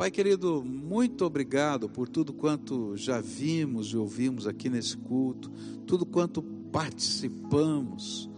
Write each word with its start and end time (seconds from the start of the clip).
Pai 0.00 0.10
querido, 0.10 0.64
muito 0.64 1.26
obrigado 1.26 1.86
por 1.86 2.08
tudo 2.08 2.32
quanto 2.32 2.96
já 2.96 3.20
vimos 3.20 3.88
e 3.88 3.98
ouvimos 3.98 4.46
aqui 4.46 4.70
nesse 4.70 4.96
culto, 4.96 5.50
tudo 5.86 6.06
quanto 6.06 6.42
participamos. 6.42 8.30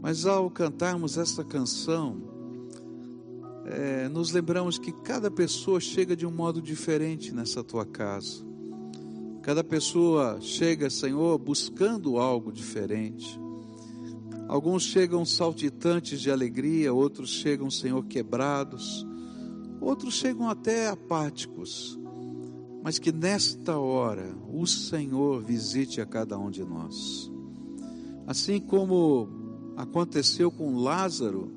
Mas 0.00 0.26
ao 0.26 0.48
cantarmos 0.48 1.18
essa 1.18 1.42
canção, 1.42 2.22
é, 3.66 4.08
nos 4.08 4.30
lembramos 4.30 4.78
que 4.78 4.92
cada 4.92 5.28
pessoa 5.28 5.80
chega 5.80 6.14
de 6.14 6.24
um 6.24 6.30
modo 6.30 6.62
diferente 6.62 7.34
nessa 7.34 7.64
tua 7.64 7.84
casa. 7.84 8.46
Cada 9.42 9.64
pessoa 9.64 10.38
chega, 10.40 10.88
Senhor, 10.88 11.36
buscando 11.36 12.16
algo 12.16 12.52
diferente. 12.52 13.40
Alguns 14.46 14.84
chegam 14.84 15.24
saltitantes 15.24 16.20
de 16.20 16.30
alegria, 16.30 16.94
outros 16.94 17.30
chegam, 17.30 17.68
Senhor, 17.68 18.04
quebrados, 18.04 19.04
outros 19.80 20.14
chegam 20.14 20.48
até 20.48 20.88
apáticos. 20.88 21.98
Mas 22.82 22.98
que 22.98 23.12
nesta 23.12 23.78
hora 23.78 24.34
o 24.52 24.66
Senhor 24.66 25.42
visite 25.42 26.00
a 26.00 26.06
cada 26.06 26.38
um 26.38 26.50
de 26.50 26.64
nós. 26.64 27.30
Assim 28.26 28.58
como 28.60 29.28
aconteceu 29.76 30.50
com 30.50 30.76
Lázaro, 30.76 31.52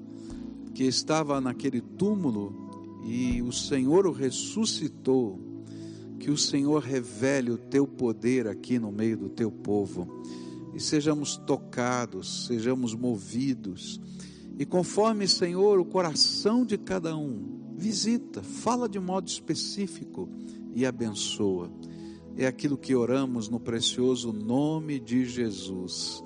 que 0.74 0.84
estava 0.84 1.40
naquele 1.40 1.82
túmulo 1.82 3.02
e 3.06 3.42
o 3.42 3.52
Senhor 3.52 4.08
o 4.08 4.12
ressuscitou 4.12 5.40
que 6.24 6.32
o 6.32 6.38
Senhor 6.38 6.82
revele 6.82 7.52
o 7.52 7.58
teu 7.58 7.86
poder 7.86 8.48
aqui 8.48 8.80
no 8.80 8.94
meio 8.94 9.18
do 9.18 9.28
teu 9.28 9.52
povo 9.52 10.24
e 10.74 10.80
sejamos 10.80 11.36
tocados, 11.36 12.48
sejamos 12.48 12.96
movidos. 12.96 14.00
E 14.58 14.66
conforme, 14.66 15.28
Senhor, 15.28 15.82
o 15.82 15.86
coração 15.86 16.66
de 16.66 16.78
cada 16.78 17.14
um, 17.18 17.60
visita, 17.84 18.42
fala 18.42 18.88
de 18.88 18.98
modo 18.98 19.28
específico 19.28 20.30
e 20.74 20.86
abençoa. 20.86 21.70
É 22.38 22.48
aquilo 22.48 22.78
que 22.78 22.96
oramos 22.96 23.50
no 23.50 23.60
precioso 23.60 24.32
nome 24.32 25.02
de 25.02 25.26
Jesus. 25.26 26.24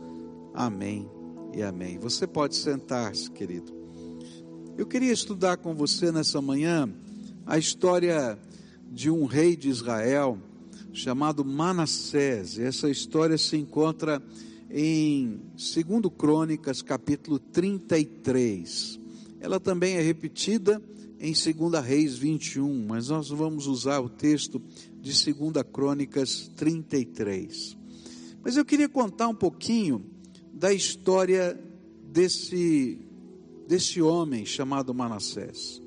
Amém 0.53 1.09
e 1.55 1.63
amém. 1.63 1.97
Você 1.97 2.27
pode 2.27 2.55
sentar-se, 2.55 3.31
querido. 3.31 3.75
Eu 4.77 4.85
queria 4.85 5.11
estudar 5.11 5.57
com 5.57 5.73
você 5.73 6.11
nessa 6.11 6.39
manhã 6.39 6.87
a 7.43 7.57
história 7.57 8.37
de 8.91 9.09
um 9.09 9.25
rei 9.25 9.55
de 9.55 9.69
Israel 9.69 10.37
chamado 10.93 11.43
Manassés. 11.43 12.59
Essa 12.59 12.87
história 12.87 13.37
se 13.37 13.57
encontra 13.57 14.21
em 14.69 15.41
2 15.55 16.13
Crônicas, 16.15 16.83
capítulo 16.83 17.39
33. 17.39 18.99
Ela 19.39 19.59
também 19.59 19.95
é 19.95 20.01
repetida 20.01 20.79
em 21.19 21.33
2 21.33 21.83
Reis 21.83 22.17
21, 22.17 22.85
mas 22.87 23.09
nós 23.09 23.29
vamos 23.29 23.67
usar 23.67 23.99
o 23.99 24.09
texto 24.09 24.61
de 25.01 25.11
2 25.33 25.65
Crônicas 25.71 26.49
33. 26.55 27.77
Mas 28.43 28.55
eu 28.55 28.63
queria 28.63 28.87
contar 28.87 29.27
um 29.27 29.35
pouquinho 29.35 30.05
da 30.53 30.73
história 30.73 31.59
desse, 32.03 32.99
desse 33.67 34.01
homem 34.01 34.45
chamado 34.45 34.93
Manassés. 34.93 35.81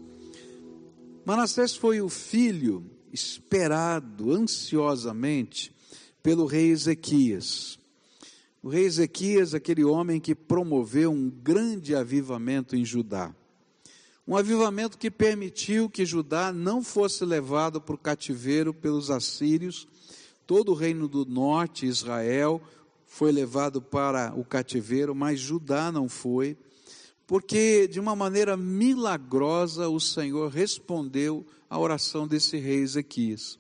Manassés 1.25 1.77
foi 1.77 2.01
o 2.01 2.09
filho 2.09 2.85
esperado 3.13 4.33
ansiosamente 4.33 5.75
pelo 6.23 6.47
rei 6.47 6.71
Ezequias. 6.71 7.79
O 8.63 8.69
rei 8.69 8.85
Ezequias, 8.85 9.55
aquele 9.55 9.85
homem 9.85 10.21
que 10.21 10.35
promoveu 10.35 11.11
um 11.11 11.31
grande 11.31 11.95
avivamento 11.95 12.77
em 12.77 12.85
Judá. 12.85 13.35
Um 14.31 14.37
avivamento 14.37 14.97
que 14.97 15.11
permitiu 15.11 15.91
que 15.91 16.07
Judá 16.07 16.53
não 16.53 16.85
fosse 16.85 17.25
levado 17.25 17.81
para 17.81 17.97
o 17.97 17.99
cativeiro 17.99 18.73
pelos 18.73 19.11
assírios. 19.11 19.89
Todo 20.47 20.71
o 20.71 20.75
reino 20.77 21.09
do 21.09 21.27
norte, 21.27 21.85
Israel, 21.85 22.63
foi 23.09 23.33
levado 23.33 23.83
para 23.83 24.33
o 24.37 24.45
cativeiro, 24.45 25.17
mas 25.17 25.41
Judá 25.41 25.91
não 25.91 26.09
foi, 26.09 26.57
porque 27.27 27.89
de 27.89 27.99
uma 27.99 28.15
maneira 28.15 28.57
milagrosa 28.57 29.89
o 29.89 29.99
Senhor 29.99 30.49
respondeu 30.49 31.45
a 31.69 31.77
oração 31.77 32.29
desse 32.29 32.57
rei 32.57 32.83
Ezequias. 32.83 33.59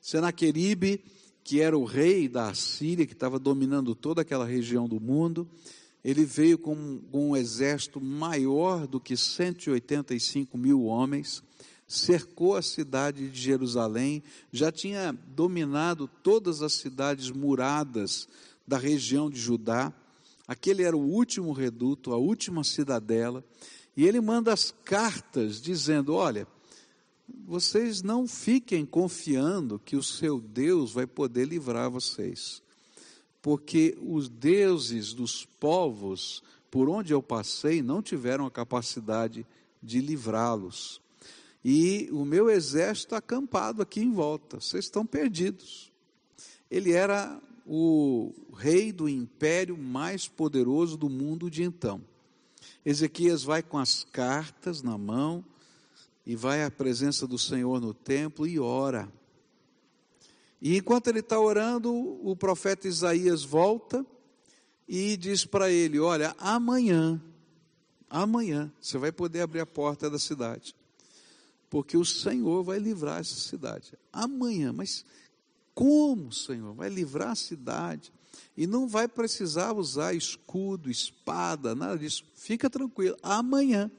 Senaqueribe, 0.00 1.00
que 1.44 1.60
era 1.60 1.78
o 1.78 1.84
rei 1.84 2.26
da 2.26 2.48
Assíria, 2.48 3.06
que 3.06 3.12
estava 3.12 3.38
dominando 3.38 3.94
toda 3.94 4.22
aquela 4.22 4.44
região 4.44 4.88
do 4.88 4.98
mundo, 4.98 5.48
ele 6.04 6.24
veio 6.24 6.58
com, 6.58 7.00
com 7.10 7.30
um 7.30 7.36
exército 7.36 8.00
maior 8.00 8.86
do 8.86 8.98
que 8.98 9.16
185 9.16 10.58
mil 10.58 10.84
homens, 10.84 11.42
cercou 11.86 12.56
a 12.56 12.62
cidade 12.62 13.28
de 13.28 13.40
Jerusalém, 13.40 14.22
já 14.50 14.72
tinha 14.72 15.12
dominado 15.12 16.08
todas 16.22 16.62
as 16.62 16.72
cidades 16.72 17.30
muradas 17.30 18.26
da 18.66 18.78
região 18.78 19.30
de 19.30 19.38
Judá, 19.38 19.92
aquele 20.48 20.82
era 20.82 20.96
o 20.96 21.00
último 21.00 21.52
reduto, 21.52 22.12
a 22.12 22.16
última 22.16 22.64
cidadela, 22.64 23.44
e 23.96 24.06
ele 24.06 24.20
manda 24.20 24.52
as 24.52 24.74
cartas 24.84 25.60
dizendo: 25.60 26.14
Olha, 26.14 26.46
vocês 27.44 28.02
não 28.02 28.26
fiquem 28.26 28.86
confiando 28.86 29.78
que 29.78 29.96
o 29.96 30.02
seu 30.02 30.40
Deus 30.40 30.92
vai 30.92 31.06
poder 31.06 31.46
livrar 31.46 31.90
vocês, 31.90 32.62
porque 33.42 33.98
os 34.00 34.28
deuses 34.28 35.12
dos 35.12 35.44
povos 35.44 36.42
por 36.70 36.88
onde 36.88 37.12
eu 37.12 37.22
passei 37.22 37.82
não 37.82 38.00
tiveram 38.00 38.46
a 38.46 38.50
capacidade 38.50 39.46
de 39.82 40.00
livrá-los. 40.00 41.02
E 41.62 42.08
o 42.10 42.24
meu 42.24 42.48
exército 42.48 43.14
acampado 43.14 43.82
aqui 43.82 44.00
em 44.00 44.10
volta, 44.10 44.58
vocês 44.58 44.86
estão 44.86 45.04
perdidos. 45.04 45.92
Ele 46.70 46.92
era 46.92 47.38
o 47.66 48.32
rei 48.56 48.90
do 48.90 49.08
império 49.08 49.76
mais 49.76 50.26
poderoso 50.26 50.96
do 50.96 51.10
mundo 51.10 51.50
de 51.50 51.62
então. 51.62 52.00
Ezequias 52.86 53.42
vai 53.42 53.62
com 53.62 53.76
as 53.76 54.04
cartas 54.04 54.82
na 54.82 54.96
mão, 54.96 55.44
e 56.26 56.36
vai 56.36 56.62
à 56.62 56.70
presença 56.70 57.26
do 57.26 57.38
Senhor 57.38 57.80
no 57.80 57.92
templo 57.92 58.46
e 58.46 58.58
ora. 58.58 59.08
E 60.64 60.76
enquanto 60.76 61.08
ele 61.08 61.18
está 61.18 61.40
orando, 61.40 61.92
o 61.92 62.36
profeta 62.36 62.86
Isaías 62.86 63.42
volta 63.42 64.06
e 64.86 65.16
diz 65.16 65.44
para 65.44 65.68
ele: 65.68 65.98
Olha, 65.98 66.36
amanhã, 66.38 67.20
amanhã, 68.08 68.72
você 68.80 68.96
vai 68.96 69.10
poder 69.10 69.40
abrir 69.40 69.58
a 69.58 69.66
porta 69.66 70.08
da 70.08 70.20
cidade, 70.20 70.72
porque 71.68 71.96
o 71.96 72.04
Senhor 72.04 72.62
vai 72.62 72.78
livrar 72.78 73.18
essa 73.18 73.34
cidade. 73.34 73.98
Amanhã, 74.12 74.72
mas 74.72 75.04
como, 75.74 76.32
Senhor? 76.32 76.72
Vai 76.74 76.88
livrar 76.88 77.30
a 77.30 77.34
cidade 77.34 78.12
e 78.56 78.64
não 78.64 78.86
vai 78.86 79.08
precisar 79.08 79.72
usar 79.72 80.14
escudo, 80.14 80.88
espada, 80.88 81.74
nada 81.74 81.98
disso. 81.98 82.24
Fica 82.36 82.70
tranquilo, 82.70 83.16
amanhã. 83.20 83.90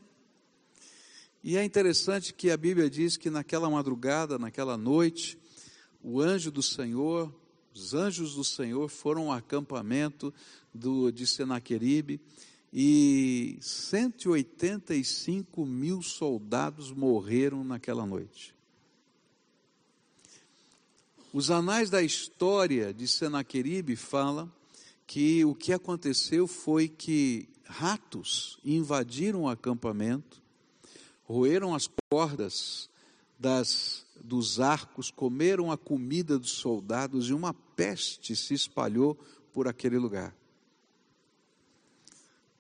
E 1.44 1.58
é 1.58 1.64
interessante 1.66 2.34
que 2.34 2.50
a 2.50 2.56
Bíblia 2.56 2.90
diz 2.90 3.18
que 3.18 3.30
naquela 3.30 3.70
madrugada, 3.70 4.40
naquela 4.40 4.78
noite, 4.78 5.38
o 6.04 6.20
anjo 6.20 6.52
do 6.52 6.62
Senhor, 6.62 7.34
os 7.74 7.94
anjos 7.94 8.36
do 8.36 8.44
Senhor 8.44 8.90
foram 8.90 9.32
ao 9.32 9.38
acampamento 9.38 10.34
do, 10.74 11.10
de 11.12 11.26
Senaqueribe 11.26 12.20
e 12.72 13.58
185 13.62 15.66
mil 15.66 16.02
soldados 16.02 16.92
morreram 16.92 17.64
naquela 17.64 18.06
noite. 18.06 18.54
Os 21.32 21.50
anais 21.50 21.90
da 21.90 22.04
história 22.04 22.94
de 22.94 23.08
Senaqueribe 23.08 23.96
falam 23.96 24.52
que 25.08 25.46
o 25.46 25.56
que 25.56 25.74
aconteceu 25.74 26.48
foi 26.48 26.88
que 26.88 27.48
ratos 27.66 28.60
invadiram 28.64 29.44
o 29.44 29.50
acampamento 29.50 30.44
roeram 31.24 31.74
as 31.74 31.90
cordas 32.12 32.90
das, 33.40 34.03
dos 34.22 34.60
arcos, 34.60 35.10
comeram 35.12 35.72
a 35.72 35.78
comida 35.78 36.38
dos 36.38 36.52
soldados 36.52 37.30
e 37.30 37.34
uma 37.34 37.54
peste 37.54 38.36
se 38.36 38.54
espalhou 38.54 39.18
por 39.54 39.68
aquele 39.68 39.98
lugar. 39.98 40.36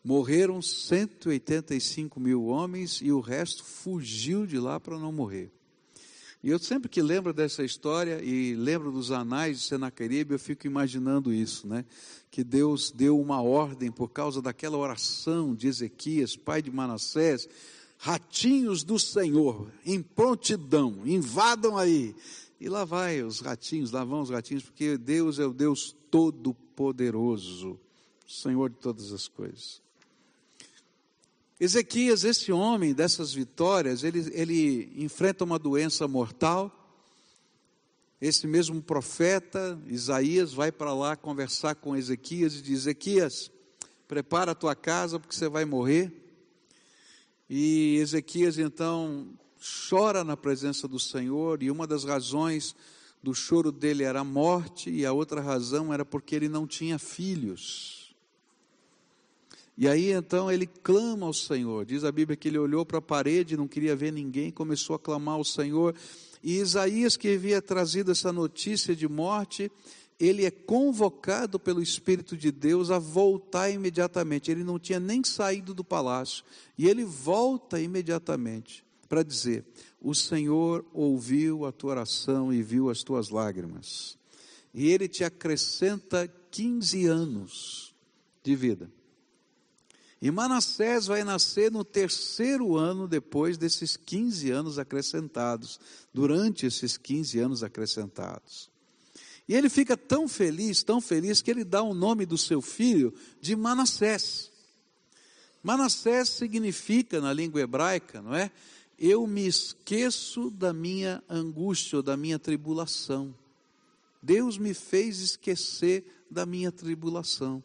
Morreram 0.03 0.61
185 0.61 2.19
mil 2.19 2.45
homens 2.45 2.99
e 3.01 3.11
o 3.11 3.21
resto 3.21 3.63
fugiu 3.63 4.45
de 4.45 4.59
lá 4.59 4.79
para 4.79 4.99
não 4.99 5.11
morrer. 5.11 5.51
E 6.43 6.49
eu 6.49 6.59
sempre 6.59 6.89
que 6.89 7.01
lembro 7.01 7.31
dessa 7.31 7.63
história 7.63 8.21
e 8.21 8.53
lembro 8.53 8.91
dos 8.91 9.11
anais 9.11 9.61
de 9.61 9.65
Senaqueribe, 9.65 10.33
eu 10.33 10.39
fico 10.39 10.67
imaginando 10.67 11.31
isso, 11.31 11.65
né? 11.65 11.85
Que 12.29 12.43
Deus 12.43 12.91
deu 12.91 13.17
uma 13.17 13.41
ordem 13.41 13.89
por 13.89 14.09
causa 14.09 14.41
daquela 14.41 14.75
oração 14.75 15.55
de 15.55 15.67
Ezequias, 15.67 16.35
pai 16.35 16.61
de 16.61 16.69
Manassés, 16.69 17.47
ratinhos 18.03 18.83
do 18.83 18.99
Senhor, 18.99 19.71
em 19.85 20.01
prontidão, 20.01 21.03
invadam 21.05 21.77
aí. 21.77 22.13
E 22.59 22.67
lá 22.67 22.83
vai 22.83 23.23
os 23.23 23.39
ratinhos, 23.39 23.91
lá 23.91 24.03
vão 24.03 24.19
os 24.19 24.29
ratinhos, 24.29 24.65
porque 24.65 24.97
Deus 24.97 25.39
é 25.39 25.45
o 25.45 25.53
Deus 25.53 25.95
todo-poderoso, 26.11 27.79
Senhor 28.27 28.69
de 28.69 28.75
todas 28.75 29.13
as 29.13 29.29
coisas. 29.29 29.81
Ezequias, 31.57 32.25
esse 32.25 32.51
homem 32.51 32.93
dessas 32.93 33.33
vitórias, 33.33 34.03
ele, 34.03 34.29
ele 34.33 34.91
enfrenta 34.97 35.45
uma 35.45 35.57
doença 35.57 36.05
mortal. 36.05 36.99
Esse 38.19 38.45
mesmo 38.45 38.81
profeta, 38.81 39.79
Isaías, 39.87 40.51
vai 40.51 40.73
para 40.73 40.93
lá 40.93 41.15
conversar 41.15 41.75
com 41.75 41.95
Ezequias 41.95 42.55
e 42.55 42.61
diz: 42.61 42.79
Ezequias, 42.79 43.49
prepara 44.09 44.51
a 44.51 44.55
tua 44.55 44.75
casa 44.75 45.21
porque 45.21 45.33
você 45.33 45.47
vai 45.47 45.63
morrer. 45.63 46.22
E 47.49 47.97
Ezequias 47.97 48.57
então 48.57 49.27
chora 49.89 50.23
na 50.23 50.35
presença 50.35 50.87
do 50.87 50.99
Senhor, 50.99 51.63
e 51.63 51.71
uma 51.71 51.87
das 51.87 52.03
razões 52.03 52.75
do 53.21 53.33
choro 53.33 53.71
dele 53.71 54.03
era 54.03 54.19
a 54.19 54.23
morte, 54.25 54.89
e 54.89 55.05
a 55.05 55.13
outra 55.13 55.41
razão 55.41 55.93
era 55.93 56.03
porque 56.03 56.35
ele 56.35 56.49
não 56.49 56.67
tinha 56.67 56.99
filhos. 56.99 58.03
E 59.77 59.87
aí 59.87 60.11
então 60.11 60.51
ele 60.51 60.67
clama 60.67 61.25
ao 61.25 61.33
Senhor. 61.33 61.85
Diz 61.85 62.03
a 62.03 62.11
Bíblia 62.11 62.37
que 62.37 62.47
ele 62.47 62.59
olhou 62.59 62.85
para 62.85 62.99
a 62.99 63.01
parede, 63.01 63.57
não 63.57 63.67
queria 63.67 63.95
ver 63.95 64.11
ninguém, 64.11 64.51
começou 64.51 64.95
a 64.95 64.99
clamar 64.99 65.35
ao 65.35 65.43
Senhor. 65.43 65.95
E 66.43 66.57
Isaías, 66.57 67.15
que 67.17 67.33
havia 67.33 67.61
trazido 67.61 68.11
essa 68.11 68.31
notícia 68.31 68.95
de 68.95 69.07
morte, 69.07 69.71
ele 70.23 70.45
é 70.45 70.51
convocado 70.51 71.59
pelo 71.59 71.81
Espírito 71.81 72.37
de 72.37 72.51
Deus 72.51 72.89
a 72.89 72.97
voltar 72.97 73.69
imediatamente. 73.69 74.49
Ele 74.49 74.63
não 74.63 74.79
tinha 74.79 74.99
nem 74.99 75.23
saído 75.23 75.73
do 75.73 75.83
palácio. 75.83 76.45
E 76.77 76.87
ele 76.87 77.03
volta 77.03 77.79
imediatamente 77.79 78.85
para 79.09 79.21
dizer: 79.21 79.65
O 79.99 80.15
Senhor 80.15 80.85
ouviu 80.93 81.65
a 81.65 81.71
tua 81.71 81.91
oração 81.91 82.53
e 82.53 82.63
viu 82.63 82.89
as 82.89 83.03
tuas 83.03 83.29
lágrimas. 83.29 84.17
E 84.73 84.89
ele 84.89 85.07
te 85.07 85.23
acrescenta 85.23 86.31
15 86.49 87.05
anos 87.05 87.93
de 88.41 88.55
vida. 88.55 88.89
E 90.21 90.31
Manassés 90.31 91.05
vai 91.05 91.25
nascer 91.25 91.69
no 91.69 91.83
terceiro 91.83 92.77
ano 92.77 93.09
depois 93.09 93.57
desses 93.57 93.97
15 93.97 94.51
anos 94.51 94.79
acrescentados, 94.79 95.81
durante 96.13 96.65
esses 96.65 96.95
15 96.95 97.39
anos 97.39 97.61
acrescentados. 97.61 98.71
E 99.47 99.53
ele 99.53 99.69
fica 99.69 99.97
tão 99.97 100.27
feliz, 100.27 100.83
tão 100.83 101.01
feliz, 101.01 101.41
que 101.41 101.51
ele 101.51 101.63
dá 101.63 101.81
o 101.81 101.93
nome 101.93 102.25
do 102.25 102.37
seu 102.37 102.61
filho 102.61 103.13
de 103.41 103.55
Manassés. 103.55 104.51
Manassés 105.61 106.29
significa, 106.29 107.19
na 107.19 107.33
língua 107.33 107.61
hebraica, 107.61 108.21
não 108.21 108.33
é? 108.35 108.51
Eu 108.97 109.25
me 109.27 109.45
esqueço 109.45 110.49
da 110.49 110.71
minha 110.71 111.23
angústia 111.29 112.01
da 112.01 112.15
minha 112.15 112.39
tribulação. 112.39 113.35
Deus 114.21 114.57
me 114.57 114.73
fez 114.73 115.19
esquecer 115.19 116.05
da 116.29 116.45
minha 116.45 116.71
tribulação. 116.71 117.63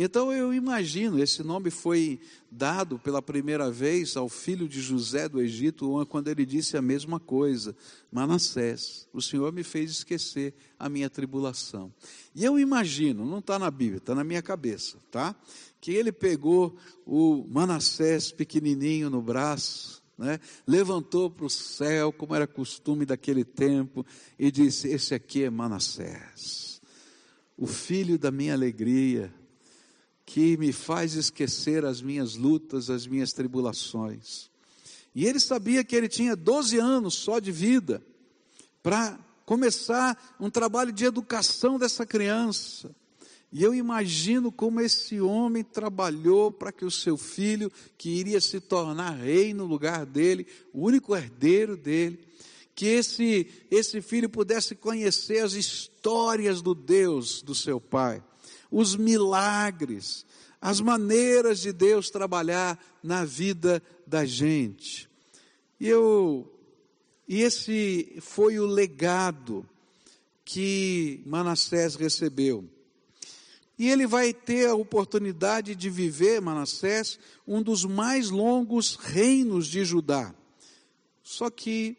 Então 0.00 0.32
eu 0.32 0.54
imagino, 0.54 1.20
esse 1.20 1.42
nome 1.42 1.72
foi 1.72 2.20
dado 2.48 3.00
pela 3.00 3.20
primeira 3.20 3.68
vez 3.68 4.16
ao 4.16 4.28
filho 4.28 4.68
de 4.68 4.80
José 4.80 5.28
do 5.28 5.40
Egito, 5.40 6.06
quando 6.08 6.28
ele 6.28 6.46
disse 6.46 6.76
a 6.76 6.80
mesma 6.80 7.18
coisa: 7.18 7.74
Manassés, 8.08 9.08
o 9.12 9.20
Senhor 9.20 9.52
me 9.52 9.64
fez 9.64 9.90
esquecer 9.90 10.54
a 10.78 10.88
minha 10.88 11.10
tribulação. 11.10 11.92
E 12.32 12.44
eu 12.44 12.60
imagino, 12.60 13.26
não 13.26 13.40
está 13.40 13.58
na 13.58 13.72
Bíblia, 13.72 13.96
está 13.96 14.14
na 14.14 14.22
minha 14.22 14.40
cabeça, 14.40 14.98
tá? 15.10 15.34
Que 15.80 15.90
ele 15.90 16.12
pegou 16.12 16.76
o 17.04 17.44
Manassés 17.50 18.30
pequenininho 18.30 19.10
no 19.10 19.20
braço, 19.20 20.00
né? 20.16 20.38
levantou 20.64 21.28
para 21.28 21.46
o 21.46 21.50
céu, 21.50 22.12
como 22.12 22.36
era 22.36 22.46
costume 22.46 23.04
daquele 23.04 23.44
tempo, 23.44 24.06
e 24.38 24.48
disse: 24.52 24.86
Esse 24.86 25.12
aqui 25.12 25.42
é 25.42 25.50
Manassés, 25.50 26.80
o 27.56 27.66
filho 27.66 28.16
da 28.16 28.30
minha 28.30 28.54
alegria, 28.54 29.34
que 30.28 30.58
me 30.58 30.74
faz 30.74 31.14
esquecer 31.14 31.86
as 31.86 32.02
minhas 32.02 32.36
lutas, 32.36 32.90
as 32.90 33.06
minhas 33.06 33.32
tribulações. 33.32 34.50
E 35.14 35.24
ele 35.24 35.40
sabia 35.40 35.82
que 35.82 35.96
ele 35.96 36.06
tinha 36.06 36.36
12 36.36 36.78
anos 36.78 37.14
só 37.14 37.38
de 37.38 37.50
vida 37.50 38.02
para 38.82 39.18
começar 39.46 40.36
um 40.38 40.50
trabalho 40.50 40.92
de 40.92 41.06
educação 41.06 41.78
dessa 41.78 42.04
criança. 42.04 42.94
E 43.50 43.62
eu 43.62 43.74
imagino 43.74 44.52
como 44.52 44.82
esse 44.82 45.18
homem 45.18 45.64
trabalhou 45.64 46.52
para 46.52 46.72
que 46.72 46.84
o 46.84 46.90
seu 46.90 47.16
filho, 47.16 47.72
que 47.96 48.10
iria 48.10 48.38
se 48.38 48.60
tornar 48.60 49.12
rei 49.12 49.54
no 49.54 49.64
lugar 49.64 50.04
dele, 50.04 50.46
o 50.74 50.84
único 50.84 51.16
herdeiro 51.16 51.74
dele, 51.74 52.20
que 52.74 52.84
esse, 52.84 53.46
esse 53.70 54.02
filho 54.02 54.28
pudesse 54.28 54.74
conhecer 54.74 55.38
as 55.42 55.54
histórias 55.54 56.60
do 56.60 56.74
Deus 56.74 57.40
do 57.40 57.54
seu 57.54 57.80
pai 57.80 58.22
os 58.70 58.96
milagres, 58.96 60.24
as 60.60 60.80
maneiras 60.80 61.60
de 61.60 61.72
Deus 61.72 62.10
trabalhar 62.10 62.78
na 63.02 63.24
vida 63.24 63.82
da 64.06 64.24
gente. 64.24 65.08
E 65.80 65.86
eu 65.88 66.50
e 67.28 67.42
esse 67.42 68.16
foi 68.20 68.58
o 68.58 68.66
legado 68.66 69.68
que 70.44 71.22
Manassés 71.26 71.94
recebeu. 71.94 72.64
E 73.78 73.88
ele 73.88 74.06
vai 74.06 74.32
ter 74.32 74.66
a 74.66 74.74
oportunidade 74.74 75.74
de 75.74 75.90
viver, 75.90 76.40
Manassés, 76.40 77.18
um 77.46 77.62
dos 77.62 77.84
mais 77.84 78.30
longos 78.30 78.96
reinos 78.96 79.68
de 79.68 79.84
Judá. 79.84 80.34
Só 81.22 81.50
que 81.50 81.96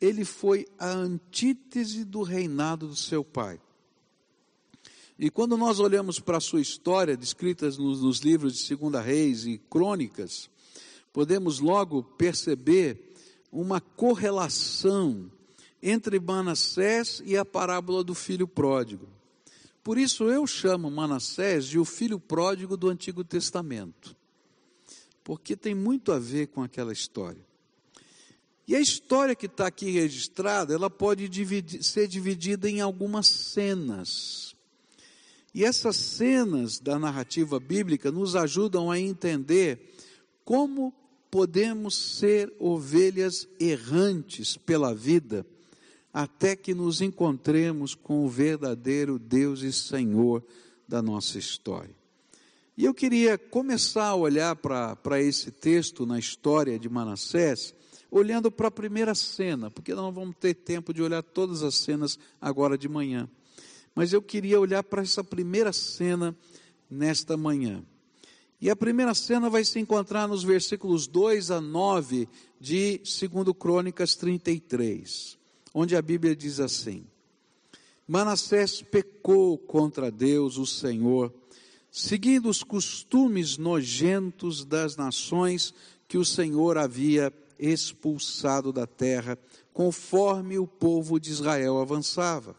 ele 0.00 0.24
foi 0.24 0.66
a 0.78 0.88
antítese 0.88 2.02
do 2.02 2.22
reinado 2.22 2.88
do 2.88 2.96
seu 2.96 3.22
pai. 3.22 3.60
E 5.22 5.28
quando 5.28 5.54
nós 5.54 5.78
olhamos 5.80 6.18
para 6.18 6.38
a 6.38 6.40
sua 6.40 6.62
história, 6.62 7.14
descrita 7.14 7.66
nos, 7.66 8.00
nos 8.00 8.20
livros 8.20 8.54
de 8.54 8.60
Segunda 8.60 9.02
Reis 9.02 9.44
e 9.44 9.58
Crônicas, 9.58 10.48
podemos 11.12 11.60
logo 11.60 12.02
perceber 12.02 13.12
uma 13.52 13.82
correlação 13.82 15.30
entre 15.82 16.18
Manassés 16.18 17.22
e 17.22 17.36
a 17.36 17.44
parábola 17.44 18.02
do 18.02 18.14
filho 18.14 18.48
pródigo. 18.48 19.06
Por 19.84 19.98
isso 19.98 20.24
eu 20.24 20.46
chamo 20.46 20.90
Manassés 20.90 21.66
de 21.66 21.78
o 21.78 21.84
filho 21.84 22.18
pródigo 22.18 22.74
do 22.74 22.88
Antigo 22.88 23.22
Testamento, 23.22 24.16
porque 25.22 25.54
tem 25.54 25.74
muito 25.74 26.12
a 26.12 26.18
ver 26.18 26.46
com 26.46 26.62
aquela 26.62 26.94
história. 26.94 27.44
E 28.66 28.74
a 28.74 28.80
história 28.80 29.34
que 29.34 29.44
está 29.44 29.66
aqui 29.66 29.90
registrada, 29.90 30.72
ela 30.72 30.88
pode 30.88 31.28
dividir, 31.28 31.82
ser 31.82 32.08
dividida 32.08 32.70
em 32.70 32.80
algumas 32.80 33.26
cenas. 33.26 34.49
E 35.54 35.64
essas 35.64 35.96
cenas 35.96 36.78
da 36.78 36.98
narrativa 36.98 37.58
bíblica 37.58 38.12
nos 38.12 38.36
ajudam 38.36 38.90
a 38.90 38.98
entender 38.98 39.94
como 40.44 40.94
podemos 41.30 41.96
ser 41.96 42.52
ovelhas 42.58 43.48
errantes 43.58 44.56
pela 44.56 44.94
vida 44.94 45.44
até 46.12 46.56
que 46.56 46.74
nos 46.74 47.00
encontremos 47.00 47.94
com 47.94 48.24
o 48.24 48.28
verdadeiro 48.28 49.18
Deus 49.18 49.62
e 49.62 49.72
Senhor 49.72 50.44
da 50.86 51.00
nossa 51.00 51.38
história. 51.38 51.94
E 52.76 52.84
eu 52.84 52.94
queria 52.94 53.36
começar 53.36 54.06
a 54.06 54.14
olhar 54.14 54.56
para 54.56 55.20
esse 55.20 55.50
texto 55.50 56.06
na 56.06 56.18
história 56.18 56.78
de 56.78 56.88
Manassés, 56.88 57.74
olhando 58.10 58.50
para 58.50 58.68
a 58.68 58.72
primeira 58.72 59.14
cena, 59.14 59.70
porque 59.70 59.94
não 59.94 60.10
vamos 60.10 60.34
ter 60.40 60.54
tempo 60.54 60.92
de 60.92 61.02
olhar 61.02 61.22
todas 61.22 61.62
as 61.62 61.76
cenas 61.76 62.18
agora 62.40 62.76
de 62.78 62.88
manhã 62.88 63.28
mas 64.00 64.14
eu 64.14 64.22
queria 64.22 64.58
olhar 64.58 64.82
para 64.82 65.02
essa 65.02 65.22
primeira 65.22 65.74
cena 65.74 66.34
nesta 66.90 67.36
manhã. 67.36 67.84
E 68.58 68.70
a 68.70 68.74
primeira 68.74 69.12
cena 69.12 69.50
vai 69.50 69.62
se 69.62 69.78
encontrar 69.78 70.26
nos 70.26 70.42
versículos 70.42 71.06
2 71.06 71.50
a 71.50 71.60
9 71.60 72.26
de 72.58 72.98
2 72.98 73.54
Crônicas 73.58 74.14
33, 74.14 75.36
onde 75.74 75.94
a 75.94 76.00
Bíblia 76.00 76.34
diz 76.34 76.60
assim: 76.60 77.04
Manassés 78.08 78.80
pecou 78.80 79.58
contra 79.58 80.10
Deus, 80.10 80.56
o 80.56 80.64
Senhor, 80.64 81.30
seguindo 81.92 82.48
os 82.48 82.62
costumes 82.62 83.58
nojentos 83.58 84.64
das 84.64 84.96
nações 84.96 85.74
que 86.08 86.16
o 86.16 86.24
Senhor 86.24 86.78
havia 86.78 87.30
expulsado 87.58 88.72
da 88.72 88.86
terra, 88.86 89.38
conforme 89.74 90.58
o 90.58 90.66
povo 90.66 91.20
de 91.20 91.30
Israel 91.30 91.78
avançava. 91.78 92.56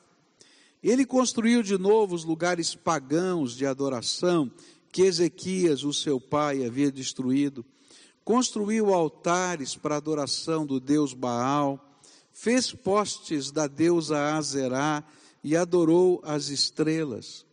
Ele 0.84 1.06
construiu 1.06 1.62
de 1.62 1.78
novo 1.78 2.16
os 2.16 2.24
lugares 2.24 2.74
pagãos 2.74 3.56
de 3.56 3.66
adoração 3.66 4.52
que 4.92 5.04
Ezequias, 5.04 5.84
o 5.84 5.94
seu 5.94 6.20
pai, 6.20 6.66
havia 6.66 6.92
destruído. 6.92 7.64
Construiu 8.24 8.94
altares 8.94 9.76
para 9.76 9.96
adoração 9.96 10.66
do 10.66 10.80
deus 10.80 11.14
Baal, 11.14 11.80
fez 12.34 12.74
postes 12.74 13.52
da 13.52 13.68
deusa 13.68 14.36
Azerá 14.36 15.04
e 15.44 15.56
adorou 15.56 16.20
as 16.24 16.50
estrelas. 16.50 17.46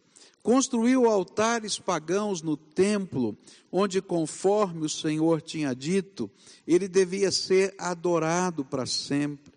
Construiu 0.42 1.06
altares 1.06 1.78
pagãos 1.78 2.40
no 2.40 2.56
templo, 2.56 3.36
onde, 3.70 4.00
conforme 4.00 4.86
o 4.86 4.88
Senhor 4.88 5.42
tinha 5.42 5.74
dito, 5.74 6.30
ele 6.66 6.88
devia 6.88 7.30
ser 7.30 7.74
adorado 7.76 8.64
para 8.64 8.86
sempre. 8.86 9.52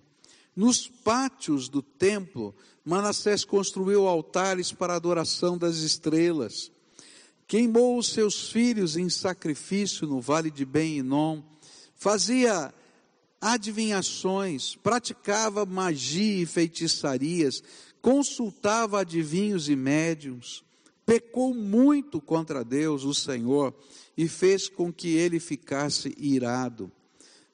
Nos 0.53 0.87
pátios 0.87 1.69
do 1.69 1.81
templo, 1.81 2.53
Manassés 2.83 3.45
construiu 3.45 4.07
altares 4.07 4.71
para 4.71 4.95
adoração 4.95 5.57
das 5.57 5.77
estrelas. 5.77 6.71
queimou 7.47 7.97
os 7.97 8.07
seus 8.13 8.49
filhos 8.49 8.95
em 8.95 9.09
sacrifício 9.09 10.07
no 10.07 10.21
vale 10.21 10.49
de 10.49 10.65
Ben-Inom, 10.65 11.43
fazia 11.95 12.73
adivinhações, 13.39 14.75
praticava 14.75 15.65
magia 15.65 16.43
e 16.43 16.45
feitiçarias, 16.45 17.61
consultava 18.01 19.01
adivinhos 19.01 19.67
e 19.67 19.75
médiums, 19.75 20.63
pecou 21.05 21.53
muito 21.53 22.21
contra 22.21 22.63
Deus, 22.63 23.03
o 23.03 23.13
Senhor, 23.13 23.75
e 24.17 24.27
fez 24.27 24.69
com 24.69 24.91
que 24.93 25.09
ele 25.09 25.39
ficasse 25.39 26.15
irado. 26.17 26.91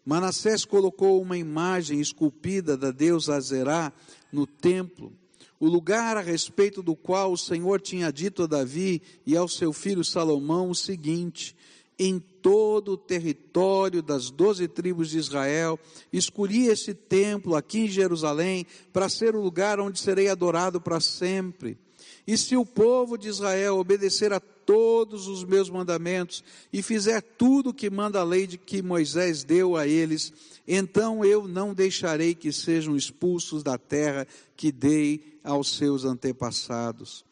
Manassés 0.05 0.63
colocou 0.63 1.21
uma 1.21 1.37
imagem 1.37 1.99
esculpida 1.99 2.77
da 2.77 2.91
deusa 2.91 3.35
Azerá 3.35 3.91
no 4.31 4.45
templo, 4.45 5.13
o 5.59 5.67
lugar 5.67 6.17
a 6.17 6.21
respeito 6.21 6.83
do 6.83 6.95
qual 6.95 7.31
o 7.31 7.37
Senhor 7.37 7.81
tinha 7.81 8.11
dito 8.11 8.43
a 8.43 8.47
Davi 8.47 9.01
e 9.25 9.35
ao 9.35 9.47
seu 9.47 9.73
filho 9.73 10.03
Salomão 10.03 10.69
o 10.69 10.75
seguinte: 10.75 11.55
em 11.97 12.19
todo 12.19 12.93
o 12.93 12.97
território 12.97 14.03
das 14.03 14.29
doze 14.29 14.67
tribos 14.67 15.09
de 15.09 15.17
Israel, 15.17 15.79
escolhi 16.13 16.67
esse 16.67 16.93
templo 16.93 17.55
aqui 17.55 17.79
em 17.79 17.87
Jerusalém 17.87 18.65
para 18.93 19.09
ser 19.09 19.35
o 19.35 19.41
lugar 19.41 19.79
onde 19.79 19.99
serei 19.99 20.29
adorado 20.29 20.79
para 20.79 20.99
sempre. 20.99 21.77
E 22.25 22.37
se 22.37 22.55
o 22.55 22.65
povo 22.65 23.17
de 23.17 23.29
Israel 23.29 23.77
obedecer 23.77 24.33
a 24.33 24.39
todos 24.39 25.27
os 25.27 25.45
meus 25.45 25.69
mandamentos 25.69 26.43
e 26.73 26.83
fizer 26.83 27.21
tudo 27.21 27.69
o 27.69 27.73
que 27.73 27.89
manda 27.89 28.19
a 28.19 28.23
lei 28.23 28.45
de 28.45 28.57
que 28.57 28.81
Moisés 28.81 29.43
deu 29.45 29.77
a 29.77 29.87
eles, 29.87 30.33
então 30.67 31.23
eu 31.23 31.47
não 31.47 31.73
deixarei 31.73 32.35
que 32.35 32.51
sejam 32.51 32.95
expulsos 32.95 33.63
da 33.63 33.77
terra 33.77 34.27
que 34.55 34.71
dei 34.71 35.39
aos 35.43 35.77
seus 35.77 36.03
antepassados. 36.03 37.25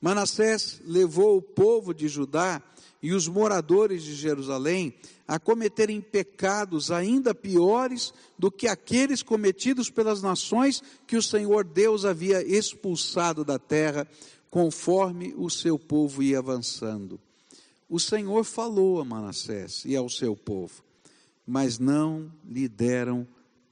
Manassés 0.00 0.82
levou 0.84 1.38
o 1.38 1.42
povo 1.42 1.94
de 1.94 2.08
Judá 2.08 2.62
e 3.02 3.12
os 3.12 3.26
moradores 3.26 4.02
de 4.02 4.14
Jerusalém 4.14 4.94
a 5.26 5.38
cometerem 5.38 6.00
pecados 6.00 6.90
ainda 6.90 7.34
piores 7.34 8.12
do 8.38 8.50
que 8.50 8.68
aqueles 8.68 9.22
cometidos 9.22 9.90
pelas 9.90 10.22
nações 10.22 10.82
que 11.06 11.16
o 11.16 11.22
Senhor 11.22 11.64
Deus 11.64 12.04
havia 12.04 12.42
expulsado 12.42 13.44
da 13.44 13.58
terra, 13.58 14.06
conforme 14.50 15.34
o 15.36 15.48
seu 15.50 15.78
povo 15.78 16.22
ia 16.22 16.38
avançando. 16.38 17.18
O 17.88 17.98
Senhor 17.98 18.44
falou 18.44 19.00
a 19.00 19.04
Manassés 19.04 19.82
e 19.84 19.96
ao 19.96 20.08
seu 20.08 20.36
povo, 20.36 20.82
mas 21.46 21.78
não 21.78 22.32
lhe 22.44 22.68
deram 22.68 23.26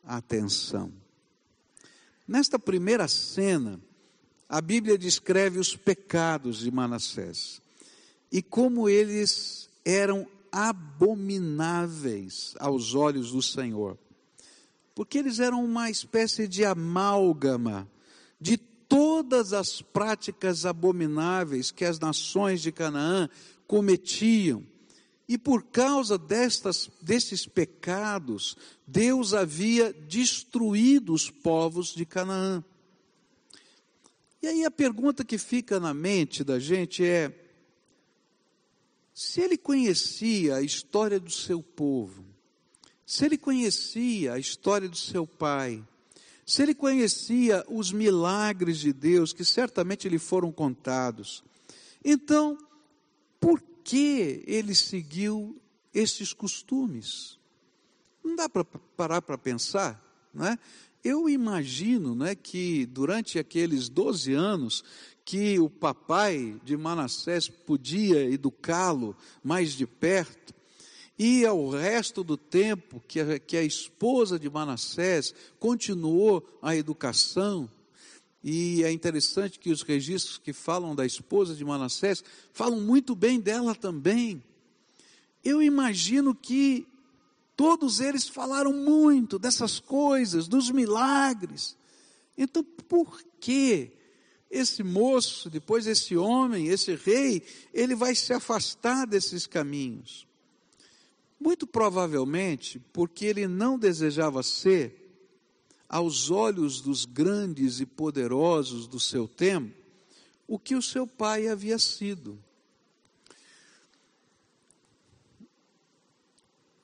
atenção. 0.05 0.93
Nesta 2.27 2.59
primeira 2.59 3.07
cena, 3.09 3.81
a 4.49 4.61
Bíblia 4.61 4.99
descreve 4.99 5.59
os 5.59 5.75
pecados 5.75 6.59
de 6.59 6.71
Manassés 6.71 7.61
e 8.31 8.43
como 8.43 8.89
eles 8.89 9.69
eram 9.85 10.27
abomináveis 10.51 12.55
aos 12.59 12.95
olhos 12.95 13.33
do 13.33 13.43
Senhor. 13.43 13.99
Porque 14.95 15.19
eles 15.19 15.41
eram 15.41 15.65
uma 15.65 15.91
espécie 15.91 16.47
de 16.47 16.65
amálgama 16.65 17.89
de 18.39 18.59
todas 18.59 19.55
as 19.55 19.81
práticas 19.81 20.67
abomináveis 20.67 21.71
que 21.71 21.85
as 21.85 21.99
nações 21.99 22.61
de 22.61 22.71
Canaã 22.71 23.31
cometiam. 23.67 24.63
E 25.33 25.39
por 25.39 25.63
causa 25.63 26.19
destas, 26.19 26.91
desses 27.01 27.47
pecados, 27.47 28.55
Deus 28.87 29.33
havia 29.33 29.91
destruído 29.91 31.15
os 31.15 31.31
povos 31.31 31.95
de 31.95 32.05
Canaã. 32.05 32.63
E 34.43 34.47
aí 34.47 34.63
a 34.67 34.71
pergunta 34.71 35.25
que 35.25 35.39
fica 35.39 35.81
na 35.81 35.95
mente 35.95 36.45
da 36.45 36.59
gente 36.59 37.03
é: 37.03 37.35
se 39.15 39.41
ele 39.41 39.57
conhecia 39.57 40.57
a 40.57 40.63
história 40.63 41.19
do 41.19 41.31
seu 41.31 41.63
povo, 41.63 42.27
se 43.07 43.25
ele 43.25 43.39
conhecia 43.39 44.35
a 44.35 44.39
história 44.39 44.87
do 44.87 44.99
seu 44.99 45.27
pai, 45.27 45.83
se 46.45 46.63
ele 46.63 46.75
conhecia 46.75 47.65
os 47.71 47.91
milagres 47.91 48.81
de 48.81 48.93
Deus 48.93 49.33
que 49.33 49.47
certamente 49.47 50.11
lhe 50.11 50.19
foram 50.19 50.53
contados, 50.53 51.43
então, 52.05 52.59
por 53.41 53.63
que 53.85 54.43
ele 54.47 54.75
seguiu 54.75 55.61
esses 55.93 56.33
costumes? 56.33 57.39
Não 58.25 58.37
dá 58.37 58.49
para 58.49 58.65
parar 58.65 59.23
para 59.23 59.37
pensar, 59.37 60.01
não 60.33 60.47
é? 60.47 60.59
Eu 61.05 61.29
imagino, 61.29 62.15
não 62.15 62.27
é, 62.27 62.35
que 62.35 62.87
durante 62.87 63.39
aqueles 63.39 63.89
12 63.89 64.33
anos 64.35 64.85
que 65.25 65.59
o 65.59 65.69
papai 65.69 66.61
de 66.65 66.77
Manassés 66.77 67.49
podia 67.49 68.25
educá-lo 68.31 69.17
mais 69.43 69.73
de 69.73 69.87
perto, 69.87 70.55
e 71.19 71.45
ao 71.45 71.69
resto 71.69 72.25
do 72.25 72.37
tempo 72.37 73.03
que 73.07 73.21
a, 73.21 73.39
que 73.39 73.57
a 73.57 73.63
esposa 73.63 74.39
de 74.39 74.49
Manassés 74.49 75.35
continuou 75.59 76.59
a 76.61 76.75
educação, 76.75 77.69
e 78.43 78.83
é 78.83 78.91
interessante 78.91 79.59
que 79.59 79.71
os 79.71 79.83
registros 79.83 80.37
que 80.37 80.53
falam 80.53 80.95
da 80.97 81.07
esposa 81.07 81.55
de 81.55 81.65
Manassés 81.65 82.25
falam 82.53 82.81
muito 82.81 83.15
bem 83.15 83.39
dela 83.39 83.75
também. 83.75 84.43
Eu 85.45 85.63
imagino 85.63 86.35
que 86.35 86.87
todos 87.57 88.01
eles 88.01 88.27
falaram 88.29 88.73
muito 88.73 89.39
dessas 89.39 89.79
coisas, 89.79 90.49
dos 90.49 90.71
milagres. 90.71 91.77
Então, 92.37 92.65
por 92.89 93.23
que 93.39 93.93
esse 94.51 94.83
moço, 94.83 95.49
depois 95.49 95.87
esse 95.87 96.17
homem, 96.17 96.67
esse 96.67 96.95
rei, 96.95 97.43
ele 97.73 97.95
vai 97.95 98.15
se 98.15 98.33
afastar 98.33 99.07
desses 99.07 99.47
caminhos. 99.47 100.27
Muito 101.41 101.67
provavelmente 101.67 102.81
porque 102.93 103.25
ele 103.25 103.47
não 103.47 103.79
desejava 103.79 104.43
ser, 104.43 105.02
aos 105.93 106.31
olhos 106.31 106.81
dos 106.81 107.05
grandes 107.05 107.79
e 107.79 107.85
poderosos 107.85 108.87
do 108.87 108.99
seu 108.99 109.29
tempo, 109.29 109.77
o 110.49 110.59
que 110.59 110.75
o 110.75 110.81
seu 110.81 111.07
pai 111.07 111.49
havia 111.49 111.79
sido. 111.79 112.43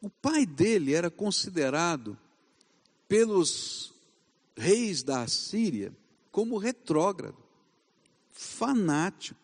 O 0.02 0.10
pai 0.10 0.44
dele 0.44 0.92
era 0.92 1.10
considerado 1.10 2.18
pelos 3.08 3.94
reis 4.54 5.02
da 5.02 5.22
Assíria 5.22 5.90
como 6.30 6.58
retrógrado 6.58 7.42
fanático. 8.30 9.40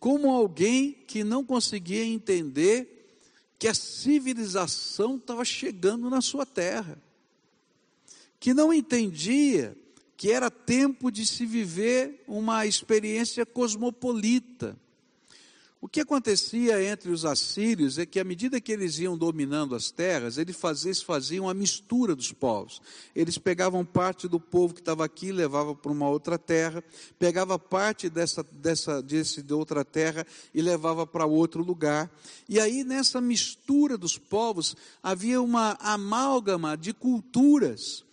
Como 0.00 0.30
alguém 0.30 0.92
que 0.92 1.22
não 1.22 1.44
conseguia 1.44 2.04
entender 2.04 3.20
que 3.56 3.68
a 3.68 3.74
civilização 3.74 5.16
estava 5.16 5.44
chegando 5.44 6.10
na 6.10 6.20
sua 6.20 6.44
terra, 6.44 7.00
que 8.38 8.54
não 8.54 8.72
entendia 8.72 9.76
que 10.16 10.32
era 10.32 10.50
tempo 10.50 11.10
de 11.10 11.24
se 11.24 11.46
viver 11.46 12.24
uma 12.26 12.66
experiência 12.66 13.46
cosmopolita, 13.46 14.76
o 15.80 15.86
que 15.86 16.00
acontecia 16.00 16.82
entre 16.82 17.08
os 17.08 17.24
assírios 17.24 17.98
é 17.98 18.04
que, 18.04 18.18
à 18.18 18.24
medida 18.24 18.60
que 18.60 18.72
eles 18.72 18.98
iam 18.98 19.16
dominando 19.16 19.76
as 19.76 19.92
terras, 19.92 20.36
eles 20.36 20.56
faziam, 21.02 21.48
a 21.48 21.54
mistura 21.54 22.16
dos 22.16 22.32
povos. 22.32 22.82
Eles 23.14 23.38
pegavam 23.38 23.84
parte 23.84 24.26
do 24.26 24.40
povo 24.40 24.74
que 24.74 24.80
estava 24.80 25.04
aqui, 25.04 25.30
levavam 25.30 25.76
para 25.76 25.92
uma 25.92 26.08
outra 26.08 26.36
terra, 26.36 26.82
pegava 27.16 27.60
parte 27.60 28.10
dessa, 28.10 28.42
dessa, 28.42 29.00
desse, 29.00 29.40
de 29.40 29.54
outra 29.54 29.84
terra 29.84 30.26
e 30.52 30.60
levava 30.60 31.06
para 31.06 31.24
outro 31.26 31.62
lugar. 31.62 32.10
E 32.48 32.58
aí, 32.58 32.82
nessa 32.82 33.20
mistura 33.20 33.96
dos 33.96 34.18
povos, 34.18 34.76
havia 35.00 35.40
uma 35.40 35.78
amálgama 35.80 36.76
de 36.76 36.92
culturas. 36.92 38.07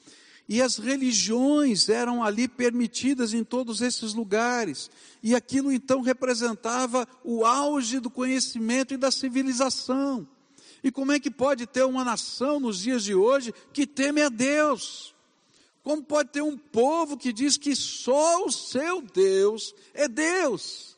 E 0.48 0.62
as 0.62 0.78
religiões 0.78 1.90
eram 1.90 2.24
ali 2.24 2.48
permitidas 2.48 3.34
em 3.34 3.44
todos 3.44 3.82
esses 3.82 4.14
lugares. 4.14 4.92
E 5.24 5.34
aquilo 5.34 5.72
então 5.72 6.02
representava 6.02 7.08
o 7.24 7.44
auge 7.44 8.00
do 8.00 8.12
conhecimento 8.12 8.94
e 8.94 8.98
da 8.98 9.10
civilização. 9.10 10.28
E 10.84 10.92
como 10.92 11.12
é 11.12 11.20
que 11.20 11.32
pode 11.32 11.66
ter 11.66 11.84
uma 11.84 12.06
nação 12.06 12.60
nos 12.60 12.80
dias 12.80 13.04
de 13.04 13.16
hoje 13.16 13.52
que 13.74 13.88
teme 13.88 14.22
a 14.22 14.30
Deus? 14.30 15.16
Como 15.82 16.04
pode 16.04 16.30
ter 16.30 16.42
um 16.44 16.58
povo 16.58 17.18
que 17.18 17.34
diz 17.34 17.58
que 17.58 17.75
só 17.75 18.46
o 18.46 18.52
seu 18.52 19.02
Deus 19.02 19.74
é 19.96 20.08
Deus? 20.08 20.96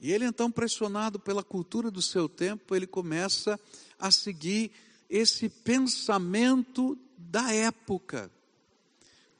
E 0.00 0.12
ele 0.12 0.24
então, 0.24 0.50
pressionado 0.50 1.20
pela 1.20 1.44
cultura 1.44 1.88
do 1.88 2.02
seu 2.02 2.28
tempo, 2.28 2.74
ele 2.74 2.88
começa 2.88 3.58
a 3.96 4.10
seguir 4.10 4.72
esse 5.08 5.48
pensamento 5.48 6.98
da 7.30 7.52
época, 7.52 8.30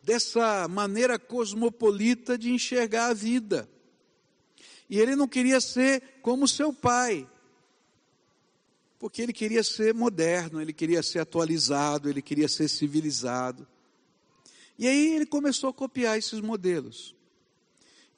dessa 0.02 0.66
maneira 0.68 1.18
cosmopolita 1.18 2.36
de 2.36 2.50
enxergar 2.50 3.08
a 3.08 3.14
vida. 3.14 3.68
E 4.88 4.98
ele 4.98 5.16
não 5.16 5.28
queria 5.28 5.60
ser 5.60 6.02
como 6.22 6.46
seu 6.46 6.72
pai, 6.72 7.28
porque 8.98 9.22
ele 9.22 9.32
queria 9.32 9.62
ser 9.62 9.94
moderno, 9.94 10.60
ele 10.60 10.72
queria 10.72 11.02
ser 11.02 11.20
atualizado, 11.20 12.08
ele 12.08 12.22
queria 12.22 12.48
ser 12.48 12.68
civilizado. 12.68 13.66
E 14.78 14.86
aí 14.86 15.14
ele 15.14 15.26
começou 15.26 15.70
a 15.70 15.72
copiar 15.72 16.18
esses 16.18 16.40
modelos. 16.40 17.14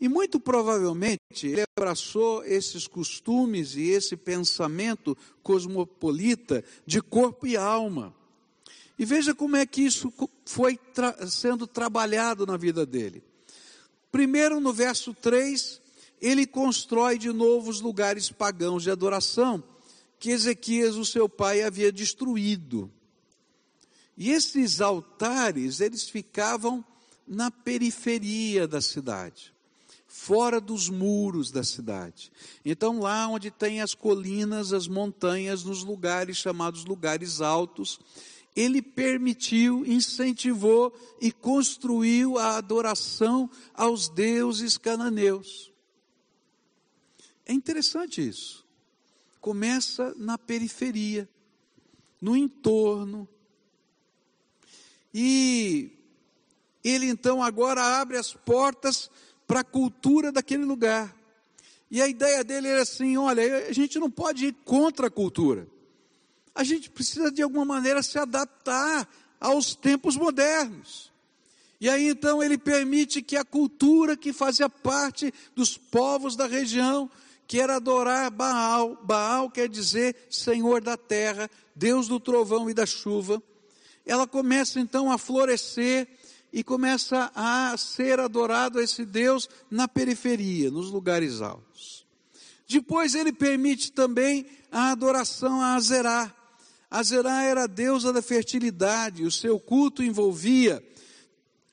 E 0.00 0.08
muito 0.08 0.40
provavelmente 0.40 1.46
ele 1.46 1.64
abraçou 1.78 2.44
esses 2.44 2.86
costumes 2.86 3.76
e 3.76 3.90
esse 3.90 4.16
pensamento 4.16 5.16
cosmopolita 5.42 6.64
de 6.84 7.00
corpo 7.00 7.46
e 7.46 7.56
alma. 7.56 8.14
E 8.98 9.04
veja 9.04 9.34
como 9.34 9.56
é 9.56 9.66
que 9.66 9.82
isso 9.82 10.12
foi 10.44 10.76
tra 10.76 11.26
sendo 11.26 11.66
trabalhado 11.66 12.46
na 12.46 12.56
vida 12.56 12.86
dele. 12.86 13.22
Primeiro, 14.12 14.60
no 14.60 14.72
verso 14.72 15.12
3, 15.12 15.80
ele 16.20 16.46
constrói 16.46 17.18
de 17.18 17.32
novo 17.32 17.70
os 17.70 17.80
lugares 17.80 18.30
pagãos 18.30 18.84
de 18.84 18.90
adoração 18.90 19.62
que 20.18 20.30
Ezequias, 20.30 20.96
o 20.96 21.04
seu 21.04 21.28
pai, 21.28 21.62
havia 21.62 21.92
destruído. 21.92 22.90
E 24.16 24.30
esses 24.30 24.80
altares, 24.80 25.80
eles 25.80 26.08
ficavam 26.08 26.82
na 27.26 27.50
periferia 27.50 28.66
da 28.66 28.80
cidade, 28.80 29.52
fora 30.06 30.60
dos 30.60 30.88
muros 30.88 31.50
da 31.50 31.62
cidade. 31.62 32.32
Então, 32.64 33.00
lá 33.00 33.26
onde 33.26 33.50
tem 33.50 33.82
as 33.82 33.94
colinas, 33.94 34.72
as 34.72 34.86
montanhas, 34.86 35.64
nos 35.64 35.82
lugares 35.82 36.36
chamados 36.36 36.84
lugares 36.84 37.40
altos, 37.40 37.98
ele 38.54 38.80
permitiu, 38.80 39.84
incentivou 39.84 40.92
e 41.20 41.32
construiu 41.32 42.38
a 42.38 42.56
adoração 42.56 43.50
aos 43.72 44.08
deuses 44.08 44.78
cananeus. 44.78 45.72
É 47.44 47.52
interessante 47.52 48.26
isso. 48.26 48.64
Começa 49.40 50.14
na 50.16 50.38
periferia, 50.38 51.28
no 52.20 52.36
entorno. 52.36 53.28
E 55.12 55.90
ele 56.82 57.06
então 57.06 57.42
agora 57.42 58.00
abre 58.00 58.16
as 58.16 58.32
portas 58.32 59.10
para 59.46 59.60
a 59.60 59.64
cultura 59.64 60.30
daquele 60.30 60.64
lugar. 60.64 61.14
E 61.90 62.00
a 62.00 62.08
ideia 62.08 62.42
dele 62.42 62.68
era 62.68 62.82
assim: 62.82 63.16
olha, 63.16 63.68
a 63.68 63.72
gente 63.72 63.98
não 63.98 64.10
pode 64.10 64.46
ir 64.46 64.52
contra 64.64 65.08
a 65.08 65.10
cultura. 65.10 65.68
A 66.54 66.62
gente 66.62 66.90
precisa 66.90 67.30
de 67.30 67.42
alguma 67.42 67.64
maneira 67.64 68.02
se 68.02 68.18
adaptar 68.18 69.08
aos 69.40 69.74
tempos 69.74 70.16
modernos. 70.16 71.12
E 71.80 71.88
aí 71.88 72.08
então 72.08 72.42
ele 72.42 72.56
permite 72.56 73.20
que 73.20 73.36
a 73.36 73.44
cultura 73.44 74.16
que 74.16 74.32
fazia 74.32 74.68
parte 74.70 75.34
dos 75.54 75.76
povos 75.76 76.36
da 76.36 76.46
região 76.46 77.10
que 77.46 77.60
era 77.60 77.76
adorar 77.76 78.30
Baal. 78.30 78.98
Baal 79.02 79.50
quer 79.50 79.68
dizer 79.68 80.16
Senhor 80.30 80.80
da 80.80 80.96
terra, 80.96 81.50
Deus 81.74 82.08
do 82.08 82.18
trovão 82.18 82.70
e 82.70 82.74
da 82.74 82.86
chuva. 82.86 83.42
Ela 84.06 84.26
começa 84.26 84.80
então 84.80 85.10
a 85.10 85.18
florescer 85.18 86.08
e 86.52 86.62
começa 86.62 87.32
a 87.34 87.76
ser 87.76 88.20
adorado 88.20 88.80
esse 88.80 89.04
Deus 89.04 89.48
na 89.70 89.88
periferia, 89.88 90.70
nos 90.70 90.90
lugares 90.90 91.40
altos. 91.40 92.06
Depois 92.66 93.14
ele 93.14 93.32
permite 93.32 93.92
também 93.92 94.46
a 94.70 94.90
adoração 94.90 95.60
a 95.60 95.74
Azerá. 95.74 96.34
Azerá 96.94 97.42
era 97.42 97.64
a 97.64 97.66
deusa 97.66 98.12
da 98.12 98.22
fertilidade, 98.22 99.24
o 99.24 99.30
seu 99.30 99.58
culto 99.58 100.00
envolvia 100.00 100.80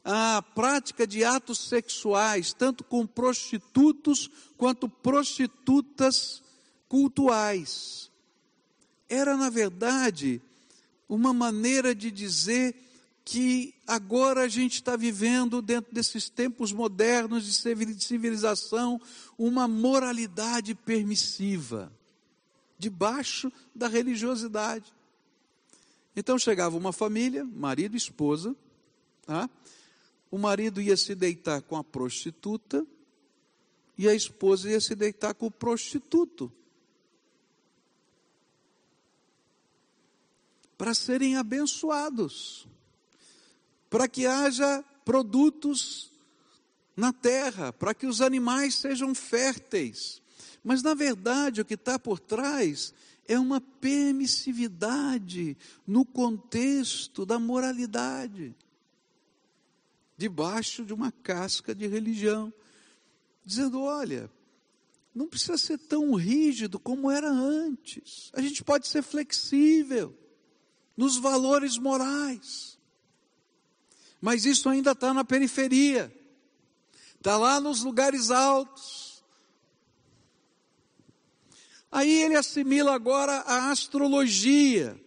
a 0.03 0.41
prática 0.41 1.05
de 1.05 1.23
atos 1.23 1.59
sexuais, 1.59 2.53
tanto 2.53 2.83
com 2.83 3.05
prostitutos 3.05 4.27
quanto 4.57 4.89
prostitutas 4.89 6.41
cultuais. 6.89 8.09
Era, 9.07 9.37
na 9.37 9.51
verdade, 9.51 10.41
uma 11.07 11.31
maneira 11.31 11.93
de 11.93 12.09
dizer 12.09 12.75
que 13.23 13.75
agora 13.85 14.41
a 14.41 14.47
gente 14.47 14.73
está 14.73 14.95
vivendo, 14.95 15.61
dentro 15.61 15.93
desses 15.93 16.31
tempos 16.31 16.73
modernos 16.73 17.45
de 17.45 18.03
civilização, 18.03 18.99
uma 19.37 19.67
moralidade 19.67 20.73
permissiva, 20.73 21.93
debaixo 22.79 23.53
da 23.75 23.87
religiosidade. 23.87 24.91
Então 26.15 26.37
chegava 26.37 26.77
uma 26.77 26.91
família, 26.91 27.45
marido 27.45 27.95
e 27.95 27.97
esposa, 27.97 28.55
tá? 29.25 29.49
o 30.29 30.37
marido 30.37 30.81
ia 30.81 30.95
se 30.95 31.13
deitar 31.15 31.61
com 31.61 31.75
a 31.75 31.83
prostituta 31.83 32.85
e 33.97 34.07
a 34.07 34.15
esposa 34.15 34.69
ia 34.69 34.79
se 34.79 34.95
deitar 34.95 35.33
com 35.33 35.47
o 35.47 35.51
prostituto. 35.51 36.51
Para 40.77 40.93
serem 40.93 41.37
abençoados, 41.37 42.67
para 43.89 44.07
que 44.07 44.25
haja 44.25 44.83
produtos 45.05 46.09
na 46.95 47.13
terra, 47.13 47.71
para 47.71 47.93
que 47.93 48.07
os 48.07 48.21
animais 48.21 48.75
sejam 48.75 49.13
férteis. 49.13 50.21
Mas 50.63 50.81
na 50.81 50.93
verdade 50.93 51.61
o 51.61 51.65
que 51.65 51.75
está 51.75 51.99
por 51.99 52.19
trás 52.19 52.93
é 53.27 53.39
uma 53.39 53.61
permissividade 53.61 55.57
no 55.85 56.05
contexto 56.05 57.25
da 57.25 57.39
moralidade 57.39 58.55
debaixo 60.17 60.85
de 60.85 60.93
uma 60.93 61.11
casca 61.11 61.73
de 61.73 61.87
religião, 61.87 62.53
dizendo: 63.43 63.81
olha, 63.81 64.29
não 65.15 65.27
precisa 65.27 65.57
ser 65.57 65.79
tão 65.79 66.13
rígido 66.13 66.79
como 66.79 67.09
era 67.09 67.29
antes. 67.29 68.29
A 68.33 68.41
gente 68.41 68.63
pode 68.63 68.87
ser 68.87 69.01
flexível 69.01 70.15
nos 70.95 71.17
valores 71.17 71.77
morais. 71.77 72.77
Mas 74.21 74.45
isso 74.45 74.69
ainda 74.69 74.91
está 74.91 75.13
na 75.13 75.25
periferia, 75.25 76.15
está 77.15 77.35
lá 77.37 77.59
nos 77.59 77.81
lugares 77.83 78.29
altos. 78.29 79.00
Aí 81.91 82.21
ele 82.21 82.35
assimila 82.35 82.93
agora 82.93 83.33
a 83.41 83.69
astrologia. 83.69 84.99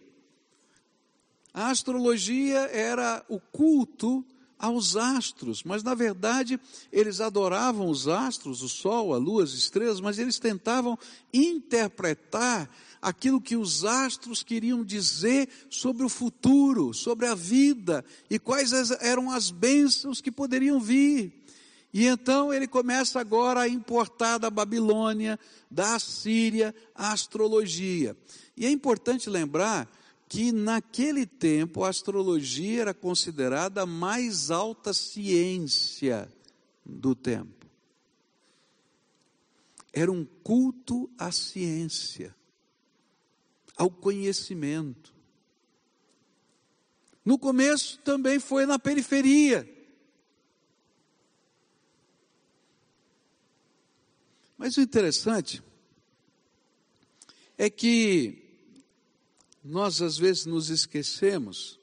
A 1.53 1.69
astrologia 1.69 2.59
era 2.71 3.25
o 3.27 3.39
culto 3.39 4.23
aos 4.57 4.95
astros, 4.95 5.63
mas 5.63 5.83
na 5.83 5.93
verdade 5.93 6.59
eles 6.91 7.19
adoravam 7.19 7.89
os 7.89 8.07
astros, 8.07 8.61
o 8.61 8.69
sol, 8.69 9.13
a 9.13 9.17
lua, 9.17 9.43
as 9.43 9.51
estrelas, 9.51 9.99
mas 9.99 10.19
eles 10.19 10.39
tentavam 10.39 10.97
interpretar 11.33 12.69
aquilo 13.01 13.41
que 13.41 13.55
os 13.55 13.83
astros 13.83 14.43
queriam 14.43 14.83
dizer 14.83 15.49
sobre 15.69 16.05
o 16.05 16.09
futuro, 16.09 16.93
sobre 16.93 17.27
a 17.27 17.35
vida 17.35 18.03
e 18.29 18.39
quais 18.39 18.71
eram 19.01 19.31
as 19.31 19.51
bênçãos 19.51 20.21
que 20.21 20.31
poderiam 20.31 20.79
vir. 20.79 21.44
E 21.95 22.07
então 22.07 22.53
ele 22.53 22.67
começa 22.67 23.21
agora 23.21 23.61
a 23.61 23.69
importar 23.69 24.37
da 24.37 24.49
Babilônia, 24.49 25.39
da 25.71 25.95
Assíria, 25.95 26.75
a 26.93 27.13
astrologia. 27.13 28.17
E 28.57 28.65
é 28.65 28.69
importante 28.69 29.29
lembrar 29.29 29.89
que 30.27 30.51
naquele 30.51 31.25
tempo 31.25 31.85
a 31.85 31.89
astrologia 31.89 32.81
era 32.81 32.93
considerada 32.93 33.83
a 33.83 33.85
mais 33.85 34.51
alta 34.51 34.91
ciência 34.93 36.29
do 36.85 37.15
tempo. 37.15 37.65
Era 39.93 40.11
um 40.11 40.25
culto 40.43 41.09
à 41.17 41.31
ciência, 41.31 42.35
ao 43.77 43.89
conhecimento. 43.89 45.15
No 47.23 47.39
começo 47.39 47.99
também 47.99 48.37
foi 48.37 48.65
na 48.65 48.77
periferia. 48.77 49.74
Mas 54.65 54.77
o 54.77 54.81
interessante 54.81 55.61
é 57.55 57.69
que 57.69 58.41
nós 59.63 60.01
às 60.01 60.17
vezes 60.17 60.47
nos 60.47 60.71
esquecemos 60.71 61.79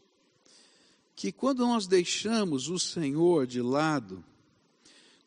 que 1.14 1.31
quando 1.31 1.61
nós 1.61 1.87
deixamos 1.87 2.68
o 2.68 2.81
Senhor 2.81 3.47
de 3.47 3.62
lado, 3.62 4.25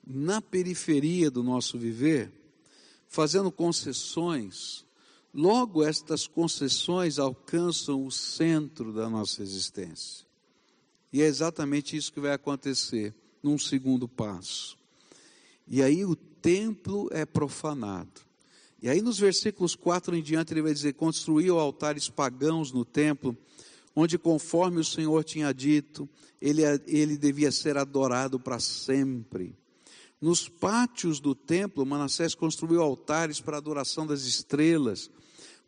na 0.06 0.41
periferia 0.41 1.32
do 1.32 1.41
nosso 1.41 1.78
viver, 1.78 2.30
fazendo 3.08 3.50
concessões, 3.50 4.84
logo 5.34 5.82
estas 5.82 6.28
concessões 6.28 7.18
alcançam 7.18 8.06
o 8.06 8.12
centro 8.12 8.91
da 8.91 9.10
nossa 9.10 9.41
existência. 9.41 10.28
E 11.10 11.22
é 11.22 11.26
exatamente 11.26 11.96
isso 11.96 12.12
que 12.12 12.20
vai 12.20 12.34
acontecer 12.34 13.15
num 13.41 13.58
segundo 13.58 14.10
passo. 14.10 14.78
E 15.65 15.82
aí 15.82 16.04
o 16.04 16.18
templo 16.46 17.10
é 17.12 17.26
profanado. 17.26 18.22
E 18.80 18.88
aí 18.88 19.02
nos 19.02 19.18
versículos 19.18 19.76
4 19.76 20.16
em 20.16 20.22
diante 20.22 20.54
ele 20.54 20.62
vai 20.62 20.74
dizer: 20.74 20.94
construiu 20.94 21.58
altares 21.60 22.08
pagãos 22.08 22.72
no 22.72 22.86
templo, 22.86 23.36
onde 23.96 24.16
conforme 24.20 24.80
o 24.80 24.86
Senhor 24.86 25.24
tinha 25.24 25.52
dito, 25.52 26.08
ele, 26.40 26.62
ele 26.86 27.18
devia 27.18 27.52
ser 27.52 27.78
adorado 27.78 28.40
para 28.40 28.60
sempre. 28.60 29.56
Nos 30.22 30.48
pátios 30.48 31.20
do 31.20 31.34
templo, 31.34 31.84
Manassés 31.84 32.36
construiu 32.36 32.80
altares 32.80 33.42
para 33.42 33.58
adoração 33.58 34.06
das 34.06 34.22
estrelas, 34.26 35.10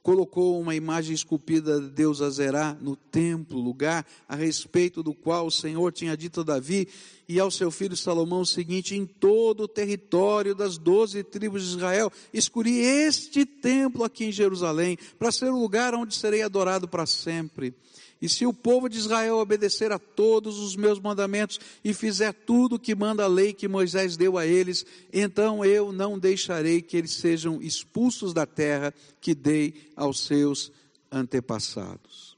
colocou 0.07 0.57
uma 0.57 0.73
imagem 0.73 1.13
esculpida 1.13 1.81
de 1.81 1.89
Deus 1.89 2.21
Azerá 2.21 2.77
no 2.79 2.95
templo, 2.95 3.59
lugar 3.59 4.07
a 4.25 4.37
respeito 4.37 5.03
do 5.03 5.13
qual 5.13 5.45
o 5.45 5.51
Senhor 5.51 5.91
tinha 5.91 6.15
dito 6.15 6.39
a 6.39 6.43
Davi 6.45 6.87
e 7.27 7.37
ao 7.41 7.51
seu 7.51 7.69
filho 7.69 7.97
Salomão 7.97 8.39
o 8.39 8.45
seguinte: 8.45 8.95
em 8.95 9.05
todo 9.05 9.63
o 9.63 9.67
território 9.67 10.55
das 10.55 10.77
doze 10.77 11.25
tribos 11.25 11.61
de 11.61 11.75
Israel, 11.75 12.09
escolhi 12.33 12.79
este 12.79 13.45
templo 13.45 14.05
aqui 14.05 14.23
em 14.23 14.31
Jerusalém, 14.31 14.97
para 15.19 15.29
ser 15.29 15.49
o 15.49 15.59
lugar 15.59 15.93
onde 15.93 16.15
serei 16.15 16.41
adorado 16.41 16.87
para 16.87 17.05
sempre. 17.05 17.75
E 18.21 18.27
se 18.27 18.45
o 18.45 18.53
povo 18.53 18.89
de 18.89 18.97
Israel 18.97 19.37
obedecer 19.37 19.91
a 19.91 19.99
todos 19.99 20.57
os 20.57 20.75
meus 20.75 20.99
mandamentos 20.99 21.59
e 21.83 21.93
fizer 21.93 22.33
tudo 22.33 22.75
o 22.75 22.79
que 22.79 22.95
manda 22.95 23.23
a 23.23 23.27
lei 23.27 23.53
que 23.53 23.67
Moisés 23.67 24.17
deu 24.17 24.37
a 24.37 24.45
eles, 24.45 24.85
então 25.13 25.63
eu 25.63 25.91
não 25.91 26.17
deixarei 26.17 26.81
que 26.81 26.97
eles 26.97 27.11
sejam 27.11 27.61
expulsos 27.61 28.33
da 28.33 28.45
terra 28.45 28.93
que 29.21 29.35
dei 29.35 29.91
aos 29.95 30.21
seus 30.25 30.71
antepassados. 31.11 32.35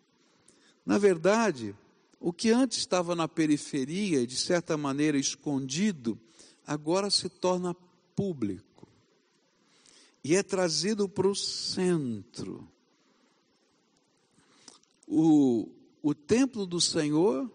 Na 0.85 0.97
verdade, 0.97 1.73
o 2.19 2.33
que 2.33 2.51
antes 2.51 2.79
estava 2.79 3.15
na 3.15 3.27
periferia, 3.27 4.27
de 4.27 4.35
certa 4.35 4.75
maneira 4.75 5.17
escondido, 5.17 6.19
agora 6.67 7.09
se 7.09 7.29
torna 7.29 7.73
público 8.15 8.87
e 10.21 10.35
é 10.35 10.43
trazido 10.43 11.07
para 11.07 11.27
o 11.27 11.35
centro 11.35 12.67
o, 15.09 15.67
o 16.03 16.13
templo 16.13 16.67
do 16.67 16.79
Senhor 16.79 17.51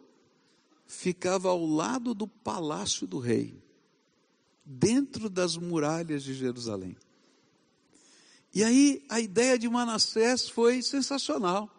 ficava 0.86 1.48
ao 1.48 1.64
lado 1.64 2.12
do 2.12 2.26
palácio 2.26 3.06
do 3.06 3.20
rei, 3.20 3.62
dentro 4.64 5.30
das 5.30 5.56
muralhas 5.56 6.24
de 6.24 6.34
Jerusalém. 6.34 6.96
E 8.52 8.64
aí 8.64 9.04
a 9.08 9.20
ideia 9.20 9.56
de 9.56 9.68
Manassés 9.68 10.48
foi 10.48 10.82
sensacional, 10.82 11.70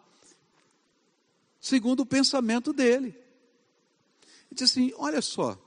segundo 1.60 2.00
o 2.00 2.06
pensamento 2.06 2.72
dele. 2.72 3.08
Ele 3.08 4.52
disse 4.52 4.64
assim: 4.64 4.92
olha 4.96 5.20
só, 5.20 5.58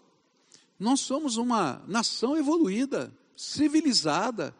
nós 0.80 1.02
somos 1.02 1.38
uma 1.38 1.84
nação 1.88 2.36
evoluída, 2.36 3.16
civilizada, 3.36 4.56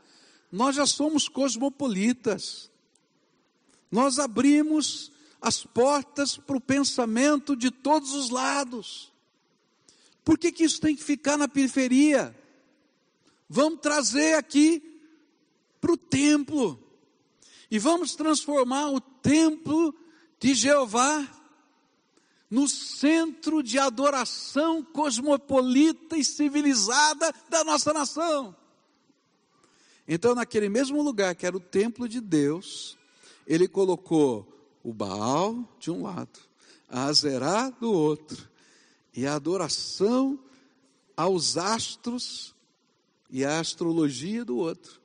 nós 0.52 0.76
já 0.76 0.86
somos 0.86 1.28
cosmopolitas, 1.28 2.72
nós 3.92 4.20
abrimos 4.20 5.12
as 5.42 5.64
portas 5.64 6.38
para 6.38 6.58
o 6.58 6.62
pensamento 6.62 7.56
de 7.56 7.72
todos 7.72 8.14
os 8.14 8.30
lados. 8.30 9.12
Por 10.24 10.38
que, 10.38 10.52
que 10.52 10.64
isso 10.64 10.82
tem 10.82 10.96
que 10.96 11.04
ficar 11.04 11.38
na 11.38 11.48
periferia? 11.48 12.36
Vamos 13.50 13.80
trazer 13.80 14.36
aqui 14.36 14.82
para 15.80 15.92
o 15.92 15.98
templo. 15.98 16.78
E 17.72 17.80
vamos 17.80 18.16
transformar 18.16 18.90
o 18.90 19.00
templo 19.00 19.96
de 20.40 20.54
Jeová 20.54 21.28
no 22.50 22.68
centro 22.68 23.62
de 23.62 23.78
adoração 23.78 24.84
cosmopolita 24.84 26.18
e 26.18 26.24
civilizada 26.24 27.34
da 27.48 27.64
nossa 27.64 27.94
nação. 27.94 28.56
Então, 30.08 30.34
naquele 30.34 30.68
mesmo 30.68 31.02
lugar 31.04 31.36
que 31.36 31.46
era 31.46 31.56
o 31.56 31.60
templo 31.60 32.10
de 32.10 32.20
Deus, 32.20 32.98
ele 33.46 33.68
colocou 33.68 34.59
o 34.90 34.94
Baal 34.94 35.64
de 35.80 35.92
um 35.92 36.02
lado, 36.02 36.40
a 36.88 37.06
Azerá 37.06 37.70
do 37.70 37.92
outro, 37.92 38.50
e 39.14 39.28
a 39.28 39.36
adoração 39.36 40.40
aos 41.16 41.58
astros 41.58 42.56
e 43.30 43.46
a 43.46 43.60
astrologia 43.60 44.44
do 44.44 44.58
outro. 44.58 45.00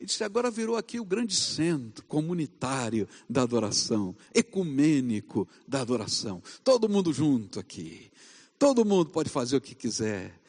E 0.00 0.06
disse: 0.06 0.24
agora 0.24 0.50
virou 0.50 0.76
aqui 0.76 0.98
o 0.98 1.04
grande 1.04 1.34
centro 1.34 2.04
comunitário 2.06 3.06
da 3.28 3.42
adoração, 3.42 4.16
ecumênico 4.32 5.46
da 5.66 5.82
adoração. 5.82 6.42
Todo 6.64 6.88
mundo 6.88 7.12
junto 7.12 7.60
aqui. 7.60 8.10
Todo 8.58 8.84
mundo 8.84 9.10
pode 9.10 9.28
fazer 9.28 9.56
o 9.56 9.60
que 9.60 9.74
quiser. 9.74 10.40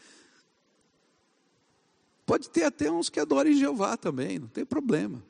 Pode 2.26 2.50
ter 2.50 2.64
até 2.64 2.90
uns 2.90 3.10
que 3.10 3.20
adorem 3.20 3.58
Jeová 3.58 3.98
também, 3.98 4.40
não 4.40 4.48
tem 4.48 4.66
problema. 4.66 5.24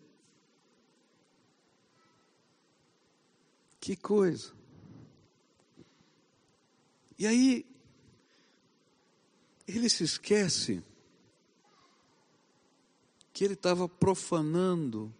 Que 3.80 3.96
coisa. 3.96 4.52
E 7.18 7.26
aí, 7.26 7.66
ele 9.68 9.90
se 9.90 10.04
esquece 10.04 10.84
que 13.32 13.44
ele 13.44 13.54
estava 13.54 13.88
profanando 13.88 15.14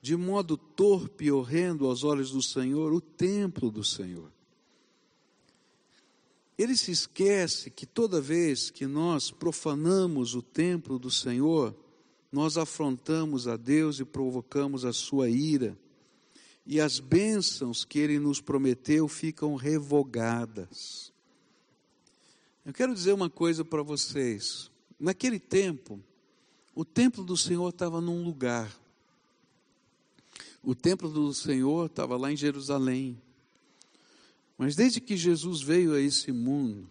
de 0.00 0.16
modo 0.16 0.56
torpe 0.56 1.24
e 1.24 1.32
horrendo 1.32 1.86
aos 1.86 2.04
olhos 2.04 2.30
do 2.30 2.42
Senhor 2.42 2.92
o 2.92 3.00
templo 3.00 3.70
do 3.70 3.82
Senhor. 3.82 4.30
Ele 6.58 6.76
se 6.76 6.92
esquece 6.92 7.70
que 7.70 7.86
toda 7.86 8.20
vez 8.20 8.70
que 8.70 8.86
nós 8.86 9.30
profanamos 9.30 10.34
o 10.34 10.42
templo 10.42 10.98
do 10.98 11.10
Senhor, 11.10 11.74
nós 12.30 12.56
afrontamos 12.56 13.48
a 13.48 13.56
Deus 13.56 13.98
e 13.98 14.04
provocamos 14.04 14.84
a 14.84 14.92
sua 14.92 15.30
ira 15.30 15.76
e 16.66 16.80
as 16.80 16.98
bênçãos 16.98 17.84
que 17.84 17.98
ele 17.98 18.18
nos 18.18 18.40
prometeu 18.40 19.06
ficam 19.06 19.54
revogadas. 19.54 21.12
Eu 22.64 22.72
quero 22.72 22.94
dizer 22.94 23.12
uma 23.12 23.28
coisa 23.28 23.64
para 23.64 23.82
vocês. 23.82 24.70
Naquele 24.98 25.38
tempo, 25.38 26.02
o 26.74 26.84
templo 26.84 27.22
do 27.22 27.36
Senhor 27.36 27.68
estava 27.68 28.00
num 28.00 28.24
lugar. 28.24 28.74
O 30.62 30.74
templo 30.74 31.10
do 31.10 31.34
Senhor 31.34 31.86
estava 31.86 32.16
lá 32.16 32.32
em 32.32 32.36
Jerusalém. 32.36 33.20
Mas 34.56 34.74
desde 34.74 35.00
que 35.00 35.16
Jesus 35.16 35.60
veio 35.60 35.92
a 35.92 36.00
esse 36.00 36.32
mundo, 36.32 36.88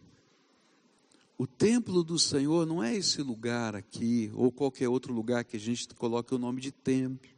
o 1.36 1.48
templo 1.48 2.04
do 2.04 2.20
Senhor 2.20 2.68
não 2.68 2.84
é 2.84 2.96
esse 2.96 3.24
lugar 3.24 3.76
aqui, 3.76 4.32
ou 4.36 4.52
qualquer 4.52 4.88
outro 4.88 5.12
lugar 5.12 5.44
que 5.44 5.58
a 5.58 5.60
gente 5.60 5.88
coloque 5.96 6.36
o 6.36 6.38
nome 6.38 6.62
de 6.62 6.72
templo. 6.72 7.33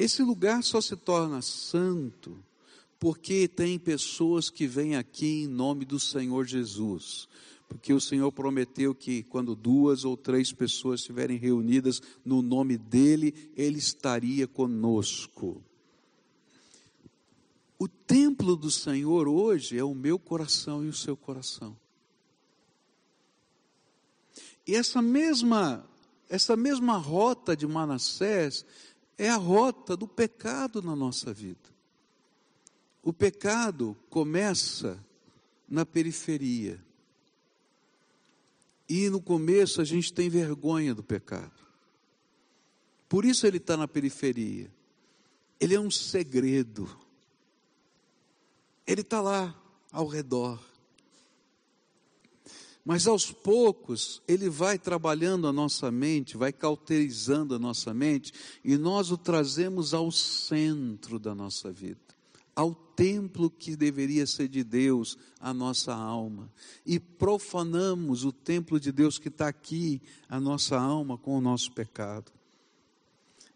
Esse 0.00 0.22
lugar 0.22 0.64
só 0.64 0.80
se 0.80 0.96
torna 0.96 1.42
santo 1.42 2.42
porque 2.98 3.46
tem 3.46 3.78
pessoas 3.78 4.48
que 4.48 4.66
vêm 4.66 4.96
aqui 4.96 5.42
em 5.42 5.46
nome 5.46 5.84
do 5.84 6.00
Senhor 6.00 6.46
Jesus. 6.46 7.28
Porque 7.68 7.92
o 7.92 8.00
Senhor 8.00 8.32
prometeu 8.32 8.94
que 8.94 9.22
quando 9.24 9.54
duas 9.54 10.06
ou 10.06 10.16
três 10.16 10.54
pessoas 10.54 11.00
estiverem 11.00 11.36
reunidas 11.36 12.00
no 12.24 12.40
nome 12.40 12.78
dEle, 12.78 13.52
Ele 13.54 13.78
estaria 13.78 14.48
conosco. 14.48 15.62
O 17.78 17.86
templo 17.86 18.56
do 18.56 18.70
Senhor 18.70 19.28
hoje 19.28 19.76
é 19.76 19.84
o 19.84 19.94
meu 19.94 20.18
coração 20.18 20.82
e 20.82 20.88
o 20.88 20.94
seu 20.94 21.14
coração. 21.14 21.76
E 24.66 24.74
essa 24.74 25.02
mesma, 25.02 25.86
essa 26.26 26.56
mesma 26.56 26.96
rota 26.96 27.54
de 27.54 27.66
Manassés 27.66 28.64
é 29.20 29.28
a 29.28 29.36
rota 29.36 29.94
do 29.98 30.08
pecado 30.08 30.80
na 30.80 30.96
nossa 30.96 31.30
vida. 31.30 31.68
O 33.02 33.12
pecado 33.12 33.94
começa 34.08 34.98
na 35.68 35.84
periferia. 35.84 36.82
E 38.88 39.10
no 39.10 39.20
começo 39.20 39.78
a 39.78 39.84
gente 39.84 40.10
tem 40.10 40.30
vergonha 40.30 40.94
do 40.94 41.02
pecado. 41.02 41.52
Por 43.10 43.26
isso 43.26 43.46
ele 43.46 43.58
está 43.58 43.76
na 43.76 43.86
periferia. 43.86 44.70
Ele 45.60 45.74
é 45.74 45.80
um 45.80 45.90
segredo. 45.90 46.88
Ele 48.86 49.02
está 49.02 49.20
lá 49.20 49.54
ao 49.92 50.06
redor. 50.06 50.58
Mas 52.84 53.06
aos 53.06 53.30
poucos, 53.30 54.22
ele 54.26 54.48
vai 54.48 54.78
trabalhando 54.78 55.46
a 55.46 55.52
nossa 55.52 55.90
mente, 55.90 56.36
vai 56.36 56.52
cauterizando 56.52 57.54
a 57.54 57.58
nossa 57.58 57.92
mente, 57.92 58.32
e 58.64 58.76
nós 58.76 59.10
o 59.10 59.18
trazemos 59.18 59.92
ao 59.92 60.10
centro 60.10 61.18
da 61.18 61.34
nossa 61.34 61.70
vida, 61.70 62.00
ao 62.56 62.74
templo 62.74 63.50
que 63.50 63.76
deveria 63.76 64.26
ser 64.26 64.48
de 64.48 64.64
Deus, 64.64 65.18
a 65.38 65.52
nossa 65.52 65.94
alma. 65.94 66.50
E 66.84 66.98
profanamos 66.98 68.24
o 68.24 68.32
templo 68.32 68.80
de 68.80 68.90
Deus 68.90 69.18
que 69.18 69.28
está 69.28 69.48
aqui, 69.48 70.00
a 70.28 70.40
nossa 70.40 70.78
alma, 70.78 71.18
com 71.18 71.36
o 71.36 71.40
nosso 71.40 71.72
pecado. 71.72 72.32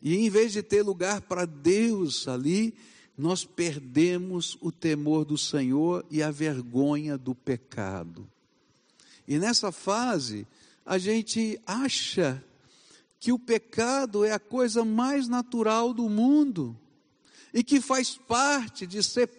E 0.03 0.15
em 0.17 0.29
vez 0.29 0.53
de 0.53 0.63
ter 0.63 0.83
lugar 0.83 1.23
para 1.23 1.47
Deus 1.47 2.29
ali, 2.29 2.75
nós 3.17 3.43
perdemos 3.45 4.59
o 4.61 4.71
temor 4.71 5.25
do 5.25 5.39
Senhor 5.39 6.05
e 6.11 6.23
a 6.23 6.31
vergonha 6.31 7.17
do 7.17 7.35
pecado. 7.35 8.29
E 9.27 9.39
nessa 9.39 9.73
fase, 9.73 10.47
a 10.85 10.99
gente 10.99 11.61
acha 11.67 12.43
que 13.19 13.33
o 13.33 13.39
pecado 13.39 14.25
é 14.25 14.33
a 14.33 14.39
coisa 14.39 14.85
mais 14.85 15.29
natural 15.29 15.95
do 15.95 16.09
mundo 16.09 16.79
e 17.55 17.65
que 17.65 17.81
faz 17.81 18.17
parte 18.17 18.87
de 18.87 19.03
ser, 19.03 19.31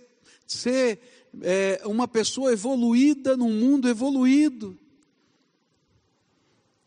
ser 0.47 0.99
é, 1.41 1.81
uma 1.85 2.07
pessoa 2.07 2.51
evoluída 2.51 3.37
num 3.37 3.51
mundo 3.51 3.87
evoluído. 3.87 4.77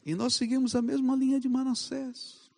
E 0.05 0.15
nós 0.15 0.35
seguimos 0.35 0.75
a 0.75 0.83
mesma 0.83 1.15
linha 1.15 1.39
de 1.39 1.49
Manassés. 1.49 2.51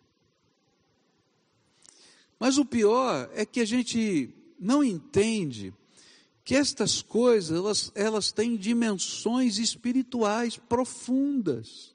Mas 2.39 2.57
o 2.57 2.65
pior 2.65 3.29
é 3.35 3.45
que 3.45 3.59
a 3.59 3.65
gente 3.65 4.33
não 4.59 4.83
entende 4.83 5.71
que 6.43 6.55
estas 6.55 7.01
coisas, 7.01 7.57
elas, 7.57 7.91
elas 7.95 8.31
têm 8.31 8.55
dimensões 8.55 9.57
espirituais 9.57 10.57
profundas. 10.57 11.91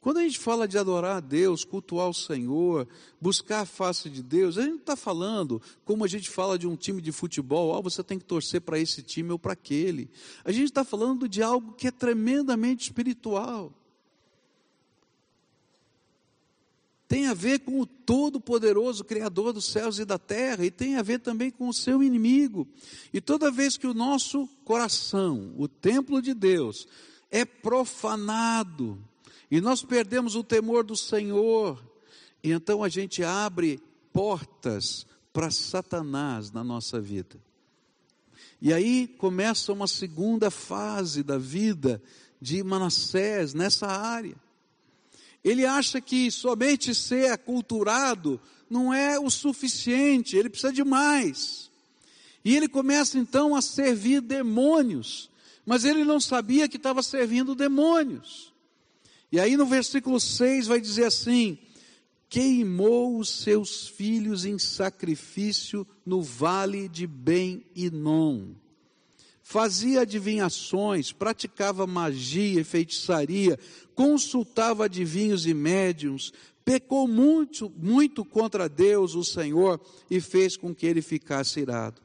Quando 0.00 0.18
a 0.18 0.22
gente 0.22 0.38
fala 0.38 0.66
de 0.66 0.76
adorar 0.76 1.18
a 1.18 1.20
Deus, 1.20 1.64
cultuar 1.64 2.08
o 2.08 2.14
Senhor, 2.14 2.88
buscar 3.20 3.60
a 3.60 3.64
face 3.64 4.10
de 4.10 4.20
Deus, 4.20 4.58
a 4.58 4.62
gente 4.62 4.70
não 4.70 4.78
está 4.78 4.96
falando 4.96 5.62
como 5.84 6.04
a 6.04 6.08
gente 6.08 6.28
fala 6.28 6.58
de 6.58 6.66
um 6.66 6.74
time 6.74 7.00
de 7.00 7.12
futebol, 7.12 7.72
oh, 7.72 7.80
você 7.80 8.02
tem 8.02 8.18
que 8.18 8.24
torcer 8.24 8.60
para 8.62 8.80
esse 8.80 9.00
time 9.00 9.30
ou 9.30 9.38
para 9.38 9.52
aquele. 9.52 10.10
A 10.44 10.50
gente 10.50 10.64
está 10.64 10.82
falando 10.82 11.28
de 11.28 11.40
algo 11.40 11.74
que 11.74 11.86
é 11.86 11.92
tremendamente 11.92 12.82
espiritual. 12.82 13.72
Tem 17.12 17.26
a 17.26 17.34
ver 17.34 17.58
com 17.58 17.78
o 17.78 17.84
Todo-Poderoso 17.84 19.04
Criador 19.04 19.52
dos 19.52 19.66
céus 19.66 19.98
e 19.98 20.04
da 20.06 20.18
terra, 20.18 20.64
e 20.64 20.70
tem 20.70 20.96
a 20.96 21.02
ver 21.02 21.18
também 21.18 21.50
com 21.50 21.68
o 21.68 21.72
seu 21.74 22.02
inimigo. 22.02 22.66
E 23.12 23.20
toda 23.20 23.50
vez 23.50 23.76
que 23.76 23.86
o 23.86 23.92
nosso 23.92 24.48
coração, 24.64 25.52
o 25.58 25.68
templo 25.68 26.22
de 26.22 26.32
Deus, 26.32 26.88
é 27.30 27.44
profanado, 27.44 28.98
e 29.50 29.60
nós 29.60 29.82
perdemos 29.82 30.36
o 30.36 30.42
temor 30.42 30.84
do 30.84 30.96
Senhor, 30.96 31.84
e 32.42 32.50
então 32.50 32.82
a 32.82 32.88
gente 32.88 33.22
abre 33.22 33.78
portas 34.10 35.06
para 35.34 35.50
Satanás 35.50 36.50
na 36.50 36.64
nossa 36.64 36.98
vida. 36.98 37.38
E 38.58 38.72
aí 38.72 39.06
começa 39.06 39.70
uma 39.70 39.86
segunda 39.86 40.50
fase 40.50 41.22
da 41.22 41.36
vida 41.36 42.02
de 42.40 42.62
Manassés 42.62 43.52
nessa 43.52 43.86
área. 43.86 44.40
Ele 45.44 45.66
acha 45.66 46.00
que 46.00 46.30
somente 46.30 46.94
ser 46.94 47.32
aculturado 47.32 48.40
não 48.70 48.92
é 48.92 49.18
o 49.18 49.28
suficiente, 49.28 50.36
ele 50.36 50.48
precisa 50.48 50.72
de 50.72 50.84
mais. 50.84 51.70
E 52.44 52.56
ele 52.56 52.68
começa 52.68 53.18
então 53.18 53.54
a 53.54 53.62
servir 53.62 54.20
demônios, 54.20 55.30
mas 55.64 55.84
ele 55.84 56.04
não 56.04 56.20
sabia 56.20 56.68
que 56.68 56.76
estava 56.76 57.02
servindo 57.02 57.54
demônios. 57.54 58.52
E 59.30 59.38
aí 59.38 59.56
no 59.56 59.66
versículo 59.66 60.18
6 60.20 60.66
vai 60.66 60.80
dizer 60.80 61.04
assim: 61.04 61.58
queimou 62.28 63.18
os 63.18 63.28
seus 63.28 63.88
filhos 63.88 64.44
em 64.44 64.58
sacrifício 64.58 65.86
no 66.04 66.22
vale 66.22 66.88
de 66.88 67.06
Ben-Inom. 67.06 68.54
Fazia 69.52 70.00
adivinhações, 70.00 71.12
praticava 71.12 71.86
magia 71.86 72.62
e 72.62 72.64
feitiçaria, 72.64 73.58
consultava 73.94 74.86
adivinhos 74.86 75.46
e 75.46 75.52
médiums, 75.52 76.32
pecou 76.64 77.06
muito, 77.06 77.70
muito 77.76 78.24
contra 78.24 78.66
Deus, 78.66 79.14
o 79.14 79.22
Senhor, 79.22 79.78
e 80.10 80.22
fez 80.22 80.56
com 80.56 80.74
que 80.74 80.86
ele 80.86 81.02
ficasse 81.02 81.60
irado. 81.60 82.00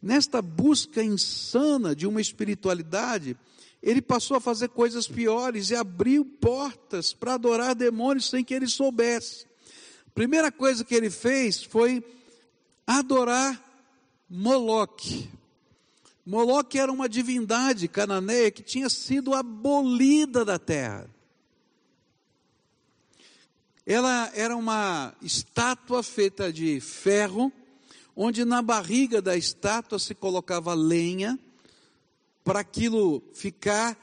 Nesta 0.00 0.40
busca 0.40 1.02
insana 1.02 1.92
de 1.92 2.06
uma 2.06 2.20
espiritualidade, 2.20 3.36
ele 3.82 4.00
passou 4.00 4.36
a 4.36 4.40
fazer 4.40 4.68
coisas 4.68 5.08
piores 5.08 5.70
e 5.70 5.74
abriu 5.74 6.24
portas 6.24 7.12
para 7.12 7.34
adorar 7.34 7.74
demônios 7.74 8.30
sem 8.30 8.44
que 8.44 8.54
ele 8.54 8.68
soubesse. 8.68 9.44
Primeira 10.14 10.52
coisa 10.52 10.84
que 10.84 10.94
ele 10.94 11.10
fez 11.10 11.64
foi 11.64 12.00
adorar 12.86 13.60
Moloque. 14.28 15.39
Moloque 16.30 16.78
era 16.78 16.92
uma 16.92 17.08
divindade 17.08 17.88
cananeia 17.88 18.52
que 18.52 18.62
tinha 18.62 18.88
sido 18.88 19.34
abolida 19.34 20.44
da 20.44 20.60
terra. 20.60 21.10
Ela 23.84 24.30
era 24.32 24.56
uma 24.56 25.12
estátua 25.20 26.04
feita 26.04 26.52
de 26.52 26.78
ferro, 26.78 27.52
onde 28.14 28.44
na 28.44 28.62
barriga 28.62 29.20
da 29.20 29.36
estátua 29.36 29.98
se 29.98 30.14
colocava 30.14 30.72
lenha 30.72 31.36
para 32.44 32.60
aquilo 32.60 33.20
ficar 33.34 33.98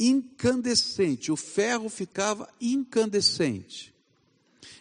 incandescente, 0.00 1.30
o 1.30 1.36
ferro 1.36 1.90
ficava 1.90 2.48
incandescente. 2.58 3.94